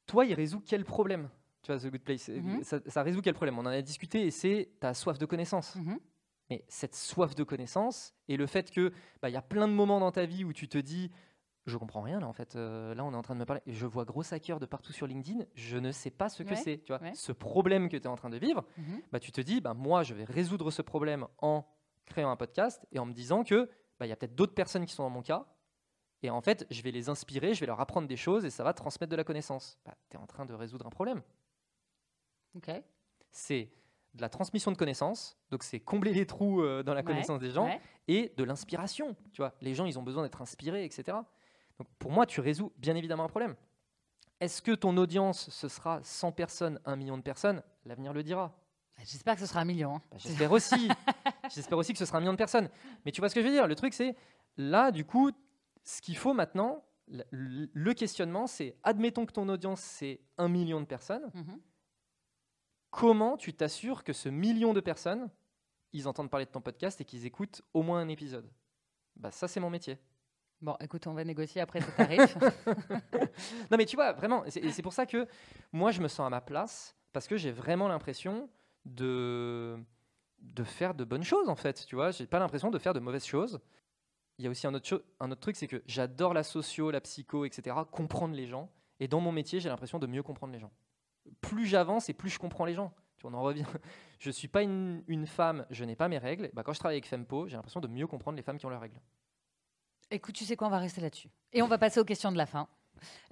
[0.06, 1.30] toi, il résout quel problème
[1.62, 2.64] Tu vois, The Good Place, mhm.
[2.64, 3.58] ça, résout quel problème?
[3.58, 5.76] On en a discuté et c'est ta soif de connaissance.
[5.76, 6.00] Mhm.
[6.50, 9.74] Mais cette soif de connaissance et le fait que bah, il y a plein de
[9.74, 11.10] moments dans ta vie où tu te dis
[11.66, 12.56] je comprends rien là en fait.
[12.56, 13.62] Euh, là, on est en train de me parler.
[13.66, 15.46] Je vois gros hacker de partout sur LinkedIn.
[15.56, 16.78] Je ne sais pas ce que Ouais, c'est.
[16.84, 17.14] Tu vois, ouais.
[17.16, 19.02] ce problème que tu es en train de vivre, Mhm.
[19.12, 21.66] bah, tu te dis, bah, moi, je vais résoudre ce problème en
[22.06, 23.68] créant un podcast et en me disant que
[24.00, 25.46] bah, il y a peut-être d'autres personnes qui sont dans mon cas.
[26.24, 28.64] Et en fait, je vais les inspirer, je vais leur apprendre des choses et ça
[28.64, 29.78] va transmettre de la connaissance.
[29.86, 31.22] Bah, tu es en train de résoudre un problème.
[32.56, 32.72] Ok.
[33.32, 33.72] C'est
[34.14, 37.40] de la transmission de connaissances, donc c'est combler les trous euh, dans la Ouais, connaissance
[37.40, 37.82] des gens ouais.
[38.08, 39.16] et de l'inspiration.
[39.34, 41.18] Tu vois, les gens, ils ont besoin d'être inspirés, etc.
[41.78, 43.56] Donc pour moi, tu résous bien évidemment un problème.
[44.40, 47.62] Est-ce que ton audience, ce sera 100 personnes, 1 million de personnes?
[47.86, 48.58] L'avenir le dira.
[49.04, 49.96] J'espère que ce sera un million.
[49.96, 50.02] hein.
[50.12, 50.90] Bah, J'espère aussi.
[51.54, 52.70] J'espère aussi que ce sera un million de personnes.
[53.06, 54.16] Mais tu vois ce que je veux dire Le truc, c'est
[54.58, 55.32] là, du coup,
[55.84, 60.86] ce qu'il faut maintenant, le, questionnement, c'est admettons que ton audience, c'est un million de
[60.86, 61.30] personnes.
[61.34, 61.60] Mhm.
[62.90, 65.30] Comment tu t'assures que ce million de personnes,
[65.92, 68.50] ils entendent parler de ton podcast et qu'ils écoutent au moins un épisode?
[69.16, 70.00] Bah ça, c'est mon métier.
[70.62, 72.38] Bon, écoute, on va négocier après ce tarif.
[73.70, 75.28] Non, mais tu vois, vraiment, c'est pour ça que
[75.74, 78.50] moi, je me sens à ma place parce que j'ai vraiment l'impression
[78.86, 79.78] de,
[80.40, 81.86] de faire de bonnes choses, en fait.
[81.86, 83.60] Tu vois, j'ai pas l'impression de faire de mauvaises choses.
[84.38, 86.92] Il y a aussi un autre, cho- un autre truc, c'est que j'adore la socio,
[86.92, 88.70] la psycho, etc., comprendre les gens.
[89.00, 90.72] Et dans mon métier, j'ai l'impression de mieux comprendre les gens.
[91.42, 92.94] Plus j'avance et plus je comprends les gens.
[93.18, 93.66] Tu on en revient.
[94.20, 96.50] Je suis pas une, une femme, je n'ai pas mes règles.
[96.54, 98.70] Bah, quand je travaille avec Fempo, j'ai l'impression de mieux comprendre les femmes qui ont
[98.70, 99.00] leurs règles.
[100.10, 101.30] Écoute, tu sais quoi, on va rester là-dessus.
[101.52, 102.68] Et on va passer aux questions de la fin.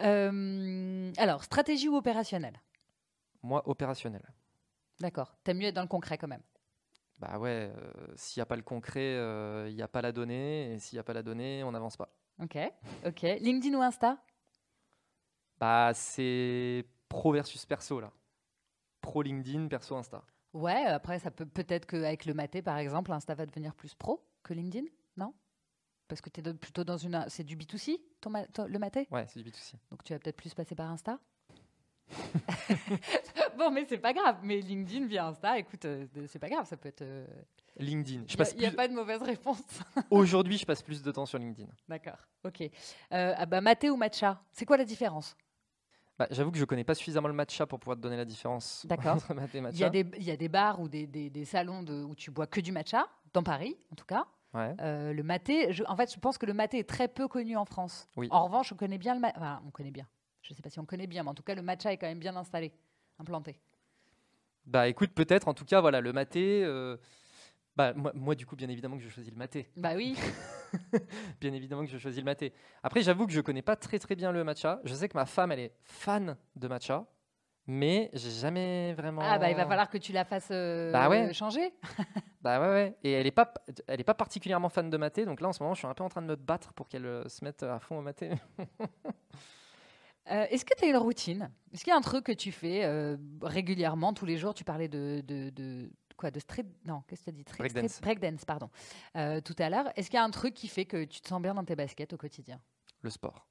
[0.01, 2.60] Euh, alors, stratégie ou opérationnel
[3.43, 4.22] Moi, opérationnel.
[4.99, 5.35] D'accord.
[5.43, 6.43] T'aimes mieux être dans le concret quand même.
[7.19, 10.11] Bah ouais, euh, s'il n'y a pas le concret, euh, il n'y a pas la
[10.11, 12.13] donnée, et s'il n'y a pas la donnée, on n'avance pas.
[12.41, 12.57] Ok.
[13.05, 13.21] Ok.
[13.21, 14.17] LinkedIn ou Insta?
[15.59, 18.11] Bah c'est pro versus perso là.
[19.01, 20.23] Pro LinkedIn, perso Insta.
[20.53, 24.25] Ouais, après, ça peut peut-être qu'avec le maté, par exemple, Insta va devenir plus pro
[24.43, 24.85] que LinkedIn,
[25.17, 25.33] non?
[26.07, 27.25] Parce que tu es plutôt dans une.
[27.27, 29.07] C'est du B2C, ton le maté?
[29.11, 29.75] Ouais, c'est du B2C.
[29.89, 31.19] Donc tu vas peut-être plus passer par Insta?
[33.58, 34.38] Bon, mais c'est pas grave.
[34.43, 37.01] Mais LinkedIn via Insta, écoute, euh, c'est pas grave, ça peut être.
[37.04, 37.26] euh,
[37.78, 38.24] LinkedIn.
[38.28, 39.62] Je Il n'y a, plus- pas de mauvaise réponse.
[40.12, 41.70] Aujourd'hui, je passe plus de temps sur LinkedIn.
[41.88, 42.62] D'accord, ok.
[42.62, 44.41] Euh, ah bah, maté ou matcha?
[44.51, 45.36] C'est quoi la différence?
[46.18, 48.86] Bah, J'avoue que je connais pas suffisamment le matcha pour pouvoir te donner la différence
[48.89, 49.16] D'accord.
[49.16, 49.86] entre maths et Il y, matcha.
[49.88, 52.30] a des, il y a des bars ou des, des- des salons de, où tu
[52.32, 54.26] bois que du matcha, dans Paris en tout cas.
[54.54, 54.76] Ouais.
[54.82, 57.58] Euh, le maté, je- en fait, je pense que le maté est très peu connu
[57.58, 58.08] en France.
[58.16, 58.28] Oui.
[58.30, 59.22] En revanche, on connaît bien le.
[59.36, 60.08] Enfin, on connaît bien.
[60.43, 61.97] Je ne sais pas si on connaît bien, mais en tout cas, le matcha est
[61.97, 62.71] quand même bien installé,
[63.17, 63.57] implanté.
[64.65, 66.63] Bah écoute, peut-être, en tout cas, voilà, le maté.
[66.63, 66.97] euh,
[67.75, 69.69] Bah, moi, moi, du coup, bien évidemment que je choisis le maté.
[69.75, 70.15] Bah oui.
[71.39, 72.51] Bien évidemment que je choisis le maté.
[72.81, 74.79] Après, j'avoue que je connais pas très très bien le matcha.
[74.85, 77.05] Je sais que ma femme, elle est fan de matcha,
[77.67, 79.21] mais j'ai jamais vraiment.
[79.23, 81.31] Ah bah il va falloir que tu la fasses euh, Bah ouais.
[81.33, 81.73] changer.
[82.41, 82.97] Bah ouais, ouais.
[83.03, 83.53] Et elle est pas,
[83.87, 85.93] elle est pas particulièrement fan de maté, donc là en ce moment, je suis un
[85.93, 88.31] peu en train de me battre pour qu'elle euh, se mette à fond au maté.
[90.32, 91.51] Euh, Est-ce que tu as une routine?
[91.74, 94.53] Est-ce qu'il y a un truc que tu fais euh, régulièrement, tous les jours?
[94.53, 97.99] Tu parlais de, de, de- quoi De street Non, qu'est-ce que tu as dit Breakdance.
[98.01, 98.69] breakdance, pardon.
[99.17, 99.91] Euh, tout à l'heure.
[99.97, 101.76] Est-ce qu'il y a un truc qui fait que tu te sens bien dans tes
[101.76, 102.61] baskets au quotidien?
[103.01, 103.45] Le sport.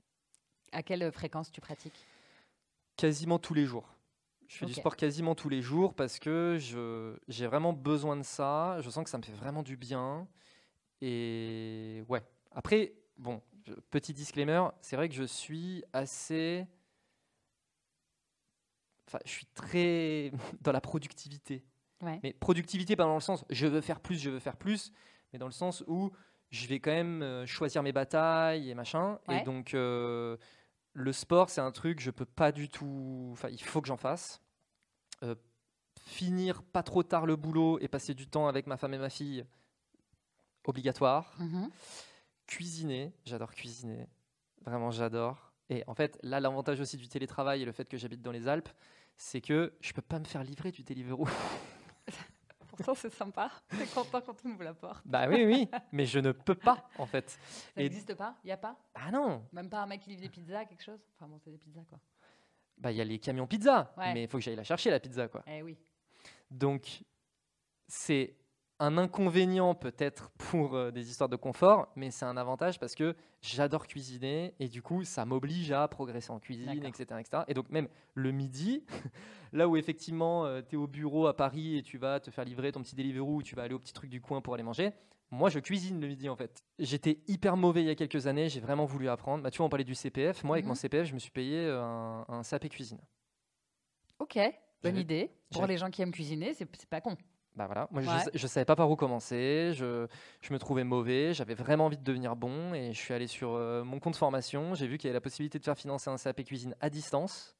[0.73, 2.07] À quelle fréquence tu pratiques?
[2.97, 3.89] Quasiment tous les jours.
[4.49, 6.59] Je fais du sport quasiment tous les jours parce que
[7.29, 8.79] j'ai vraiment besoin de ça.
[8.81, 10.27] Je sens que ça me fait vraiment du bien.
[11.01, 12.23] Et ouais.
[12.53, 16.67] Après, bon, je- petit disclaimer, c'est vrai que je suis assez.
[19.09, 21.65] Enfin, je suis très dans la productivité.
[22.03, 22.19] Ouais.
[22.23, 24.93] Mais productivité, pas dans le sens je veux faire plus, je veux faire plus,
[25.33, 26.11] mais dans le sens où
[26.51, 29.19] je vais quand même euh, choisir mes batailles et machin.
[29.29, 29.41] Ouais.
[29.41, 30.37] Et donc, euh,
[30.95, 33.31] le sport, c'est un truc, je peux pas du tout.
[33.33, 34.41] Enfin, il faut que j'en fasse.
[35.23, 35.35] Euh,
[36.07, 39.09] finir pas trop tard le boulot et passer du temps avec ma femme et ma
[39.11, 39.47] fille,
[40.65, 41.35] obligatoire.
[41.39, 41.71] Mhm.
[42.57, 44.07] Cuisiner, j'adore cuisiner.
[44.61, 45.53] Vraiment, j'adore.
[45.71, 48.47] Et en fait, là, l'avantage aussi du télétravail et le fait que j'habite dans les
[48.47, 48.69] Alpes,
[49.17, 51.27] c'est que je peux pas me faire livrer du Deliveroo.
[52.69, 53.51] Pourtant, c'est sympa.
[53.69, 55.03] T'es content quand on ouvre la porte.
[55.07, 57.31] bah oui, oui, mais je ne peux pas, en fait.
[57.31, 57.39] Ça
[57.77, 58.37] Et- n'existe pas?
[58.45, 58.77] Il n'y a pas?
[58.95, 61.01] Ah non, Même pas un mec qui livre des pizzas, quelque chose?
[61.15, 62.01] Enfin bon, c'est des pizzas quoi.
[62.79, 64.13] bah il y a les camions pizza, Ouais.
[64.15, 65.43] mais il faut que j'aille la chercher, la pizza, quoi.
[65.47, 65.79] Eh oui.
[66.51, 67.03] Donc,
[67.89, 68.37] c'est
[68.83, 73.15] un inconvénient peut-être pour euh, des histoires de confort, mais c'est un avantage parce que
[73.41, 77.45] j'adore cuisiner et du coup, ça m'oblige à progresser en cuisine, etc., etc.
[77.47, 78.85] Et donc, même le midi,
[79.53, 82.73] là où effectivement tu es au bureau à Paris et tu vas te faire livrer
[82.73, 84.91] ton petit Deliveroo ou tu vas aller au petit truc du coin pour aller manger,
[85.31, 86.65] moi je cuisine le midi en fait.
[86.81, 89.45] J'étais hyper mauvais il y a quelques années, j'ai vraiment voulu apprendre.
[89.45, 90.43] Bah, tu vois, on parlait du CPF.
[90.43, 90.71] Moi, avec Mhm.
[90.71, 92.99] mon CPF, je me suis payé euh, un, un SAP cuisine.
[94.19, 94.39] Ok,
[94.83, 95.31] bonne idée.
[95.53, 97.17] Pour les gens qui aiment cuisiner, c'est pas con.
[97.55, 98.25] Bah voilà, moi Ouais.
[98.33, 100.07] je, je savais pas par où commencer, je,
[100.41, 103.51] je me trouvais mauvais, j'avais vraiment envie de devenir bon et je suis allé sur
[103.53, 106.17] euh, mon compte formation, j'ai vu qu'il y avait la possibilité de faire financer un
[106.17, 107.55] CAP cuisine à distance,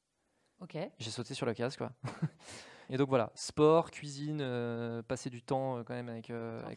[0.61, 0.75] Ok.
[0.97, 1.91] j'ai sauté sur la case quoi.
[2.89, 6.29] et donc voilà, sport, cuisine, euh, passer du temps euh, quand même avec,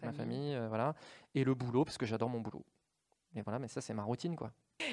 [0.03, 0.55] ma famille.
[0.69, 0.95] voilà,
[1.35, 2.67] et le boulot parce que j'adore mon boulot.
[3.35, 4.53] Et voilà, mais ça c'est ma routine quoi.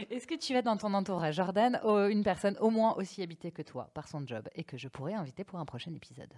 [0.09, 1.77] Est-ce que tu as dans ton entourage, Jordan,
[2.09, 5.13] une personne au moins aussi habitée que toi par son job et que je pourrais
[5.13, 6.33] inviter pour un prochain épisode?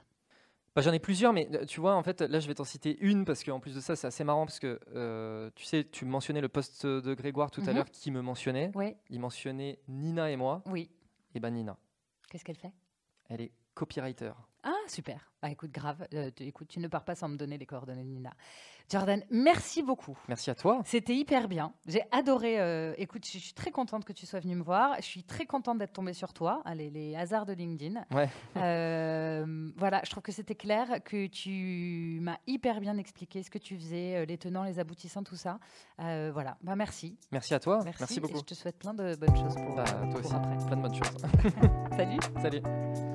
[0.76, 2.98] Bah, J'en ai plusieurs, mais euh, tu vois, en fait, là, je vais t'en citer
[3.00, 6.04] une parce qu'en plus de ça, c'est assez marrant parce que euh, tu sais, tu
[6.06, 7.76] mentionnais le poste de Grégoire tout à Mhm.
[7.76, 8.72] l'heure qui me mentionnait.
[8.76, 8.96] Oui.
[9.10, 10.64] Il mentionnait Nina et moi.
[10.66, 10.90] Oui.
[11.34, 11.78] Et ben Nina,
[12.30, 12.72] Qu'est-ce qu'elle fait?
[13.30, 14.32] Elle est copywriter.
[14.68, 15.32] Ah, super.
[15.44, 16.08] Bah, écoute, grave.
[16.16, 18.32] Euh, tu, écoute, tu ne pars pas sans me donner les coordonnées de Nina.
[18.92, 20.18] Jordan, merci beaucoup.
[20.28, 20.82] Merci à toi.
[20.86, 21.72] C'était hyper bien.
[21.88, 22.60] J'ai adoré.
[22.60, 24.96] euh, écoute, je suis très contente que tu sois venue me voir.
[24.98, 26.62] Je suis très contente d'être tombée sur toi.
[26.66, 28.04] Allez, les hasards de LinkedIn.
[28.12, 28.30] Ouais.
[28.58, 33.58] Euh, voilà, je trouve que c'était clair, que tu m'as hyper bien expliqué ce que
[33.60, 35.60] tu faisais, euh, les tenants, les aboutissants, tout ça.
[36.00, 37.18] Euh, voilà, bah, merci.
[37.32, 37.82] Merci à toi.
[37.84, 38.38] Merci, et beaucoup.
[38.38, 40.34] je te souhaite plein de bonnes choses pour, Bah, toi pour aussi.
[40.34, 40.58] après.
[40.66, 41.26] Plein de bonnes choses.
[41.96, 42.20] Salut.
[42.42, 43.15] Salut.